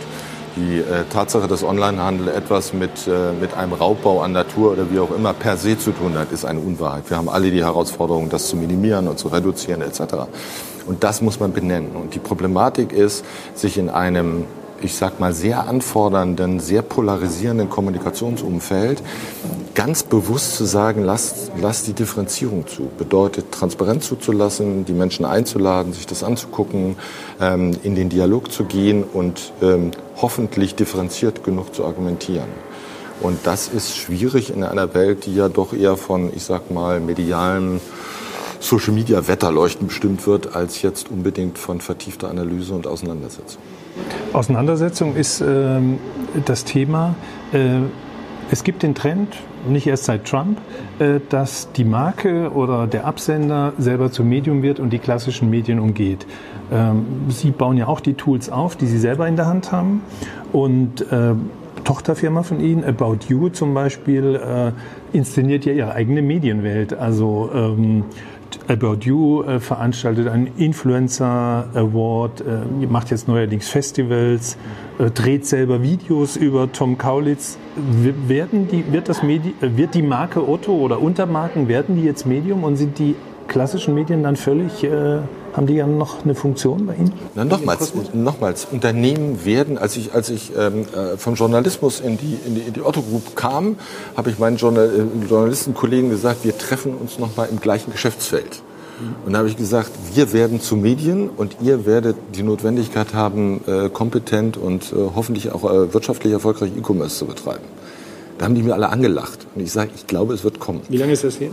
Die 0.56 0.80
äh, 0.80 1.06
Tatsache, 1.12 1.48
dass 1.48 1.64
Onlinehandel 1.64 2.28
etwas 2.28 2.74
mit, 2.74 3.08
äh, 3.08 3.32
mit 3.40 3.56
einem 3.56 3.74
Raubbau 3.74 4.22
an 4.22 4.34
Natur 4.34 4.74
oder 4.74 4.92
wie 4.92 5.00
auch 5.00 5.10
immer 5.10 5.34
per 5.34 5.58
se 5.58 5.80
zu 5.80 5.92
tun 5.92 6.16
hat, 6.16 6.32
ist 6.32 6.46
eine 6.46 6.60
Unwahrheit. 6.60 7.10
Wir 7.10 7.18
haben 7.18 7.28
alle 7.28 7.50
die 7.50 7.64
Herausforderung, 7.64 8.30
das 8.30 8.50
zu 8.50 8.56
minimieren 8.56 9.08
und 9.08 9.18
zu 9.18 9.30
reduzieren 9.30 9.82
etc. 9.82 10.28
Und 10.86 11.04
das 11.04 11.22
muss 11.22 11.40
man 11.40 11.54
benennen. 11.54 11.96
Und 11.96 12.16
die 12.16 12.20
Problematik 12.20 12.92
ist, 12.92 13.24
sich 13.56 13.78
in 13.78 13.90
einem, 13.90 14.46
ich 14.82 14.96
sag 14.96 15.20
mal, 15.20 15.34
sehr 15.34 15.68
anfordernden, 15.68 16.60
sehr 16.60 16.82
polarisierenden 16.82 17.70
Kommunikationsumfeld 17.70 19.02
ganz 19.76 20.04
bewusst 20.04 20.56
zu 20.56 20.66
sagen, 20.66 21.04
lasst, 21.04 21.52
lasst 21.60 21.88
die 21.88 21.94
Differenzierung 21.94 22.68
zu. 22.68 22.90
Bedeutet, 22.98 23.52
Transparenz 23.52 24.08
zuzulassen, 24.08 24.86
die 24.86 24.94
Menschen 24.94 25.26
einzuladen, 25.26 25.94
sich 25.94 26.06
das 26.06 26.24
anzugucken, 26.24 26.96
ähm, 27.42 27.72
in 27.84 27.96
den 27.96 28.10
Dialog 28.10 28.52
zu 28.52 28.66
gehen 28.66 29.04
und 29.04 29.52
ähm, 29.62 29.92
hoffentlich 30.22 30.76
differenziert 30.76 31.44
genug 31.44 31.74
zu 31.74 31.86
argumentieren. 31.86 32.50
Und 33.22 33.40
das 33.46 33.68
ist 33.68 33.98
schwierig 33.98 34.54
in 34.54 34.64
einer 34.64 34.94
Welt, 34.94 35.26
die 35.26 35.36
ja 35.36 35.50
doch 35.50 35.74
eher 35.74 35.98
von, 35.98 36.32
ich 36.36 36.44
sag 36.44 36.72
mal, 36.72 37.00
medialen 37.00 37.80
Social 38.64 38.94
Media 38.94 39.28
Wetterleuchten 39.28 39.88
bestimmt 39.88 40.26
wird, 40.26 40.56
als 40.56 40.82
jetzt 40.82 41.12
unbedingt 41.12 41.58
von 41.58 41.82
vertiefter 41.82 42.30
Analyse 42.30 42.74
und 42.74 42.88
Auseinandersetzung. 42.88 43.62
Auseinandersetzung 44.32 45.16
ist 45.16 45.42
äh, 45.42 45.82
das 46.46 46.64
Thema. 46.64 47.16
Äh, 47.52 47.80
es 48.52 48.64
gibt 48.64 48.84
den 48.84 48.96
Trend, 48.96 49.36
nicht 49.68 49.86
erst 49.86 50.06
seit 50.06 50.26
Trump, 50.26 50.60
äh, 51.00 51.20
dass 51.28 51.74
die 51.74 51.84
Marke 51.84 52.52
oder 52.54 52.88
der 52.88 53.06
Absender 53.06 53.74
selber 53.78 54.12
zum 54.12 54.30
Medium 54.30 54.64
wird 54.64 54.80
und 54.80 54.92
die 54.92 55.00
klassischen 55.00 55.50
Medien 55.50 55.80
umgeht. 55.80 56.26
Ähm, 56.72 57.06
Sie 57.28 57.52
bauen 57.52 57.76
ja 57.76 57.88
auch 57.88 58.00
die 58.00 58.14
Tools 58.14 58.50
auf, 58.50 58.78
die 58.78 58.88
Sie 58.88 58.98
selber 58.98 59.28
in 59.28 59.36
der 59.36 59.46
Hand 59.46 59.74
haben. 59.74 60.04
Und 60.54 61.02
äh, 61.12 61.34
Tochterfirma 61.84 62.44
von 62.44 62.62
Ihnen, 62.62 62.84
About 62.86 63.20
You 63.28 63.50
zum 63.50 63.74
Beispiel, 63.74 64.36
äh, 64.36 64.72
inszeniert 65.18 65.66
ja 65.66 65.74
ihre 65.74 65.94
eigene 65.94 66.22
Medienwelt. 66.22 66.94
Also 66.94 67.50
ähm, 67.54 68.06
About 68.68 69.00
You 69.02 69.44
äh, 69.44 69.60
veranstaltet 69.60 70.28
einen 70.28 70.48
Influencer 70.58 71.68
Award, 71.74 72.42
äh, 72.42 72.86
macht 72.86 73.12
jetzt 73.12 73.28
neuerdings 73.28 73.68
Festivals, 73.68 74.58
äh, 75.00 75.10
dreht 75.12 75.46
selber 75.46 75.82
Videos 75.82 76.36
über 76.36 76.72
Tom 76.72 76.98
Kaulitz. 76.98 77.58
Werden 78.28 78.68
die, 78.68 78.92
wird, 78.92 79.10
das 79.10 79.24
Medi 79.24 79.54
äh, 79.62 79.78
wird 79.78 79.96
die 79.96 80.02
Marke 80.02 80.48
Otto 80.48 80.74
oder 80.74 81.02
Untermarken, 81.02 81.68
werden 81.68 81.96
die 81.96 82.04
jetzt 82.04 82.26
Medium 82.26 82.64
und 82.64 82.76
sind 82.78 83.00
die 83.00 83.16
klassischen 83.48 83.94
Medien 83.94 84.24
dann 84.24 84.36
völlig, 84.36 84.84
äh, 84.84 85.20
haben 85.54 85.68
die 85.68 85.76
ja 85.76 85.88
noch 85.88 86.24
eine 86.24 86.36
Funktion 86.36 86.86
bei 86.86 86.96
Ihnen? 86.96 87.14
Na, 87.36 87.46
nochmals, 87.46 87.94
nochmals, 88.14 88.68
Unternehmen 88.72 89.46
werden, 89.46 89.78
als 89.78 89.96
ich, 89.96 90.14
als 90.14 90.30
ich 90.30 90.52
ähm, 90.58 90.86
äh, 90.96 91.18
vom 91.18 91.36
Journalismus 91.36 92.00
in 92.00 92.18
die, 92.18 92.38
in 92.46 92.56
die, 92.56 92.62
in 92.62 92.74
die 92.74 92.82
Otto 92.82 93.02
Group 93.02 93.36
kam, 93.36 93.78
habe 94.18 94.30
ich 94.30 94.40
meinen 94.40 94.58
Journal, 94.58 94.90
äh, 94.90 95.30
Journalistenkollegen 95.30 96.10
gesagt, 96.10 96.44
wir 96.44 96.58
treffen 96.58 96.96
uns 96.96 97.20
nochmal 97.20 97.48
im 97.52 97.60
gleichen 97.60 97.92
Geschäftsfeld. 97.92 98.62
Und 99.26 99.34
da 99.34 99.40
habe 99.40 99.50
ich 99.50 99.58
gesagt, 99.58 99.92
wir 100.14 100.34
werden 100.34 100.62
zu 100.62 100.76
Medien 100.76 101.30
und 101.30 101.58
ihr 101.62 101.86
werdet 101.86 102.16
die 102.36 102.44
Notwendigkeit 102.44 103.14
haben, 103.14 103.62
äh, 103.68 103.90
kompetent 103.90 104.56
und 104.56 104.94
äh, 104.94 104.96
hoffentlich 105.16 105.52
auch 105.52 105.64
äh, 105.64 105.94
wirtschaftlich 105.94 106.32
erfolgreich 106.32 106.72
E-Commerce 106.78 107.18
zu 107.18 107.26
betreiben. 107.26 107.64
Da 108.38 108.46
haben 108.46 108.56
die 108.56 108.64
mir 108.64 108.74
alle 108.74 108.90
angelacht. 108.90 109.40
Und 109.56 109.62
ich 109.62 109.72
sage, 109.72 109.92
ich 109.96 110.08
glaube, 110.08 110.34
es 110.34 110.44
wird 110.44 110.60
kommen. 110.60 110.82
Wie 110.90 110.98
lange 110.98 111.14
ist 111.14 111.24
das 111.24 111.40
her? 111.40 111.50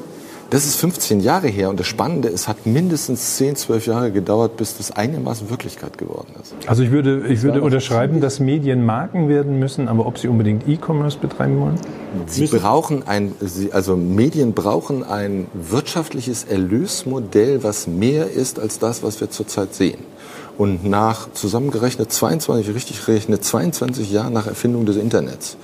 Das 0.50 0.66
ist 0.66 0.74
15 0.76 1.20
Jahre 1.20 1.46
her 1.46 1.70
und 1.70 1.78
das 1.78 1.86
Spannende, 1.86 2.28
es 2.28 2.48
hat 2.48 2.66
mindestens 2.66 3.36
10, 3.36 3.54
12 3.54 3.86
Jahre 3.86 4.10
gedauert, 4.10 4.56
bis 4.56 4.76
das 4.76 4.90
einigermaßen 4.90 5.48
Wirklichkeit 5.48 5.96
geworden 5.96 6.34
ist. 6.42 6.52
Also 6.66 6.82
ich 6.82 6.90
würde, 6.90 7.24
ich 7.28 7.42
würde 7.42 7.62
unterschreiben, 7.62 8.20
dass 8.20 8.40
Medien 8.40 8.84
Marken 8.84 9.28
werden 9.28 9.60
müssen, 9.60 9.86
aber 9.86 10.06
ob 10.06 10.18
sie 10.18 10.26
unbedingt 10.26 10.66
E-Commerce 10.66 11.18
betreiben 11.18 11.60
wollen? 11.60 11.76
Sie 12.26 12.48
brauchen 12.48 13.06
ein, 13.06 13.32
also 13.70 13.96
Medien 13.96 14.52
brauchen 14.52 15.04
ein 15.04 15.46
wirtschaftliches 15.54 16.42
Erlösmodell, 16.42 17.62
was 17.62 17.86
mehr 17.86 18.28
ist 18.28 18.58
als 18.58 18.80
das, 18.80 19.04
was 19.04 19.20
wir 19.20 19.30
zurzeit 19.30 19.72
sehen. 19.72 20.00
Und 20.58 20.84
nach 20.84 21.32
zusammengerechnet 21.32 22.10
22, 22.10 22.74
richtig 22.74 23.06
gerechnet 23.06 23.44
22 23.44 24.10
Jahren 24.10 24.32
nach 24.32 24.48
Erfindung 24.48 24.84
des 24.84 24.96
Internets 24.96 25.56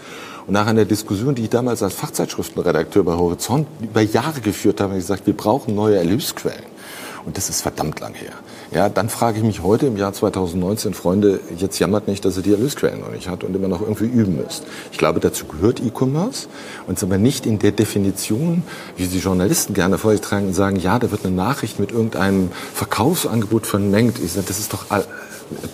und 0.46 0.52
nach 0.52 0.66
einer 0.66 0.84
Diskussion, 0.84 1.34
die 1.34 1.42
ich 1.42 1.50
damals 1.50 1.82
als 1.82 1.94
Fachzeitschriftenredakteur 1.94 3.02
bei 3.02 3.14
Horizont 3.14 3.66
über 3.80 4.00
Jahre 4.00 4.40
geführt 4.40 4.80
habe, 4.80 4.90
habe 4.90 5.00
ich 5.00 5.04
gesagt, 5.04 5.26
wir 5.26 5.36
brauchen 5.36 5.74
neue 5.74 5.96
Erlösquellen. 5.96 6.76
Und 7.24 7.36
das 7.36 7.50
ist 7.50 7.62
verdammt 7.62 7.98
lang 7.98 8.14
her. 8.14 8.30
Ja, 8.70 8.88
dann 8.88 9.08
frage 9.08 9.38
ich 9.38 9.44
mich 9.44 9.60
heute 9.64 9.86
im 9.86 9.96
Jahr 9.96 10.12
2019, 10.12 10.94
Freunde, 10.94 11.40
jetzt 11.56 11.80
jammert 11.80 12.06
nicht, 12.06 12.24
dass 12.24 12.36
ihr 12.36 12.44
die 12.44 12.52
Erlösquellen 12.52 13.00
noch 13.00 13.10
nicht 13.10 13.28
hat 13.28 13.42
und 13.42 13.56
immer 13.56 13.66
noch 13.66 13.80
irgendwie 13.80 14.04
üben 14.04 14.36
müsst. 14.36 14.62
Ich 14.92 14.98
glaube, 14.98 15.18
dazu 15.18 15.46
gehört 15.46 15.80
E-Commerce 15.80 16.46
und 16.86 17.02
aber 17.02 17.18
nicht 17.18 17.44
in 17.46 17.58
der 17.58 17.72
Definition, 17.72 18.62
wie 18.96 19.08
die 19.08 19.18
Journalisten 19.18 19.74
gerne 19.74 19.98
vorgetragen 19.98 20.46
und 20.46 20.54
sagen, 20.54 20.76
ja, 20.76 21.00
da 21.00 21.10
wird 21.10 21.26
eine 21.26 21.34
Nachricht 21.34 21.80
mit 21.80 21.90
irgendeinem 21.90 22.50
Verkaufsangebot 22.74 23.66
vermengt. 23.66 24.20
Ich 24.20 24.32
sage, 24.32 24.46
das 24.46 24.60
ist 24.60 24.72
doch, 24.72 24.84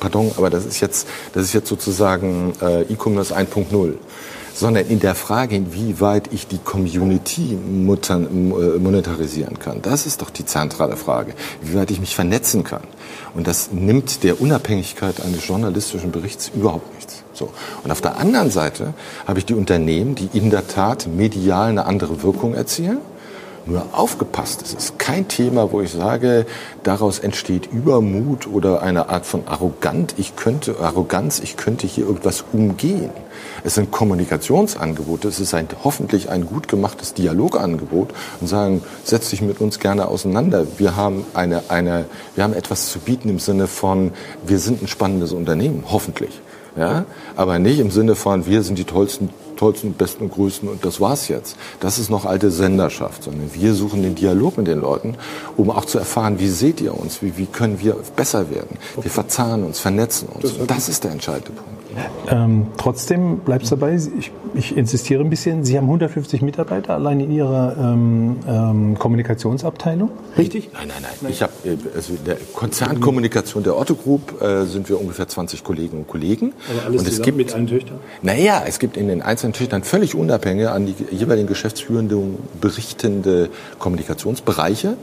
pardon, 0.01 0.33
aber 0.39 0.49
das 0.49 0.65
ist 0.65 0.81
jetzt, 0.81 1.07
das 1.35 1.45
ist 1.45 1.53
jetzt 1.53 1.69
sozusagen 1.69 2.55
äh, 2.63 2.83
E-Commerce 2.85 3.37
1.0 3.37 3.97
sondern 4.55 4.87
in 4.87 5.01
der 5.01 5.15
Frage, 5.15 5.57
inwieweit 5.57 6.33
ich 6.33 6.47
die 6.47 6.59
Community 6.59 7.57
monetarisieren 7.57 9.59
kann. 9.59 9.83
Das 9.83 10.07
ist 10.07 10.23
doch 10.23 10.31
die 10.31 10.45
zentrale 10.45 10.97
Frage, 10.97 11.35
wie 11.63 11.75
weit 11.75 11.91
ich 11.91 12.01
mich 12.01 12.15
vernetzen 12.15 12.65
kann. 12.65 12.83
Und 13.35 13.47
das 13.47 13.73
nimmt 13.73 14.25
der 14.25 14.41
Unabhängigkeit 14.41 15.25
eines 15.25 15.47
journalistischen 15.47 16.13
Berichts 16.13 16.51
überhaupt 16.55 16.95
nichts. 16.95 17.23
So. 17.33 17.51
Und 17.83 17.91
auf 17.91 18.01
der 18.01 18.19
anderen 18.19 18.51
Seite 18.51 18.95
habe 19.27 19.39
ich 19.39 19.47
die 19.47 19.55
Unternehmen, 19.55 20.15
die 20.15 20.29
in 20.33 20.51
der 20.51 20.67
Tat 20.67 21.07
medial 21.07 21.71
eine 21.71 21.87
andere 21.87 22.23
Wirkung 22.23 22.55
erzielen 22.55 22.99
Nur 23.65 23.87
aufgepasst, 23.93 24.63
es 24.63 24.75
ist 24.75 24.99
kein 24.99 25.29
Thema, 25.29 25.71
wo 25.71 25.81
ich 25.81 25.93
sage, 25.93 26.47
daraus 26.83 27.21
entsteht 27.21 27.69
Übermut 27.73 28.49
oder 28.49 28.83
eine 28.83 29.09
Art 29.09 29.25
von 29.25 29.47
Arrogant, 29.47 30.15
ich 30.17 30.35
könnte, 30.35 30.81
Arroganz, 30.81 31.39
ich 31.39 31.57
könnte 31.57 31.87
hier 31.87 32.07
irgendwas 32.07 32.45
umgehen. 32.53 33.11
Es 33.65 33.75
sind 33.77 33.91
Kommunikationsangebote, 33.91 35.29
es 35.29 35.41
ist 35.41 35.55
ein, 35.55 35.69
hoffentlich 35.85 36.31
ein 36.31 36.47
gut 36.47 36.69
gemachtes 36.69 37.15
Dialogangebot 37.15 38.13
und 38.41 38.47
sagen, 38.47 38.83
setz 39.05 39.31
dich 39.31 39.43
mit 39.43 39.61
uns 39.61 39.79
gerne 39.79 40.09
auseinander. 40.09 40.67
Wir 40.79 40.97
haben 40.97 41.25
eine, 41.35 41.65
eine, 41.69 42.07
wir 42.35 42.45
haben 42.45 42.55
etwas 42.55 42.91
zu 42.91 42.99
bieten 42.99 43.29
im 43.29 43.39
Sinne 43.39 43.67
von, 43.67 44.13
wir 44.47 44.59
sind 44.59 44.83
ein 44.83 44.89
spannendes 44.89 45.33
Unternehmen, 45.33 45.85
hoffentlich. 45.91 46.41
Ja, 46.75 47.05
aber 47.37 47.59
nicht 47.59 47.81
im 47.81 47.91
Sinne 47.91 48.15
von, 48.15 48.47
wir 48.47 48.63
sind 48.63 48.79
die 48.79 48.85
tollsten 48.85 49.29
tollsten, 49.63 49.93
besten 49.93 50.25
und 50.25 50.33
größten 50.33 50.69
und 50.69 50.85
das 50.85 51.01
war's 51.01 51.29
jetzt. 51.29 51.57
Das 51.79 51.99
ist 51.99 52.11
noch 52.11 52.25
alte 52.25 52.51
Senderschaft, 52.51 53.23
sondern 53.23 53.55
wir 53.55 53.75
suchen 53.75 54.03
den 54.03 54.17
Dialog 54.17 54.59
mit 54.59 54.67
den 54.67 54.81
Leuten, 54.81 55.17
um 55.57 55.71
auch 55.71 55.85
zu 55.85 55.99
erfahren, 55.99 56.41
wie 56.41 56.49
seht 56.49 56.81
ihr 56.81 56.99
uns, 56.99 57.23
wie, 57.23 57.37
wie 57.37 57.47
können 57.47 57.79
wir 57.81 57.97
besser 58.17 58.51
werden. 58.51 58.79
Wir 59.01 59.11
verzahnen 59.11 59.65
uns, 59.65 59.79
vernetzen 59.79 60.29
uns. 60.29 60.53
Und 60.53 60.69
das 60.69 60.89
ist 60.89 61.05
der 61.05 61.13
entscheidende 61.13 61.53
Punkt. 61.53 61.82
Ähm, 62.31 62.67
trotzdem 62.77 63.39
bleibt 63.39 63.65
es 63.65 63.71
dabei, 63.71 63.95
ich, 63.95 64.31
ich, 64.55 64.77
insistiere 64.77 65.23
ein 65.23 65.31
bisschen, 65.31 65.65
Sie 65.65 65.77
haben 65.77 65.85
150 65.85 66.43
Mitarbeiter 66.43 66.95
allein 66.95 67.21
in 67.21 67.33
Ihrer 67.33 67.77
ähm, 67.79 68.37
ähm, 68.49 68.99
Kommunikationsabteilung, 68.99 70.11
richtig? 70.39 70.71
Nein, 70.73 70.89
nein, 70.89 70.97
nein. 71.03 71.13
nein. 71.21 71.33
Ich 71.33 71.43
habe 71.43 71.53
äh, 71.65 71.77
also 71.95 72.15
der 72.27 72.37
Konzernkommunikation 72.55 73.63
der 73.63 73.77
Otto 73.77 73.95
Group 73.95 74.41
äh, 74.41 74.65
sind 74.65 74.89
wir 74.89 75.01
ungefähr 75.01 75.29
20 75.29 75.65
Kolleginnen 75.65 76.03
und 76.03 76.09
Kollegen. 76.09 76.53
Aber 76.71 76.87
alles 76.87 77.03
und 77.03 77.09
es 77.09 77.23
gibt 77.23 77.37
mit 77.37 77.55
allen 77.55 77.67
Töchtern? 77.67 77.99
Naja, 78.23 78.63
es 78.67 78.79
gibt 78.79 78.97
in 78.97 79.09
den 79.09 79.23
einzelnen 79.23 79.53
Töchtern 79.53 79.83
völlig 79.83 80.15
unabhängig 80.15 80.69
an 80.69 80.87
die 80.87 80.95
jeweiligen 81.11 81.49
Geschäftsführenden 81.49 82.39
berichtende 82.61 83.51
Kommunikationsbereiche, 83.79 84.97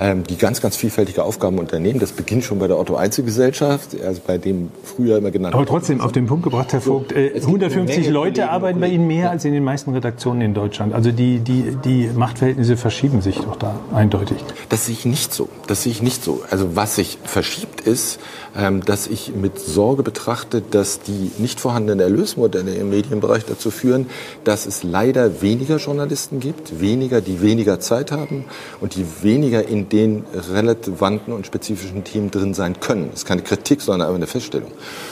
ähm, 0.00 0.24
die 0.24 0.36
ganz, 0.36 0.60
ganz 0.60 0.76
vielfältige 0.76 1.22
Aufgaben 1.22 1.58
unternehmen. 1.58 2.00
Das 2.00 2.12
beginnt 2.12 2.44
schon 2.44 2.58
bei 2.58 2.66
der 2.66 2.78
Otto 2.78 2.96
Einzelgesellschaft, 2.96 4.00
also 4.02 4.20
bei 4.26 4.38
dem 4.38 4.70
früher 4.82 5.18
immer 5.18 5.30
genannt. 5.30 5.54
Aber 5.54 5.66
trotzdem 5.66 6.00
auf 6.00 6.12
dem 6.12 6.26
Punkt 6.26 6.33
gebracht, 6.42 6.72
Herr 6.72 6.80
Vogt. 6.80 7.12
Äh, 7.12 7.32
150 7.36 8.08
Leute 8.08 8.50
arbeiten 8.50 8.80
bei 8.80 8.88
Ihnen 8.88 9.06
mehr 9.06 9.30
als 9.30 9.44
in 9.44 9.52
den 9.52 9.64
meisten 9.64 9.92
Redaktionen 9.92 10.40
in 10.40 10.54
Deutschland. 10.54 10.94
Also 10.94 11.12
die, 11.12 11.38
die, 11.38 11.76
die 11.84 12.08
Machtverhältnisse 12.14 12.76
verschieben 12.76 13.20
sich 13.20 13.38
doch 13.38 13.56
da 13.56 13.78
eindeutig. 13.92 14.38
Das 14.68 14.86
sehe 14.86 14.94
ich 14.94 15.04
nicht 15.04 15.32
so. 15.32 15.48
Das 15.66 15.82
sehe 15.82 15.92
ich 15.92 16.02
nicht 16.02 16.24
so. 16.24 16.42
Also 16.50 16.76
was 16.76 16.96
sich 16.96 17.18
verschiebt 17.24 17.82
ist, 17.82 18.20
ähm, 18.56 18.84
dass 18.84 19.06
ich 19.06 19.34
mit 19.34 19.58
Sorge 19.58 20.02
betrachte, 20.02 20.62
dass 20.62 21.00
die 21.00 21.30
nicht 21.38 21.60
vorhandenen 21.60 22.00
Erlösmodelle 22.00 22.74
im 22.74 22.90
Medienbereich 22.90 23.44
dazu 23.44 23.70
führen, 23.70 24.06
dass 24.44 24.66
es 24.66 24.82
leider 24.82 25.42
weniger 25.42 25.76
Journalisten 25.76 26.40
gibt, 26.40 26.80
weniger, 26.80 27.20
die 27.20 27.42
weniger 27.42 27.80
Zeit 27.80 28.12
haben 28.12 28.44
und 28.80 28.94
die 28.94 29.04
weniger 29.22 29.66
in 29.66 29.88
den 29.88 30.24
relevanten 30.50 31.32
und 31.32 31.46
spezifischen 31.46 32.04
Themen 32.04 32.30
drin 32.30 32.54
sein 32.54 32.80
können. 32.80 33.10
Das 33.10 33.20
ist 33.20 33.26
keine 33.26 33.42
Kritik, 33.42 33.80
sondern 33.80 34.08
einfach 34.08 34.16
eine 34.16 34.26
Feststellung. 34.26 34.70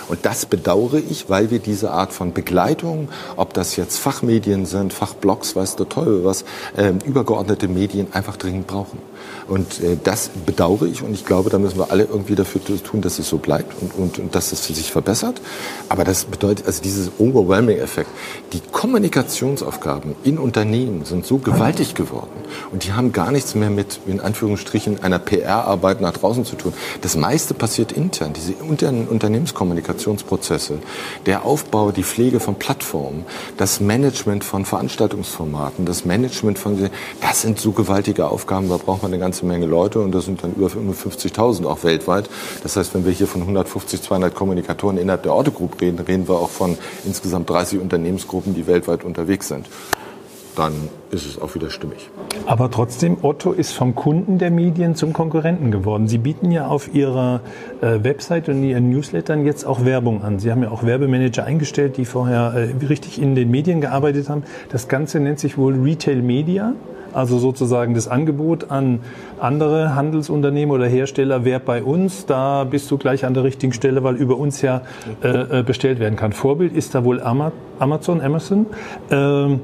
Und 0.09 0.25
das 0.25 0.47
bedauere 0.47 0.99
ich 0.99 1.12
ich, 1.13 1.31
weil 1.31 1.51
wir 1.51 1.61
diese 1.61 1.93
Art 1.93 2.13
von 2.13 2.33
Begleitung, 2.33 3.09
ob 3.37 3.55
das 3.55 3.77
jetzt 3.77 3.99
Fachmedien 3.99 4.67
sind, 4.67 4.93
Fachblogs, 4.93 5.55
weiß 5.55 5.77
der 5.77 5.89
Teufel 5.89 6.25
was, 6.25 6.45
äh, 6.77 6.93
übergeordnete 7.05 7.69
Medien 7.69 8.09
einfach 8.13 8.37
dringend 8.37 8.67
brauchen. 8.67 8.99
Und 9.53 9.83
äh, 9.83 9.99
das 10.03 10.31
bedauere 10.47 10.87
ich 10.87 11.03
und 11.03 11.13
ich 11.13 11.27
glaube, 11.27 11.51
da 11.51 11.59
müssen 11.59 11.77
wir 11.77 11.91
alle 11.91 12.05
irgendwie 12.05 12.35
dafür 12.35 12.63
tun, 12.65 13.03
dass 13.03 13.19
es 13.19 13.29
so 13.29 13.37
bleibt 13.37 13.75
und, 13.83 13.95
und, 13.95 14.19
und 14.19 14.35
dass 14.35 14.51
es 14.51 14.65
sich 14.65 14.91
verbessert. 14.91 15.43
Aber 15.91 16.05
das 16.05 16.25
bedeutet, 16.25 16.67
also 16.67 16.83
dieses 16.83 17.11
Overwhelming-Effekt, 17.19 18.09
die 18.55 18.61
Kommunikationsaufgaben 18.73 20.15
in 20.25 20.39
Unternehmen 20.39 21.05
sind 21.05 21.27
so 21.27 21.37
gewaltig 21.37 21.95
geworden 21.95 22.31
und 22.71 22.85
die 22.87 22.95
haben 22.95 23.13
gar 23.13 23.31
nichts 23.31 23.55
mehr 23.55 23.69
mit, 23.69 24.01
in 24.07 24.21
Anführungsstrichen, 24.21 25.03
einer 25.03 25.19
PR-Arbeit 25.19 26.01
nach 26.01 26.15
draußen 26.15 26.47
zu 26.47 26.57
tun. 26.57 26.73
Das 27.03 27.15
meiste 27.15 27.53
passiert 27.53 27.93
intern, 27.93 28.33
diese 28.33 28.55
internen 28.55 29.07
Unternehmenskommunikationsprozesse, 29.07 30.79
der 31.27 31.45
Aufbau, 31.45 31.91
die 31.91 32.05
Pflege 32.05 32.41
von 32.41 32.55
Plattformen, 32.55 33.27
das 33.59 33.81
Management 33.81 34.45
von 34.45 34.65
Veranstaltungsformaten, 34.65 35.85
das 35.85 36.07
Management 36.07 36.59
von, 36.59 36.89
das 37.21 37.43
sind 37.43 37.61
so 37.61 37.73
gewaltige 37.73 38.29
Aufgaben, 38.29 38.71
da 38.71 38.79
braucht 38.79 39.03
man 39.03 39.13
eine 39.13 39.21
ganze 39.21 39.42
Menge 39.47 39.67
Leute 39.67 40.01
und 40.01 40.13
das 40.13 40.25
sind 40.25 40.43
dann 40.43 40.55
über 40.55 40.67
50.000 40.67 41.67
auch 41.67 41.85
weltweit. 41.85 42.29
Das 42.63 42.77
heißt, 42.77 42.95
wenn 42.95 43.05
wir 43.05 43.13
hier 43.13 43.27
von 43.27 43.43
150, 43.43 44.03
200 44.03 44.35
Kommunikatoren 44.35 44.99
innerhalb 44.99 45.23
der 45.23 45.35
Otto 45.35 45.51
Group 45.51 45.81
reden, 45.81 45.99
reden 45.99 46.29
wir 46.29 46.37
auch 46.37 46.51
von 46.51 46.77
insgesamt 47.05 47.51
30 47.51 47.81
Unternehmensgruppen, 47.81 48.55
die 48.55 48.67
weltweit 48.67 49.05
unterwegs 49.05 49.49
sind 49.49 49.67
dann 50.57 50.73
ist 51.11 51.27
es 51.27 51.41
auch 51.41 51.55
wieder 51.55 51.71
stimmig. 51.71 52.11
Aber 52.47 52.71
trotzdem, 52.71 53.19
Otto 53.23 53.53
ist 53.53 53.73
vom 53.73 53.95
Kunden 53.95 54.39
der 54.39 54.51
Medien 54.51 54.95
zum 54.95 55.13
Konkurrenten 55.13 55.71
geworden. 55.71 56.09
Sie 56.09 56.19
bieten 56.19 56.51
ja 56.51 56.67
auf 56.67 56.95
Ihrer 56.95 57.41
äh, 57.81 58.03
Website 58.03 58.49
und 58.49 58.63
Ihren 58.63 58.91
Newslettern 58.91 59.47
jetzt 59.47 59.65
auch 59.65 59.85
Werbung 59.85 60.23
an. 60.23 60.39
Sie 60.39 60.51
haben 60.51 60.63
ja 60.63 60.71
auch 60.71 60.85
Werbemanager 60.85 61.45
eingestellt, 61.45 61.97
die 61.97 62.05
vorher 62.05 62.53
äh, 62.55 62.87
richtig 62.87 63.21
in 63.21 63.35
den 63.35 63.51
Medien 63.51 63.81
gearbeitet 63.81 64.29
haben. 64.29 64.43
Das 64.71 64.89
Ganze 64.89 65.21
nennt 65.21 65.39
sich 65.39 65.57
wohl 65.57 65.75
Retail 65.81 66.23
Media. 66.23 66.75
Also 67.13 67.39
sozusagen 67.39 67.95
das 67.95 68.09
Angebot 68.09 68.71
an 68.71 69.01
andere 69.41 69.95
Handelsunternehmen 69.95 70.75
oder 70.75 70.87
Hersteller, 70.87 71.45
wer 71.45 71.59
bei 71.59 71.83
uns, 71.83 72.27
da 72.27 72.65
bist 72.65 72.91
du 72.91 72.99
gleich 72.99 73.25
an 73.25 73.35
der 73.35 73.45
richtigen 73.45 73.73
Stelle, 73.73 74.03
weil 74.03 74.17
über 74.17 74.37
uns 74.37 74.63
ja 74.63 74.83
äh, 75.23 75.61
äh 75.61 75.63
bestellt 75.63 75.99
werden 75.99 76.17
kann. 76.17 76.33
Vorbild 76.33 76.73
ist 76.73 76.95
da 76.95 77.05
wohl 77.05 77.21
Amazon, 77.21 78.21
Amazon. 78.21 78.67
Ähm, 79.11 79.61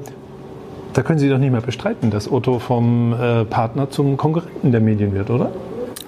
da 0.93 1.03
können 1.03 1.19
Sie 1.19 1.29
doch 1.29 1.39
nicht 1.39 1.53
mehr 1.53 1.61
bestreiten, 1.61 2.11
dass 2.11 2.31
Otto 2.31 2.59
vom 2.59 3.13
äh, 3.13 3.45
Partner 3.45 3.91
zum 3.91 4.17
Konkurrenten 4.17 4.73
der 4.73 4.81
Medien 4.81 5.15
wird, 5.15 5.31
oder? 5.31 5.51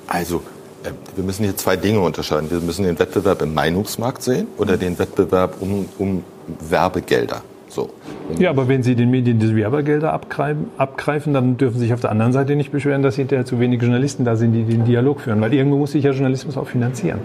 Also, 0.09 0.43
äh, 0.83 0.91
wir 1.15 1.25
müssen 1.25 1.45
hier 1.45 1.57
zwei 1.57 1.77
Dinge 1.77 2.01
unterscheiden. 2.01 2.51
Wir 2.51 2.61
müssen 2.61 2.85
den 2.85 2.99
Wettbewerb 2.99 3.43
im 3.43 3.55
Meinungsmarkt 3.55 4.23
sehen 4.23 4.49
oder 4.59 4.77
den 4.77 4.99
Wettbewerb 4.99 5.57
um, 5.61 5.87
um 5.99 6.25
Werbegelder. 6.69 7.43
So. 7.69 7.91
Ja, 8.39 8.51
aber 8.51 8.69
wenn 8.69 8.83
Sie 8.83 8.95
den 8.95 9.11
Medien 9.11 9.39
diese 9.39 9.55
Werbegelder 9.57 10.13
abgreifen, 10.13 11.35
dann 11.35 11.57
dürfen 11.57 11.79
Sie 11.79 11.87
sich 11.87 11.95
auf 11.95 12.01
der 12.01 12.11
anderen 12.11 12.33
Seite 12.33 12.57
nicht 12.57 12.71
beschweren, 12.73 13.03
dass 13.03 13.17
hinterher 13.17 13.45
zu 13.45 13.61
wenige 13.61 13.85
Journalisten 13.85 14.25
da 14.25 14.37
sind, 14.37 14.53
die 14.53 14.65
den 14.65 14.85
Dialog 14.85 15.21
führen. 15.21 15.41
Weil 15.41 15.53
irgendwo 15.55 15.79
muss 15.79 15.93
sich 15.93 16.05
ja 16.05 16.13
Journalismus 16.13 16.57
auch 16.57 16.69
finanzieren. 16.69 17.21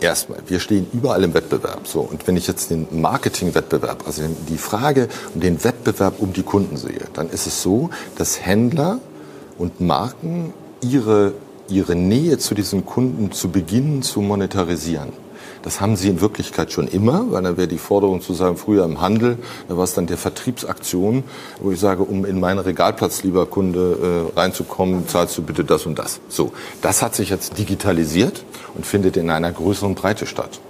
Erstmal, 0.00 0.38
wir 0.46 0.60
stehen 0.60 0.86
überall 0.92 1.24
im 1.24 1.34
Wettbewerb. 1.34 1.86
So, 1.86 2.00
und 2.00 2.26
wenn 2.28 2.36
ich 2.36 2.46
jetzt 2.46 2.70
den 2.70 2.86
Marketingwettbewerb, 2.90 4.04
also 4.06 4.22
die 4.48 4.58
Frage 4.58 5.08
und 5.34 5.42
den 5.42 5.62
Wettbewerb 5.64 6.20
um 6.20 6.32
die 6.32 6.44
Kunden 6.44 6.76
sehe, 6.76 7.02
dann 7.14 7.28
ist 7.28 7.48
es 7.48 7.62
so, 7.62 7.90
dass 8.16 8.44
Händler 8.44 9.00
und 9.58 9.80
Marken 9.80 10.52
ihre, 10.82 11.32
ihre 11.68 11.96
Nähe 11.96 12.38
zu 12.38 12.54
diesen 12.54 12.86
Kunden 12.86 13.32
zu 13.32 13.48
beginnen 13.48 14.02
zu 14.02 14.20
monetarisieren. 14.20 15.08
Das 15.62 15.80
haben 15.80 15.96
sie 15.96 16.08
in 16.08 16.20
Wirklichkeit 16.20 16.72
schon 16.72 16.88
immer, 16.88 17.26
weil 17.30 17.42
dann 17.42 17.56
wäre 17.56 17.68
die 17.68 17.78
Forderung 17.78 18.20
zu 18.20 18.34
sagen, 18.34 18.56
früher 18.56 18.84
im 18.84 19.00
Handel, 19.00 19.38
da 19.68 19.76
war 19.76 19.84
es 19.84 19.94
dann 19.94 20.06
der 20.06 20.18
Vertriebsaktion, 20.18 21.24
wo 21.60 21.70
ich 21.70 21.80
sage, 21.80 22.02
um 22.02 22.24
in 22.24 22.40
meinen 22.40 22.58
Regalplatz, 22.58 23.22
lieber 23.22 23.46
Kunde, 23.46 24.30
äh, 24.34 24.38
reinzukommen, 24.38 25.08
zahlst 25.08 25.36
du 25.38 25.42
bitte 25.42 25.64
das 25.64 25.86
und 25.86 25.98
das. 25.98 26.20
So, 26.28 26.52
das 26.82 27.02
hat 27.02 27.14
sich 27.14 27.30
jetzt 27.30 27.58
digitalisiert 27.58 28.44
und 28.74 28.86
findet 28.86 29.16
in 29.16 29.30
einer 29.30 29.52
größeren 29.52 29.94
Breite 29.94 30.26
statt 30.26 30.60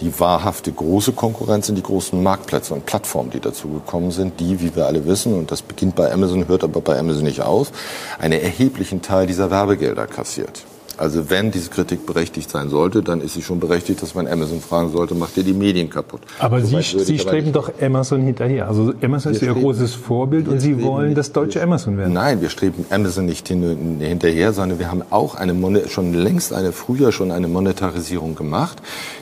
die 0.00 0.18
wahrhafte 0.20 0.72
große 0.72 1.12
Konkurrenz 1.12 1.66
sind 1.66 1.76
die 1.76 1.82
großen 1.82 2.22
Marktplätze 2.22 2.74
und 2.74 2.86
Plattformen, 2.86 3.30
die 3.30 3.40
dazu 3.40 3.68
gekommen 3.68 4.10
sind, 4.10 4.40
die, 4.40 4.60
wie 4.60 4.74
wir 4.76 4.86
alle 4.86 5.06
wissen, 5.06 5.34
und 5.34 5.50
das 5.50 5.62
beginnt 5.62 5.96
bei 5.96 6.12
Amazon, 6.12 6.46
hört 6.48 6.64
aber 6.64 6.80
bei 6.80 6.98
Amazon 6.98 7.24
nicht 7.24 7.42
auf, 7.42 7.72
einen 8.18 8.40
erheblichen 8.40 9.02
Teil 9.02 9.26
dieser 9.26 9.50
Werbegelder 9.50 10.06
kassiert. 10.06 10.64
Also 10.98 11.30
wenn 11.30 11.50
diese 11.50 11.70
Kritik 11.70 12.06
berechtigt 12.06 12.50
sein 12.50 12.68
sollte, 12.68 13.02
dann 13.02 13.20
ist 13.20 13.34
sie 13.34 13.42
schon 13.42 13.60
berechtigt, 13.60 14.02
dass 14.02 14.14
man 14.14 14.26
Amazon 14.26 14.60
fragen 14.60 14.90
sollte, 14.90 15.14
macht 15.14 15.36
ihr 15.36 15.44
die 15.44 15.52
Medien 15.52 15.88
kapput? 15.88 16.20
Aber 16.38 16.60
so 16.60 16.80
Sie, 16.80 16.98
Sie 17.04 17.18
streben 17.18 17.52
doch 17.52 17.70
Amazon 17.80 18.22
hinterher. 18.22 18.68
Also 18.68 18.92
Amazon 19.00 19.32
ist 19.32 19.42
Ihr 19.42 19.54
großes 19.54 19.94
Vorbild 19.94 20.48
und 20.48 20.60
Sie 20.60 20.82
wollen 20.82 21.14
das 21.14 21.32
deutsche 21.32 21.62
Amazon 21.62 21.96
werden. 21.96 22.12
Nein, 22.12 22.40
wir 22.40 22.50
streben 22.50 22.84
Amazon 22.90 23.26
nicht 23.26 23.46
hin, 23.46 23.98
hinterher, 24.00 24.52
sondern 24.52 24.78
wir 24.78 24.90
haben 24.90 25.02
auch 25.10 25.34
eine 25.36 25.88
schon 25.88 26.14
längst 26.14 26.52
eine 26.52 26.72
früher 26.72 27.12
schon 27.12 27.30
eine 27.30 27.48
Monetarisierung 27.48 28.34
gemacht, 28.34 28.78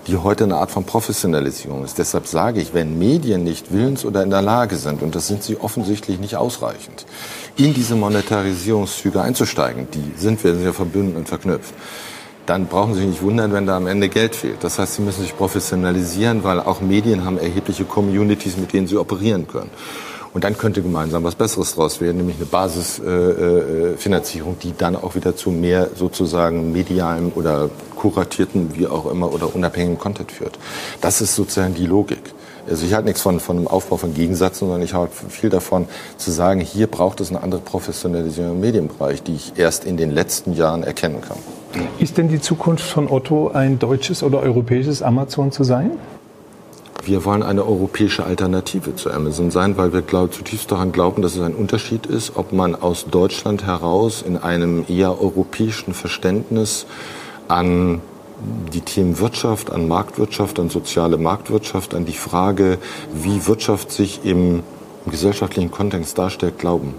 die 0.07 0.17
heute 0.17 0.45
eine 0.45 0.57
Art 0.57 0.71
von 0.71 0.85
Professionalisierung 0.85 1.85
ist. 1.85 1.99
Deshalb 1.99 2.27
sage 2.27 2.61
ich, 2.61 2.73
wenn 2.75 2.99
Medien 2.99 3.45
nicht 3.45 3.73
willens 3.73 4.05
oder 4.05 4.23
in 4.23 4.31
der 4.31 4.43
Lage 4.43 4.77
sind, 4.77 5.03
und 5.03 5.15
das 5.15 5.27
sind 5.27 5.43
sie 5.43 5.59
offensichtlich 5.59 6.19
nicht 6.21 6.37
ausreichend, 6.37 7.07
in 7.57 7.75
diese 7.75 7.95
Monetarisierungszüge 7.95 9.21
einzusteigen, 9.21 9.89
die 9.93 10.19
sind 10.19 10.43
wir 10.45 10.55
ja 10.55 10.73
verbunden 10.73 11.17
und 11.17 11.29
verknüpft, 11.29 11.66
dann 12.47 12.67
brauchen 12.67 12.95
Sie 12.95 13.01
sich 13.01 13.09
nicht 13.09 13.23
wundern, 13.23 13.53
wenn 13.53 13.67
da 13.67 13.77
am 13.77 13.87
Ende 13.87 14.09
Geld 14.09 14.35
fehlt. 14.37 14.63
Das 14.63 14.79
heißt, 14.79 14.95
Sie 14.95 15.03
müssen 15.03 15.21
sich 15.23 15.37
professionalisieren, 15.37 16.45
weil 16.45 16.61
auch 16.61 16.81
Medien 16.81 17.25
haben 17.25 17.39
erhebliche 17.39 17.85
Communities, 17.85 18.57
mit 18.57 18.73
denen 18.73 18.87
sie 18.87 18.97
operieren 18.97 19.49
können. 19.49 19.71
Und 20.33 20.45
dann 20.45 20.57
könnte 20.59 20.83
gemeinsam 20.83 21.25
was 21.25 21.35
Besseres 21.35 21.75
draus 21.75 22.01
werden, 22.03 22.19
nämlich 22.19 22.37
eine 22.37 22.45
Basisfinanzierung, 22.45 24.53
äh, 24.53 24.57
äh, 24.57 24.63
die 24.63 24.77
dann 24.77 24.95
auch 24.95 25.15
wieder 25.15 25.35
zu 25.35 25.51
mehr 25.51 25.89
sozusagen 25.95 26.73
medialem 26.73 27.33
oder 27.35 27.71
kuratierten, 27.97 28.77
wie 28.77 28.87
auch 28.87 29.11
immer, 29.11 29.33
oder 29.33 29.55
unabhängigen 29.55 29.99
Content 29.99 30.31
führt. 30.31 30.59
Das 31.01 31.23
ist 31.23 31.35
sozusagen 31.35 31.75
die 31.75 31.87
Logik. 31.87 32.35
Also 32.69 32.85
ich 32.85 32.95
halte 32.95 33.07
nichts 33.07 33.23
von, 33.23 33.39
von 33.41 33.59
einem 33.59 33.69
Aufbau 33.69 33.97
von 33.97 34.13
Gegensätzen, 34.15 34.67
sondern 34.67 34.83
ich 34.83 34.95
halte 34.95 35.13
viel 35.29 35.51
davon 35.51 35.87
zu 36.17 36.31
sagen, 36.31 36.61
hier 36.61 36.87
braucht 36.87 37.21
es 37.21 37.31
eine 37.31 37.43
andere 37.43 37.61
Professionalisierung 37.61 38.53
im 38.53 38.61
Medienbereich, 38.61 39.23
die 39.23 39.35
ich 39.35 39.53
erst 39.57 39.85
in 39.85 39.97
den 39.97 40.11
letzten 40.11 40.53
Jahren 40.53 40.83
erkennen 40.83 41.21
kann. 41.21 41.39
Ist 41.99 42.19
denn 42.19 42.29
die 42.29 42.41
Zukunft 42.41 42.85
von 42.85 43.09
Otto 43.09 43.51
ein 43.53 43.79
deutsches 43.79 44.23
oder 44.23 44.41
europäisches 44.41 45.03
Amazon 45.03 45.53
zu 45.53 45.63
sein? 45.63 45.93
Wir 47.05 47.25
wollen 47.25 47.45
eine 47.45 47.65
europäische 47.65 48.25
Alternative 48.25 48.97
zu 48.97 49.13
Amazon 49.13 49.53
sein, 49.53 49.77
weil 49.77 49.93
wir 49.93 50.03
glaub, 50.03 50.35
zutiefst 50.35 50.73
daran 50.73 50.91
glauben, 50.91 51.23
dass 51.23 51.37
es 51.37 51.43
ein 51.43 51.55
Unterschied 51.55 52.07
ist, 52.07 52.33
ob 52.35 52.53
man 52.53 52.75
aus 52.75 53.07
Deutschland 53.09 53.65
heraus 53.65 54.25
in 54.27 54.37
einem 54.37 54.85
eher 54.89 55.21
europäischen 55.21 55.95
Verständnis 55.95 56.87
an 57.47 58.01
die 58.73 58.83
Themen 58.83 59.19
Wirtschaft, 59.19 59.71
an 59.71 59.89
Marktwirtschaft, 59.89 60.59
an 60.59 60.69
soziale 60.69 61.17
Marktwirtschaft, 61.17 61.95
an 61.95 62.05
die 62.05 62.13
Frage, 62.13 62.79
wie 63.13 63.47
Wirtschaft 63.47 63.91
sich 63.91 64.25
im, 64.25 64.63
gesellschaftlichen 65.07 65.71
Kontext 65.71 66.19
darstellt, 66.19 66.59
glauben. 66.59 66.95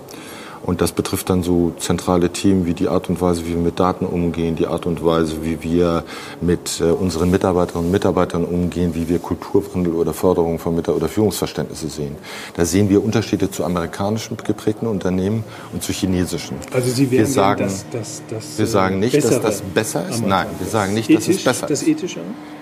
Und 0.64 0.82
das 0.82 0.91
betrifft 0.91 1.30
dann 1.30 1.43
so 1.43 1.74
zentrale 1.80 2.30
Themen 2.30 2.66
wie 2.66 2.74
die 2.74 2.88
Art 2.88 3.10
und 3.10 3.22
Weise, 3.22 3.45
wie 3.45 3.51
wir 3.51 3.62
mit 3.62 3.80
Daten 3.80 4.05
umgehen, 4.05 4.55
die 4.55 4.68
Art 4.68 4.86
und 4.86 5.03
Weise, 5.03 5.43
wie 5.43 5.64
wir 5.64 6.03
mit 6.41 6.82
äh, 6.82 6.86
unseren 6.86 7.32
Mitarbeiterinnen 7.32 7.86
und 7.86 7.91
Mitarbeitern 7.91 8.43
umgehen, 8.43 8.95
wie 8.95 9.08
wir 9.08 9.20
Kulturwandel 9.20 9.93
oder 9.93 10.14
Förderung 10.14 10.60
von 10.60 10.76
Mitar 10.76 10.95
oder 10.95 11.08
Führungsverständnisse 11.08 11.89
sehen. 11.89 12.16
Da 12.55 12.66
sehen 12.66 12.89
wir 12.89 13.03
Unterschiede 13.03 13.49
zu 13.51 13.64
amerikanischen 13.64 14.38
geprägten 14.38 14.88
Unternehmen 14.88 15.43
und 15.74 15.84
zu 15.84 15.91
chinesischen. 15.93 16.58
Also 16.72 16.89
Sie 16.89 17.12
werden 17.12 17.20
wir 17.20 17.26
sagen, 17.28 17.64
das, 17.64 17.86
das, 17.91 18.22
das, 18.30 18.58
wir 18.58 18.68
sagen 18.68 18.99
nicht, 18.99 19.16
dass 19.16 19.41
das 19.41 19.62
besser 19.62 20.08
ist. 20.10 20.26
Nein, 20.26 20.47
wir 20.60 20.68
sagen 20.68 20.93
nicht, 20.93 21.10
Ethisch, 21.10 21.26
dass 21.26 21.36
es 21.38 21.43
besser 21.43 21.68
das 21.68 21.82
ist. 21.82 21.88
Ethische? 21.88 22.20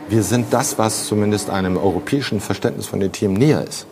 Wir 0.09 0.21
sind 0.21 0.47
das, 0.51 0.77
was 0.77 1.05
zumindest 1.05 1.49
einem 1.49 1.77
europäischen 1.77 2.39
Verständnis 2.39 2.85
von 2.85 2.99
den 2.99 3.11
Themen 3.11 3.33
näher 3.33 3.65
ist 3.67 3.87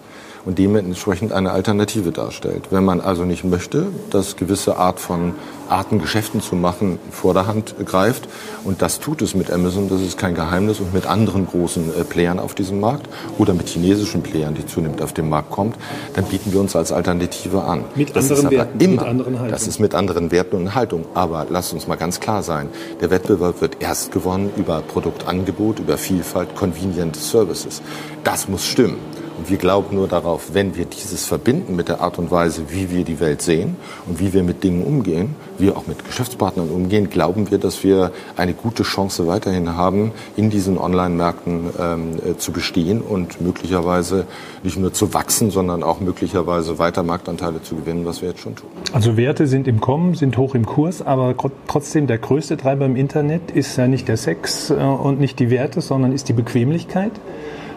und 0.45 0.59
dementsprechend 0.59 1.31
eine 1.31 1.51
Alternative 1.51 2.11
darstellt. 2.11 2.65
Wenn 2.71 2.83
man 2.83 3.01
also 3.01 3.25
nicht 3.25 3.43
möchte, 3.43 3.87
dass 4.09 4.35
gewisse 4.35 4.77
Art 4.77 4.99
von 4.99 5.33
Arten 5.69 5.99
Geschäften 5.99 6.41
zu 6.41 6.55
machen 6.55 6.99
vor 7.09 7.33
der 7.33 7.47
Hand 7.47 7.75
greift 7.85 8.27
und 8.63 8.81
das 8.81 8.99
tut 8.99 9.21
es 9.21 9.33
mit 9.33 9.49
Amazon, 9.51 9.89
das 9.89 10.01
ist 10.01 10.17
kein 10.17 10.35
Geheimnis 10.35 10.79
und 10.79 10.93
mit 10.93 11.07
anderen 11.07 11.47
großen 11.47 11.89
äh, 11.89 12.03
Playern 12.03 12.39
auf 12.39 12.53
diesem 12.53 12.79
Markt 12.79 13.07
oder 13.37 13.53
mit 13.53 13.69
chinesischen 13.69 14.21
Playern, 14.21 14.53
die 14.53 14.65
zunehmend 14.65 15.01
auf 15.01 15.13
den 15.13 15.29
Markt 15.29 15.51
kommt, 15.51 15.77
dann 16.15 16.25
bieten 16.25 16.51
wir 16.51 16.59
uns 16.59 16.75
als 16.75 16.91
Alternative 16.91 17.63
an. 17.63 17.85
Mit 17.95 18.15
das 18.15 18.29
anderen 18.29 18.51
Werten, 18.51 18.79
immer, 18.79 19.01
mit 19.01 19.09
anderen 19.09 19.33
Haltungen. 19.33 19.51
Das 19.51 19.67
ist 19.67 19.79
mit 19.79 19.95
anderen 19.95 20.31
Werten 20.31 20.55
und 20.57 20.75
Haltungen. 20.75 21.05
Aber 21.13 21.47
lasst 21.49 21.73
uns 21.73 21.87
mal 21.87 21.95
ganz 21.95 22.19
klar 22.19 22.43
sein, 22.43 22.69
der 23.01 23.09
Wettbewerb 23.09 23.61
wird 23.61 23.77
erst 23.79 24.11
gewonnen 24.11 24.51
über 24.57 24.81
Produktangebot, 24.81 25.79
über 25.79 25.97
Vielfalt, 25.97 26.55
Convenient 26.55 27.15
Services. 27.15 27.81
Das 28.23 28.47
muss 28.47 28.65
stimmen. 28.65 28.97
Und 29.43 29.49
wir 29.49 29.57
glauben 29.57 29.97
nur 29.97 30.07
darauf, 30.07 30.53
wenn 30.53 30.77
wir 30.77 30.85
dieses 30.85 31.25
verbinden 31.25 31.75
mit 31.75 31.89
der 31.89 31.99
Art 31.99 32.17
und 32.17 32.31
Weise, 32.31 32.63
wie 32.69 32.89
wir 32.89 33.03
die 33.03 33.19
Welt 33.19 33.41
sehen 33.41 33.75
und 34.07 34.21
wie 34.21 34.31
wir 34.31 34.41
mit 34.41 34.63
Dingen 34.63 34.85
umgehen, 34.85 35.35
wie 35.57 35.69
auch 35.69 35.85
mit 35.85 36.05
Geschäftspartnern 36.05 36.69
umgehen, 36.69 37.09
glauben 37.09 37.51
wir, 37.51 37.57
dass 37.57 37.83
wir 37.83 38.13
eine 38.37 38.53
gute 38.53 38.83
Chance 38.83 39.27
weiterhin 39.27 39.75
haben, 39.75 40.13
in 40.37 40.49
diesen 40.49 40.77
Online-Märkten 40.77 41.71
ähm, 41.77 42.11
äh, 42.25 42.37
zu 42.37 42.53
bestehen 42.53 43.01
und 43.01 43.41
möglicherweise 43.41 44.27
nicht 44.63 44.77
nur 44.77 44.93
zu 44.93 45.13
wachsen, 45.13 45.51
sondern 45.51 45.83
auch 45.83 45.99
möglicherweise 45.99 46.79
weiter 46.79 47.03
Marktanteile 47.03 47.61
zu 47.61 47.75
gewinnen, 47.75 48.05
was 48.05 48.21
wir 48.21 48.29
jetzt 48.29 48.39
schon 48.39 48.55
tun. 48.55 48.69
Also 48.93 49.17
Werte 49.17 49.47
sind 49.47 49.67
im 49.67 49.81
Kommen, 49.81 50.15
sind 50.15 50.37
hoch 50.37 50.55
im 50.55 50.65
Kurs, 50.65 51.01
aber 51.01 51.35
trotzdem 51.67 52.07
der 52.07 52.17
größte 52.17 52.55
Treiber 52.55 52.85
im 52.85 52.95
Internet 52.95 53.51
ist 53.51 53.75
ja 53.75 53.89
nicht 53.89 54.07
der 54.07 54.15
Sex 54.15 54.69
äh, 54.69 54.75
und 54.75 55.19
nicht 55.19 55.37
die 55.39 55.49
Werte, 55.49 55.81
sondern 55.81 56.13
ist 56.13 56.29
die 56.29 56.33
Bequemlichkeit. 56.33 57.11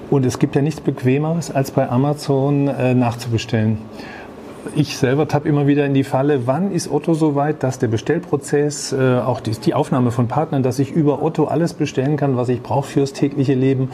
Und 0.09 0.25
es 0.25 0.39
gibt 0.39 0.55
ja 0.55 0.63
nichts 0.63 0.81
Bequemeres, 0.81 1.51
als 1.51 1.71
bei 1.73 1.89
Amazon 1.89 2.69
äh, 2.69 2.95
nachzubestellen. 2.95 3.79
Ich 4.75 4.97
selber 4.97 5.29
tappe 5.29 5.49
immer 5.49 5.67
wieder 5.67 5.87
in 5.87 5.95
die 5.95 6.05
Falle, 6.05 6.47
wann 6.47 6.73
ist 6.73 6.91
Otto 6.91 7.15
so 7.15 7.35
weit, 7.35 7.63
dass 7.63 7.79
der 7.79 7.89
Bestellprozess, 7.89 8.93
äh, 8.93 9.19
auch 9.19 9.41
die, 9.41 9.53
die 9.53 9.75
Aufnahme 9.75 10.11
von 10.11 10.29
Partnern, 10.29 10.63
dass 10.63 10.79
ich 10.79 10.91
über 10.93 11.23
Otto 11.23 11.45
alles 11.45 11.75
bestellen 11.75 12.17
kann, 12.17 12.37
was 12.37 12.49
ich 12.49 12.63
brauche 12.63 12.87
fürs 12.87 13.13
tägliche 13.13 13.55
Leben. 13.55 13.91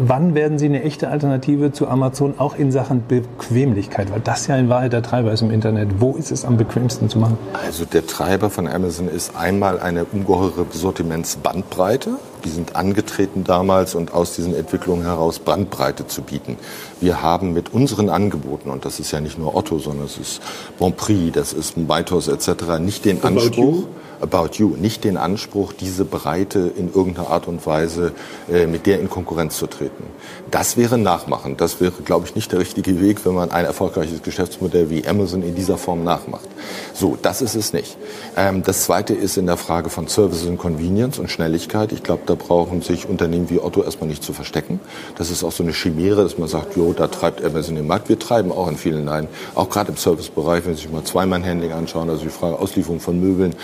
Wann 0.00 0.36
werden 0.36 0.60
Sie 0.60 0.66
eine 0.66 0.84
echte 0.84 1.08
Alternative 1.08 1.72
zu 1.72 1.88
Amazon 1.88 2.34
auch 2.38 2.54
in 2.54 2.70
Sachen 2.70 3.02
Bequemlichkeit? 3.08 4.12
Weil 4.12 4.20
das 4.20 4.46
ja 4.46 4.56
in 4.56 4.68
Wahrheit 4.68 4.92
der 4.92 5.02
Treiber 5.02 5.32
ist 5.32 5.42
im 5.42 5.50
Internet. 5.50 6.00
Wo 6.00 6.14
ist 6.14 6.30
es 6.30 6.44
am 6.44 6.56
bequemsten 6.56 7.08
zu 7.08 7.18
machen? 7.18 7.36
Also 7.52 7.84
der 7.84 8.06
Treiber 8.06 8.48
von 8.48 8.68
Amazon 8.68 9.08
ist 9.08 9.34
einmal 9.34 9.80
eine 9.80 10.04
ungeheure 10.04 10.66
Sortimentsbandbreite. 10.70 12.10
Die 12.44 12.48
sind 12.48 12.76
angetreten 12.76 13.42
damals 13.42 13.96
und 13.96 14.14
aus 14.14 14.36
diesen 14.36 14.54
Entwicklungen 14.54 15.02
heraus 15.02 15.40
Bandbreite 15.40 16.06
zu 16.06 16.22
bieten. 16.22 16.58
Wir 17.00 17.20
haben 17.20 17.52
mit 17.52 17.74
unseren 17.74 18.08
Angeboten, 18.08 18.70
und 18.70 18.84
das 18.84 19.00
ist 19.00 19.10
ja 19.10 19.20
nicht 19.20 19.36
nur 19.36 19.56
Otto, 19.56 19.80
sondern 19.80 20.06
es 20.06 20.16
ist 20.16 20.40
Bonprix, 20.78 21.32
das 21.32 21.52
ist 21.52 21.76
Maitos 21.76 22.28
etc., 22.28 22.78
nicht 22.78 23.04
den 23.04 23.18
About 23.18 23.40
Anspruch, 23.40 23.74
You? 23.74 23.86
About 24.20 24.54
You, 24.54 24.76
nicht 24.76 25.04
den 25.04 25.16
Anspruch, 25.16 25.72
diese 25.72 26.04
Breite 26.04 26.70
in 26.76 26.92
irgendeiner 26.92 27.30
Art 27.30 27.48
und 27.48 27.64
Weise 27.66 28.12
äh, 28.50 28.66
mit 28.66 28.86
der 28.86 29.00
in 29.00 29.08
Konkurrenz 29.08 29.58
zu 29.58 29.66
treten. 29.66 30.04
Das 30.50 30.76
wäre 30.76 30.98
Nachmachen. 30.98 31.56
Das 31.56 31.80
wäre, 31.80 31.92
glaube 32.04 32.26
ich, 32.26 32.34
nicht 32.34 32.52
der 32.52 32.58
richtige 32.58 33.00
Weg, 33.00 33.24
wenn 33.24 33.34
man 33.34 33.50
ein 33.50 33.64
erfolgreiches 33.64 34.22
Geschäftsmodell 34.22 34.90
wie 34.90 35.06
Amazon 35.06 35.42
in 35.42 35.54
dieser 35.54 35.76
Form 35.76 36.04
nachmacht. 36.04 36.48
So, 36.94 37.18
das 37.20 37.42
ist 37.42 37.54
es 37.54 37.72
nicht. 37.72 37.96
Ähm, 38.36 38.62
das 38.62 38.84
Zweite 38.84 39.14
ist 39.14 39.36
in 39.36 39.46
der 39.46 39.56
Frage 39.56 39.90
von 39.90 40.08
Services 40.08 40.46
und 40.46 40.58
Convenience 40.58 41.18
und 41.18 41.30
Schnelligkeit. 41.30 41.92
Ich 41.92 42.02
glaube, 42.02 42.22
da 42.26 42.34
brauchen 42.34 42.82
sich 42.82 43.08
Unternehmen 43.08 43.50
wie 43.50 43.60
Otto 43.60 43.82
erstmal 43.82 44.08
nicht 44.08 44.22
zu 44.22 44.32
verstecken. 44.32 44.80
Das 45.16 45.30
ist 45.30 45.44
auch 45.44 45.52
so 45.52 45.62
eine 45.62 45.72
Chimäre, 45.72 46.22
dass 46.22 46.38
man 46.38 46.48
sagt, 46.48 46.76
jo, 46.76 46.92
da 46.92 47.08
treibt 47.08 47.44
Amazon 47.44 47.74
den 47.74 47.86
Markt. 47.86 48.08
Wir 48.08 48.18
treiben 48.18 48.52
auch 48.52 48.68
in 48.68 48.76
vielen 48.76 49.04
Nein, 49.04 49.28
auch 49.54 49.70
gerade 49.70 49.90
im 49.90 49.96
Servicebereich, 49.96 50.64
wenn 50.66 50.74
Sie 50.74 50.82
sich 50.82 50.92
mal 50.92 51.04
Zweimann-Handling 51.04 51.72
anschauen, 51.72 52.10
also 52.10 52.24
die 52.24 52.30
Frage 52.30 52.58
Auslieferung 52.58 53.00
von 53.00 53.20
Möbeln, 53.20 53.54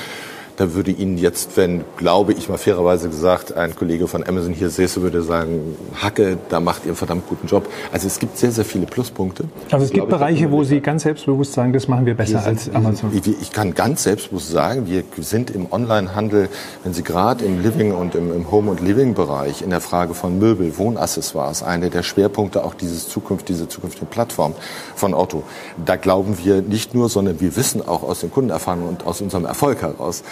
da 0.56 0.74
würde 0.74 0.90
Ihnen 0.92 1.18
jetzt, 1.18 1.56
wenn, 1.56 1.84
glaube 1.96 2.32
ich 2.32 2.48
mal 2.48 2.58
fairerweise 2.58 3.08
gesagt, 3.08 3.56
ein 3.56 3.74
Kollege 3.74 4.06
von 4.06 4.26
Amazon 4.26 4.52
hier 4.52 4.70
säße, 4.70 5.02
würde 5.02 5.22
sagen, 5.22 5.76
Hacke, 6.00 6.38
da 6.48 6.60
macht 6.60 6.82
ihr 6.84 6.90
einen 6.90 6.96
verdammt 6.96 7.28
guten 7.28 7.46
Job. 7.48 7.68
Also 7.92 8.06
es 8.06 8.18
gibt 8.18 8.38
sehr, 8.38 8.52
sehr 8.52 8.64
viele 8.64 8.86
Pluspunkte. 8.86 9.44
Also 9.70 9.84
es 9.84 9.90
gibt 9.92 10.08
Bereiche, 10.08 10.50
wo 10.50 10.62
Sie 10.62 10.80
ganz 10.80 11.02
selbstbewusst 11.02 11.54
sagen, 11.54 11.72
das 11.72 11.88
machen 11.88 12.06
wir 12.06 12.14
besser 12.14 12.34
wir 12.34 12.44
als 12.46 12.64
sind- 12.64 12.76
Amazon. 12.76 13.10
Ich, 13.12 13.50
kann 13.50 13.74
ganz 13.74 14.04
selbstbewusst 14.04 14.50
sagen, 14.50 14.86
wir 14.86 15.02
sind 15.18 15.50
im 15.50 15.66
Onlinehandel, 15.70 16.48
wenn 16.84 16.92
Sie 16.94 17.02
gerade 17.02 17.44
im 17.44 17.62
Living 17.62 17.92
und 17.92 18.14
im, 18.14 18.32
im 18.32 18.50
Home- 18.50 18.70
und 18.70 18.80
Living-Bereich 18.80 19.62
in 19.62 19.70
der 19.70 19.80
Frage 19.80 20.14
von 20.14 20.38
Möbel, 20.38 20.78
Wohnaccessoires, 20.78 21.62
eine 21.62 21.90
der 21.90 22.02
Schwerpunkte 22.02 22.64
auch 22.64 22.74
dieses 22.74 23.08
Zukunft, 23.08 23.48
diese 23.48 23.68
zukünftige 23.68 24.06
Plattform 24.06 24.54
von 24.94 25.14
Otto. 25.14 25.42
Da 25.84 25.96
glauben 25.96 26.38
wir 26.42 26.62
nicht 26.62 26.94
nur, 26.94 27.08
sondern 27.08 27.40
wir 27.40 27.56
wissen 27.56 27.86
auch 27.86 28.02
aus 28.02 28.20
den 28.20 28.30
Kundenerfahrungen 28.30 28.88
und 28.88 29.06
aus 29.06 29.20
unserem 29.20 29.44
Erfolg 29.44 29.82
heraus, 29.82 30.22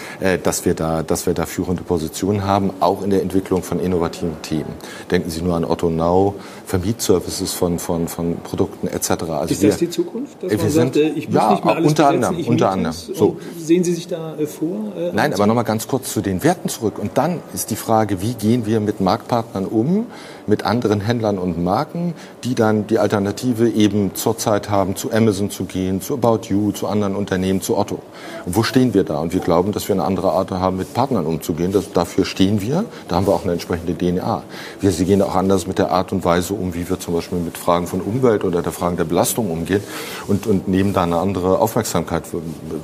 dass 0.42 0.64
wir 0.64 0.74
da, 0.74 1.02
dass 1.02 1.26
wir 1.26 1.34
da 1.34 1.46
führende 1.46 1.82
Positionen 1.82 2.44
haben, 2.44 2.70
auch 2.80 3.02
in 3.02 3.10
der 3.10 3.22
Entwicklung 3.22 3.62
von 3.62 3.80
innovativen 3.80 4.40
Themen. 4.42 4.72
Denken 5.10 5.30
Sie 5.30 5.42
nur 5.42 5.56
an 5.56 5.64
Otto 5.64 5.90
Now, 5.90 6.34
Vermietservices 6.66 7.52
von, 7.52 7.78
von, 7.78 8.08
von 8.08 8.36
Produkten 8.42 8.86
etc. 8.88 9.10
Also 9.10 9.52
Ist 9.54 9.62
das 9.62 9.76
die 9.78 9.90
Zukunft? 9.90 10.42
Dass 10.42 10.50
Wir 10.50 10.58
man 10.58 10.70
sind- 10.70 10.94
sagt, 10.94 10.96
äh, 10.96 11.08
ich 11.10 11.28
muss 11.28 11.34
ja, 11.36 11.50
nicht 11.52 11.64
mehr 11.64 11.74
alles 11.76 11.88
unter 11.88 12.06
besetzen, 12.08 12.24
anderem, 12.24 12.48
unter 12.48 12.70
anderem. 12.70 12.94
So. 13.14 13.36
Sehen 13.58 13.84
Sie 13.84 13.92
sich 13.94 14.08
da 14.08 14.36
äh, 14.36 14.46
vor? 14.46 14.92
äh, 14.96 15.10
Nein, 15.12 15.32
aber 15.34 15.46
nochmal 15.46 15.64
ganz 15.64 15.86
kurz 15.86 16.12
zu 16.12 16.20
den 16.20 16.42
Werten 16.42 16.68
zurück. 16.68 16.98
Und 16.98 17.18
dann 17.18 17.40
ist 17.54 17.70
die 17.70 17.76
Frage, 17.76 18.20
wie 18.22 18.34
gehen 18.34 18.66
wir 18.66 18.80
mit 18.80 19.00
Marktpartnern 19.00 19.66
um, 19.66 20.06
mit 20.46 20.64
anderen 20.64 21.00
Händlern 21.00 21.38
und 21.38 21.62
Marken, 21.62 22.14
die 22.44 22.54
dann 22.54 22.86
die 22.86 22.98
Alternative 22.98 23.68
eben 23.68 24.14
zurzeit 24.14 24.70
haben, 24.70 24.96
zu 24.96 25.12
Amazon 25.12 25.50
zu 25.50 25.64
gehen, 25.64 26.00
zu 26.00 26.14
About 26.14 26.48
You, 26.48 26.72
zu 26.72 26.86
anderen 26.86 27.16
Unternehmen, 27.16 27.60
zu 27.60 27.76
Otto. 27.76 28.00
Und 28.46 28.56
wo 28.56 28.62
stehen 28.62 28.94
wir 28.94 29.04
da? 29.04 29.18
Und 29.18 29.32
wir 29.32 29.40
glauben, 29.40 29.72
dass 29.72 29.88
wir 29.88 29.94
eine 29.94 30.04
andere 30.04 30.32
Art 30.32 30.50
haben, 30.50 30.76
mit 30.76 30.94
Partnern 30.94 31.26
umzugehen. 31.26 31.72
Das, 31.72 31.92
dafür 31.92 32.24
stehen 32.24 32.60
wir. 32.60 32.84
Da 33.08 33.16
haben 33.16 33.26
wir 33.26 33.34
auch 33.34 33.44
eine 33.44 33.52
entsprechende 33.52 33.96
DNA. 33.96 34.42
Wir 34.80 34.90
sie 34.90 35.04
gehen 35.04 35.22
auch 35.22 35.34
anders 35.34 35.66
mit 35.66 35.78
der 35.78 35.90
Art 35.90 36.12
und 36.12 36.24
Weise 36.24 36.54
um, 36.54 36.74
wie 36.74 36.88
wir 36.88 36.98
zum 36.98 37.14
Beispiel 37.14 37.38
mit 37.38 37.58
Fragen 37.58 37.86
von 37.86 38.00
Umwelt 38.00 38.44
oder 38.44 38.62
der 38.62 38.72
Fragen 38.72 38.96
der 38.96 39.04
Belastung 39.04 39.50
umgehen 39.50 39.82
und, 40.26 40.46
und 40.46 40.68
nehmen 40.68 40.92
da 40.92 41.04
eine 41.04 41.18
andere 41.18 41.58
Aufmerksamkeit 41.58 42.24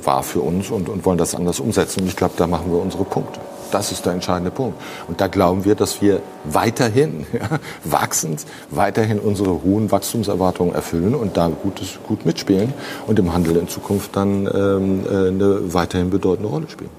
wahr 0.03 0.23
für 0.23 0.41
uns 0.41 0.69
und, 0.69 0.89
und 0.89 1.05
wollen 1.05 1.17
das 1.17 1.35
anders 1.35 1.59
umsetzen. 1.59 2.01
Und 2.01 2.07
ich 2.07 2.15
glaube, 2.15 2.33
da 2.37 2.47
machen 2.47 2.71
wir 2.71 2.81
unsere 2.81 3.03
Punkte. 3.03 3.39
Das 3.71 3.91
ist 3.91 4.05
der 4.05 4.13
entscheidende 4.13 4.51
Punkt. 4.51 4.79
Und 5.07 5.21
da 5.21 5.27
glauben 5.27 5.65
wir, 5.65 5.75
dass 5.75 6.01
wir 6.01 6.21
weiterhin 6.45 7.25
ja, 7.33 7.59
wachsend, 7.83 8.45
weiterhin 8.69 9.19
unsere 9.19 9.63
hohen 9.63 9.91
Wachstumserwartungen 9.91 10.73
erfüllen 10.73 11.15
und 11.15 11.37
da 11.37 11.49
gutes, 11.49 11.99
gut 12.07 12.25
mitspielen 12.25 12.73
und 13.07 13.19
im 13.19 13.33
Handel 13.33 13.57
in 13.57 13.67
Zukunft 13.67 14.15
dann 14.15 14.47
ähm, 14.53 15.03
äh, 15.05 15.27
eine 15.27 15.73
weiterhin 15.73 16.09
bedeutende 16.09 16.49
Rolle 16.49 16.69
spielen. 16.69 16.89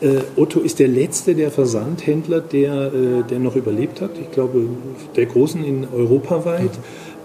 Äh, 0.00 0.20
Otto 0.36 0.60
ist 0.60 0.78
der 0.78 0.88
letzte 0.88 1.34
der 1.34 1.50
Versandhändler, 1.50 2.40
der, 2.40 2.92
äh, 2.92 3.22
der 3.28 3.38
noch 3.40 3.56
überlebt 3.56 4.00
hat. 4.00 4.10
Ich 4.20 4.30
glaube, 4.30 4.66
der 5.16 5.26
großen 5.26 5.64
in 5.64 5.88
europaweit. 5.92 6.70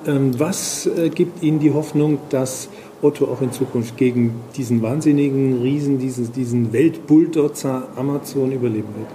Ähm, 0.06 0.38
was 0.38 0.89
gibt 1.16 1.43
Ihnen 1.43 1.60
die 1.60 1.72
Hoffnung, 1.72 2.18
dass 2.30 2.68
Otto 3.04 3.26
auch 3.26 3.41
in 3.41 3.51
Zukunft 3.51 3.97
gegen 3.97 4.34
diesen 4.56 4.82
wahnsinnigen 4.82 5.62
Riesen, 5.62 5.99
diesen, 5.99 6.32
diesen 6.32 6.74
Weltbulldozzer 6.74 7.89
Amazon 7.95 8.51
überleben 8.51 8.89
wird? 8.95 9.08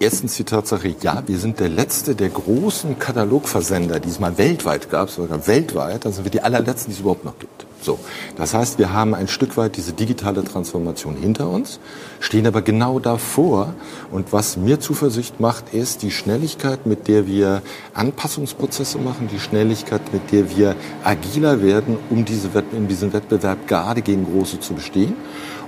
Erstens 0.00 0.36
die 0.36 0.44
Tatsache, 0.44 0.94
ja, 1.00 1.24
wir 1.26 1.38
sind 1.38 1.58
der 1.58 1.68
letzte 1.68 2.14
der 2.14 2.28
großen 2.28 2.98
Katalogversender, 2.98 3.98
die 3.98 4.08
es 4.08 4.20
mal 4.20 4.38
weltweit 4.38 4.90
gab, 4.90 5.10
sogar 5.10 5.46
weltweit, 5.48 6.04
dann 6.04 6.12
sind 6.12 6.24
wir 6.24 6.30
die 6.30 6.40
allerletzten, 6.40 6.90
die 6.90 6.94
es 6.94 7.00
überhaupt 7.00 7.24
noch 7.24 7.38
gibt. 7.38 7.67
So, 7.80 7.98
das 8.36 8.54
heißt, 8.54 8.78
wir 8.78 8.92
haben 8.92 9.14
ein 9.14 9.28
Stück 9.28 9.56
weit 9.56 9.76
diese 9.76 9.92
digitale 9.92 10.42
Transformation 10.42 11.16
hinter 11.16 11.48
uns, 11.48 11.78
stehen 12.18 12.46
aber 12.46 12.62
genau 12.62 12.98
davor. 12.98 13.74
Und 14.10 14.32
was 14.32 14.56
mir 14.56 14.80
Zuversicht 14.80 15.38
macht, 15.38 15.72
ist 15.72 16.02
die 16.02 16.10
Schnelligkeit, 16.10 16.86
mit 16.86 17.06
der 17.06 17.26
wir 17.26 17.62
Anpassungsprozesse 17.94 18.98
machen, 18.98 19.28
die 19.32 19.38
Schnelligkeit, 19.38 20.02
mit 20.12 20.32
der 20.32 20.56
wir 20.56 20.74
agiler 21.04 21.62
werden, 21.62 21.98
um 22.10 22.24
diese 22.24 22.48
in 22.72 22.88
diesem 22.88 23.12
Wettbewerb 23.12 23.68
gerade 23.68 24.02
gegen 24.02 24.24
Große 24.24 24.58
zu 24.58 24.74
bestehen. 24.74 25.14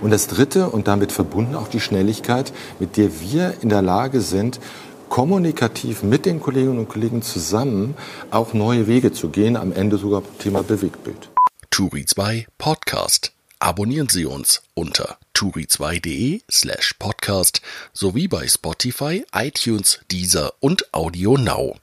Und 0.00 0.10
das 0.10 0.26
Dritte 0.26 0.70
und 0.70 0.88
damit 0.88 1.12
verbunden 1.12 1.54
auch 1.54 1.68
die 1.68 1.80
Schnelligkeit, 1.80 2.52
mit 2.80 2.96
der 2.96 3.20
wir 3.20 3.54
in 3.60 3.68
der 3.68 3.82
Lage 3.82 4.20
sind, 4.20 4.58
kommunikativ 5.10 6.02
mit 6.02 6.24
den 6.24 6.40
Kolleginnen 6.40 6.78
und 6.78 6.88
Kollegen 6.88 7.20
zusammen 7.20 7.94
auch 8.30 8.54
neue 8.54 8.86
Wege 8.86 9.12
zu 9.12 9.28
gehen, 9.28 9.56
am 9.56 9.72
Ende 9.72 9.98
sogar 9.98 10.22
Thema 10.38 10.62
Bewegtbild. 10.62 11.30
Turi 11.80 12.04
2 12.04 12.46
Podcast. 12.58 13.32
Abonnieren 13.58 14.10
Sie 14.10 14.26
uns 14.26 14.60
unter 14.74 15.16
turi2.de 15.34 16.42
slash 16.50 16.94
podcast 16.98 17.62
sowie 17.94 18.28
bei 18.28 18.46
Spotify, 18.46 19.24
iTunes, 19.34 19.98
Deezer 20.10 20.52
und 20.60 20.92
Audio 20.92 21.38
Now. 21.38 21.78